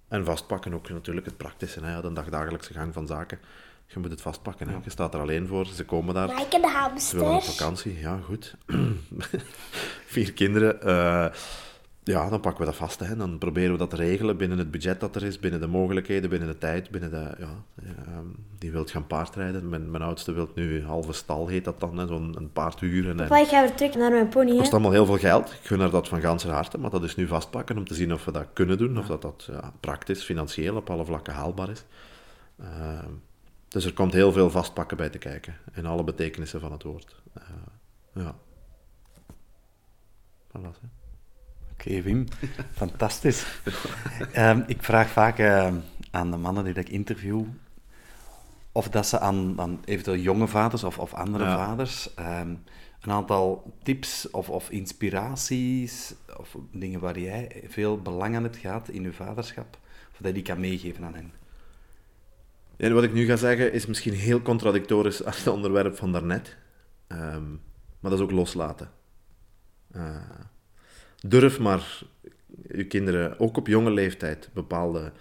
En 0.08 0.26
vastpakken 0.26 0.74
ook 0.74 0.90
natuurlijk 0.90 1.26
het 1.26 1.38
praktische, 1.38 1.86
hè. 1.86 2.02
De 2.02 2.14
dagdagelijkse 2.14 2.74
gang 2.74 2.94
van 2.94 3.08
zaken. 3.08 3.40
Je 3.86 4.00
moet 4.00 4.12
het 4.12 4.22
vastpakken, 4.22 4.68
hè. 4.68 4.78
Je 4.84 4.90
staat 4.90 5.14
er 5.14 5.20
alleen 5.20 5.48
voor, 5.48 5.66
ze 5.66 5.86
komen 5.86 6.14
daar. 6.14 6.28
Like 6.28 6.56
een 6.56 6.70
hamster. 6.70 7.20
Ze 7.20 7.26
willen 7.26 7.36
op 7.36 7.44
vakantie, 7.44 8.00
ja, 8.00 8.20
goed. 8.24 8.56
Vier 10.06 10.34
kinderen. 10.34 10.88
Uh 10.88 11.36
ja, 12.04 12.30
dan 12.30 12.40
pakken 12.40 12.60
we 12.60 12.66
dat 12.66 12.76
vast. 12.76 13.00
Hè. 13.00 13.16
Dan 13.16 13.38
proberen 13.38 13.72
we 13.72 13.78
dat 13.78 13.90
te 13.90 13.96
regelen 13.96 14.38
binnen 14.38 14.58
het 14.58 14.72
budget 14.72 15.00
dat 15.00 15.16
er 15.16 15.24
is, 15.24 15.40
binnen 15.40 15.60
de 15.60 15.68
mogelijkheden, 15.68 16.30
binnen 16.30 16.48
de 16.48 16.58
tijd. 16.58 16.90
Binnen 16.90 17.10
de, 17.10 17.36
ja, 17.38 17.64
ehm, 17.84 18.26
die 18.58 18.72
wilt 18.72 18.92
gaan 18.92 19.08
paardrijden. 19.08 19.70
Mijn, 19.70 19.92
mijn 19.92 20.04
oudste 20.04 20.32
wilt 20.32 20.56
nu 20.56 20.84
halve 20.84 21.14
stal, 21.14 21.48
heet 21.48 21.66
dat 21.66 21.80
dan, 21.80 22.08
zo'n 22.08 22.36
een 22.38 22.52
paard 22.52 22.80
huren. 22.80 23.16
Papa, 23.16 23.40
ik 23.40 23.48
ga 23.48 23.62
weer 23.62 23.76
terug 23.76 23.96
naar 23.96 24.12
mijn 24.12 24.30
pony. 24.30 24.50
Het 24.50 24.58
kost 24.58 24.72
allemaal 24.72 24.92
heel 24.92 25.06
veel 25.06 25.18
geld. 25.18 25.50
Ik 25.50 25.60
gun 25.68 25.80
er 25.80 25.92
dat 25.92 26.08
van 26.08 26.22
ganse 26.22 26.50
harte, 26.50 26.78
maar 26.78 26.90
dat 26.90 27.04
is 27.04 27.16
nu 27.16 27.28
vastpakken 27.28 27.78
om 27.78 27.88
te 27.88 27.94
zien 27.94 28.14
of 28.14 28.26
we 28.26 28.32
dat 28.32 28.48
kunnen 28.54 28.78
doen. 28.78 29.00
Of 29.00 29.08
dat 29.08 29.22
dat 29.22 29.48
ja, 29.52 29.74
praktisch, 29.80 30.24
financieel, 30.24 30.76
op 30.76 30.90
alle 30.90 31.06
vlakken 31.06 31.34
haalbaar 31.34 31.70
is. 31.70 31.86
Ehm, 32.60 33.12
dus 33.68 33.86
er 33.86 33.94
komt 33.94 34.14
heel 34.14 34.32
veel 34.32 34.50
vastpakken 34.50 34.98
bij 34.98 35.10
te 35.10 35.18
kijken, 35.18 35.58
in 35.74 35.86
alle 35.86 36.04
betekenissen 36.04 36.60
van 36.60 36.72
het 36.72 36.84
woord. 36.84 37.22
Uh, 37.38 37.44
ja. 38.24 38.36
Voilà, 40.58 40.68
Oké, 40.68 40.99
okay, 41.80 42.04
Wim. 42.04 42.26
Fantastisch. 42.72 43.46
um, 44.36 44.64
ik 44.68 44.84
vraag 44.84 45.10
vaak 45.10 45.40
uh, 45.40 45.74
aan 46.12 46.32
de 46.32 46.38
mannen 46.38 46.64
die 46.64 46.74
ik 46.74 46.90
interview, 46.90 47.44
of 48.72 48.90
dat 48.90 49.08
ze 49.08 49.20
aan, 49.20 49.62
aan 49.62 49.80
eventueel 49.86 50.18
jonge 50.18 50.48
vaders 50.48 50.84
of, 50.84 51.00
of 51.00 51.14
andere 51.14 51.44
ja. 51.44 51.56
vaders 51.56 52.10
um, 52.20 52.64
een 53.02 53.12
aantal 53.12 53.74
tips 53.84 54.30
of, 54.30 54.50
of 54.50 54.70
inspiraties, 54.70 56.14
of 56.38 56.56
dingen 56.72 57.00
waar 57.00 57.20
jij 57.20 57.64
veel 57.68 58.02
belang 58.02 58.36
aan 58.36 58.44
hebt 58.44 58.58
gehad 58.58 58.90
in 58.90 59.02
je 59.02 59.14
vaderschap, 59.14 59.78
of 60.12 60.18
dat 60.18 60.28
je 60.28 60.34
die 60.34 60.44
kan 60.44 60.60
meegeven 60.60 61.04
aan 61.04 61.14
hen. 61.16 61.32
En 62.78 62.94
wat 62.94 63.04
ik 63.04 63.14
nu 63.14 63.26
ga 63.26 63.36
zeggen 63.36 63.74
is 63.74 63.86
misschien 63.86 64.14
heel 64.14 64.42
contradictorisch 64.42 65.26
als 65.26 65.38
het 65.38 65.48
onderwerp 65.48 65.98
van 65.98 66.12
daarnet. 66.12 66.58
Um, 67.08 67.62
maar 68.00 68.12
dat 68.12 68.20
is 68.20 68.26
ook 68.26 68.32
loslaten. 68.32 68.90
Uh, 69.96 70.16
durf 71.22 71.60
maar 71.60 72.02
je 72.68 72.86
kinderen 72.86 73.40
ook 73.40 73.58
op 73.58 73.68
jonge 73.68 73.92
leeftijd 73.92 74.50
bepaalde 74.54 75.12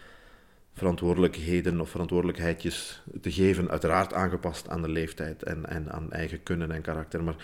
verantwoordelijkheden 0.73 1.81
of 1.81 1.91
verantwoordelijkheidjes 1.91 3.03
te 3.21 3.33
geven, 3.33 3.71
uiteraard 3.71 4.15
aangepast 4.15 4.69
aan 4.69 4.83
de 4.83 4.89
leeftijd 4.89 5.43
en, 5.43 5.67
en 5.67 5.93
aan 5.93 6.13
eigen 6.13 6.43
kunnen 6.43 6.71
en 6.71 6.83
karakter. 6.83 7.23
Maar 7.23 7.37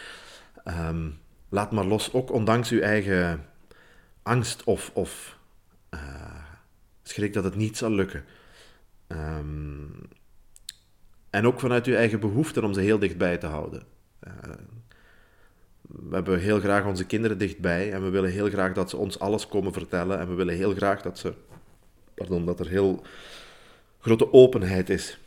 um, 0.90 1.18
laat 1.48 1.72
maar 1.72 1.84
los, 1.84 2.12
ook 2.12 2.30
ondanks 2.30 2.70
uw 2.70 2.80
eigen 2.80 3.46
angst 4.22 4.64
of, 4.64 4.90
of 4.94 5.38
uh, 5.94 6.00
schrik 7.02 7.32
dat 7.32 7.44
het 7.44 7.56
niet 7.56 7.76
zal 7.76 7.90
lukken. 7.90 8.24
Um, 9.08 10.08
en 11.30 11.46
ook 11.46 11.60
vanuit 11.60 11.86
uw 11.86 11.94
eigen 11.94 12.20
behoefte 12.20 12.62
om 12.62 12.72
ze 12.72 12.80
heel 12.80 12.98
dichtbij 12.98 13.38
te 13.38 13.46
houden. 13.46 13.82
Uh, 14.26 14.32
we 15.88 16.14
hebben 16.14 16.40
heel 16.40 16.60
graag 16.60 16.84
onze 16.84 17.06
kinderen 17.06 17.38
dichtbij 17.38 17.92
en 17.92 18.02
we 18.02 18.08
willen 18.08 18.30
heel 18.30 18.48
graag 18.48 18.72
dat 18.72 18.90
ze 18.90 18.96
ons 18.96 19.18
alles 19.18 19.48
komen 19.48 19.72
vertellen 19.72 20.18
en 20.18 20.28
we 20.28 20.34
willen 20.34 20.54
heel 20.54 20.74
graag 20.74 21.02
dat, 21.02 21.18
ze, 21.18 21.34
pardon, 22.14 22.46
dat 22.46 22.60
er 22.60 22.68
heel 22.68 23.02
grote 24.00 24.32
openheid 24.32 24.90
is. 24.90 25.18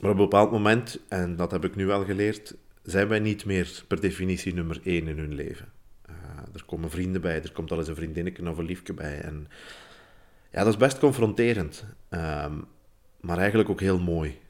Maar 0.00 0.10
op 0.10 0.16
een 0.16 0.22
bepaald 0.22 0.50
moment, 0.50 0.98
en 1.08 1.36
dat 1.36 1.50
heb 1.50 1.64
ik 1.64 1.76
nu 1.76 1.86
wel 1.86 2.04
geleerd, 2.04 2.54
zijn 2.82 3.08
wij 3.08 3.18
niet 3.18 3.44
meer 3.44 3.84
per 3.86 4.00
definitie 4.00 4.54
nummer 4.54 4.80
één 4.84 5.08
in 5.08 5.18
hun 5.18 5.34
leven. 5.34 5.72
Uh, 6.10 6.14
er 6.54 6.64
komen 6.66 6.90
vrienden 6.90 7.20
bij, 7.20 7.42
er 7.42 7.52
komt 7.52 7.70
al 7.70 7.78
eens 7.78 7.88
een 7.88 7.94
vriendinnetje 7.94 8.50
of 8.50 8.58
een 8.58 8.64
liefje 8.64 8.92
bij. 8.92 9.20
En 9.20 9.48
ja, 10.50 10.58
dat 10.64 10.72
is 10.72 10.76
best 10.76 10.98
confronterend, 10.98 11.84
uh, 12.10 12.52
maar 13.20 13.38
eigenlijk 13.38 13.68
ook 13.68 13.80
heel 13.80 13.98
mooi. 13.98 14.40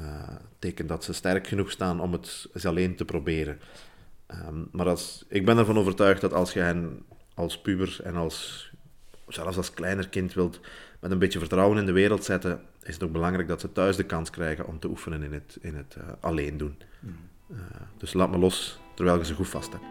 Uh, 0.00 0.28
teken 0.58 0.86
dat 0.86 1.04
ze 1.04 1.12
sterk 1.12 1.46
genoeg 1.46 1.70
staan 1.70 2.00
om 2.00 2.12
het 2.12 2.48
eens 2.54 2.66
alleen 2.66 2.96
te 2.96 3.04
proberen. 3.04 3.58
Um, 4.32 4.68
maar 4.72 4.88
als, 4.88 5.24
ik 5.28 5.44
ben 5.44 5.58
ervan 5.58 5.78
overtuigd 5.78 6.20
dat 6.20 6.32
als 6.32 6.52
je 6.52 6.60
hen 6.60 7.02
als 7.34 7.60
puber 7.60 8.00
en 8.04 8.16
als, 8.16 8.70
zelfs 9.28 9.56
als 9.56 9.74
kleiner 9.74 10.08
kind 10.08 10.34
wilt 10.34 10.60
met 11.00 11.10
een 11.10 11.18
beetje 11.18 11.38
vertrouwen 11.38 11.78
in 11.78 11.86
de 11.86 11.92
wereld 11.92 12.24
zetten, 12.24 12.60
is 12.82 12.94
het 12.94 13.02
ook 13.02 13.12
belangrijk 13.12 13.48
dat 13.48 13.60
ze 13.60 13.72
thuis 13.72 13.96
de 13.96 14.04
kans 14.04 14.30
krijgen 14.30 14.66
om 14.66 14.78
te 14.78 14.88
oefenen 14.88 15.22
in 15.22 15.32
het, 15.32 15.58
in 15.60 15.74
het 15.74 15.96
uh, 15.98 16.04
alleen 16.20 16.56
doen. 16.56 16.78
Mm. 17.00 17.16
Uh, 17.50 17.58
dus 17.96 18.12
laat 18.12 18.30
me 18.30 18.38
los 18.38 18.78
terwijl 18.94 19.18
je 19.18 19.24
ze 19.24 19.34
goed 19.34 19.48
vast 19.48 19.72
hebt. 19.72 19.84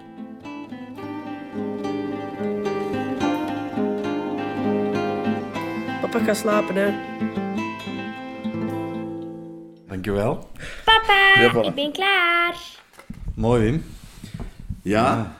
vast 6.12 6.26
gaan 6.26 6.36
slapen, 6.36 6.76
hè. 6.76 6.94
Dankjewel. 9.88 10.50
Papa, 10.86 11.42
Ja, 11.42 11.52
voilà. 11.54 11.68
ik 11.68 11.76
ben 11.76 11.92
klaar. 11.92 12.56
Mooi, 13.36 13.62
Wim. 13.62 13.84
Ja? 14.90 15.32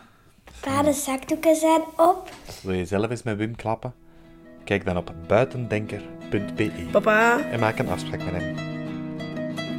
Pa, 0.60 0.82
de 0.82 0.94
zakdoeken 0.94 1.56
zijn 1.56 1.82
op. 1.96 2.30
Wil 2.62 2.74
je 2.74 2.86
zelf 2.86 3.10
eens 3.10 3.24
met 3.24 3.38
Wim 3.38 3.56
klappen? 3.56 3.94
Kijk 4.64 4.86
dan 4.86 4.98
op 4.98 5.14
buitendenker.be 5.28 6.72
Papa, 6.92 7.40
en 7.52 7.60
maak 7.60 7.80
een 7.80 7.90
afspraak 7.90 8.24
met 8.24 8.34
hem. 8.34 8.56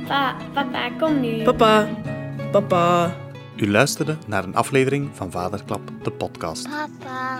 Pa, 0.07 0.37
papa, 0.53 0.91
kom 0.99 1.21
nu. 1.21 1.43
papa, 1.43 1.89
papa. 2.53 3.15
U 3.57 3.71
luisterde 3.71 4.17
naar 4.27 4.45
een 4.45 4.55
aflevering 4.55 5.11
van 5.13 5.31
Vaderklap, 5.31 5.81
de 6.03 6.11
podcast. 6.11 6.69
Papa. 6.69 7.39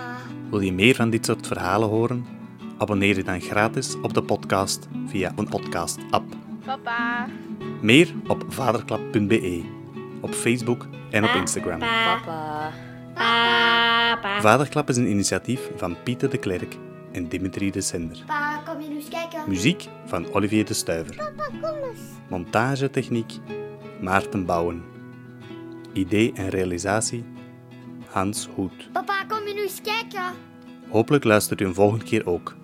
Wil 0.49 0.59
je 0.59 0.73
meer 0.73 0.95
van 0.95 1.09
dit 1.09 1.25
soort 1.25 1.47
verhalen 1.47 1.89
horen? 1.89 2.25
Abonneer 2.77 3.15
je 3.15 3.23
dan 3.23 3.41
gratis 3.41 3.95
op 4.01 4.13
de 4.13 4.23
podcast 4.23 4.87
via 5.07 5.31
een 5.35 5.49
podcast-app. 5.49 6.35
Papa. 6.65 7.27
Meer 7.81 8.13
op 8.27 8.45
vaderklap.be, 8.47 9.63
op 10.21 10.33
Facebook 10.33 10.87
en 11.09 11.23
op 11.23 11.29
Instagram. 11.29 11.79
Papa. 11.79 12.71
Papa. 13.13 14.41
Vaderklap 14.41 14.89
is 14.89 14.97
een 14.97 15.09
initiatief 15.09 15.69
van 15.75 15.95
Pieter 16.03 16.29
de 16.29 16.37
Klerk 16.37 16.75
en 17.11 17.27
Dimitri 17.27 17.71
de 17.71 17.81
Sender. 17.81 18.23
Pa, 18.27 18.61
kom 18.65 18.81
je 18.81 18.87
nu 18.87 18.95
eens 18.95 19.09
kijken? 19.09 19.43
Muziek 19.47 19.87
van 20.05 20.33
Olivier 20.33 20.65
de 20.65 20.73
Stuiver. 20.73 21.15
Papa, 21.15 21.49
kom 21.61 21.83
eens. 21.89 21.99
Montagetechniek 22.29 23.33
Maarten 24.01 24.45
Bouwen. 24.45 24.83
Idee 25.93 26.33
en 26.33 26.49
realisatie 26.49 27.25
Hans 28.09 28.49
Hoed. 28.55 28.89
Papa, 28.91 29.23
kom 29.27 29.47
je 29.47 29.53
nu 29.53 29.61
eens 29.61 29.81
kijken? 29.81 30.23
Hopelijk 30.89 31.23
luistert 31.23 31.61
u 31.61 31.65
een 31.65 31.73
volgende 31.73 32.05
keer 32.05 32.27
ook. 32.27 32.55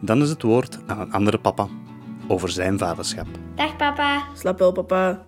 Dan 0.00 0.22
is 0.22 0.28
het 0.28 0.42
woord 0.42 0.78
aan 0.86 1.00
een 1.00 1.12
andere 1.12 1.38
papa 1.38 1.66
over 2.28 2.48
zijn 2.48 2.78
vaderschap. 2.78 3.26
Dag, 3.54 3.76
papa. 3.76 4.22
Slaap 4.34 4.58
wel, 4.58 4.72
papa. 4.72 5.26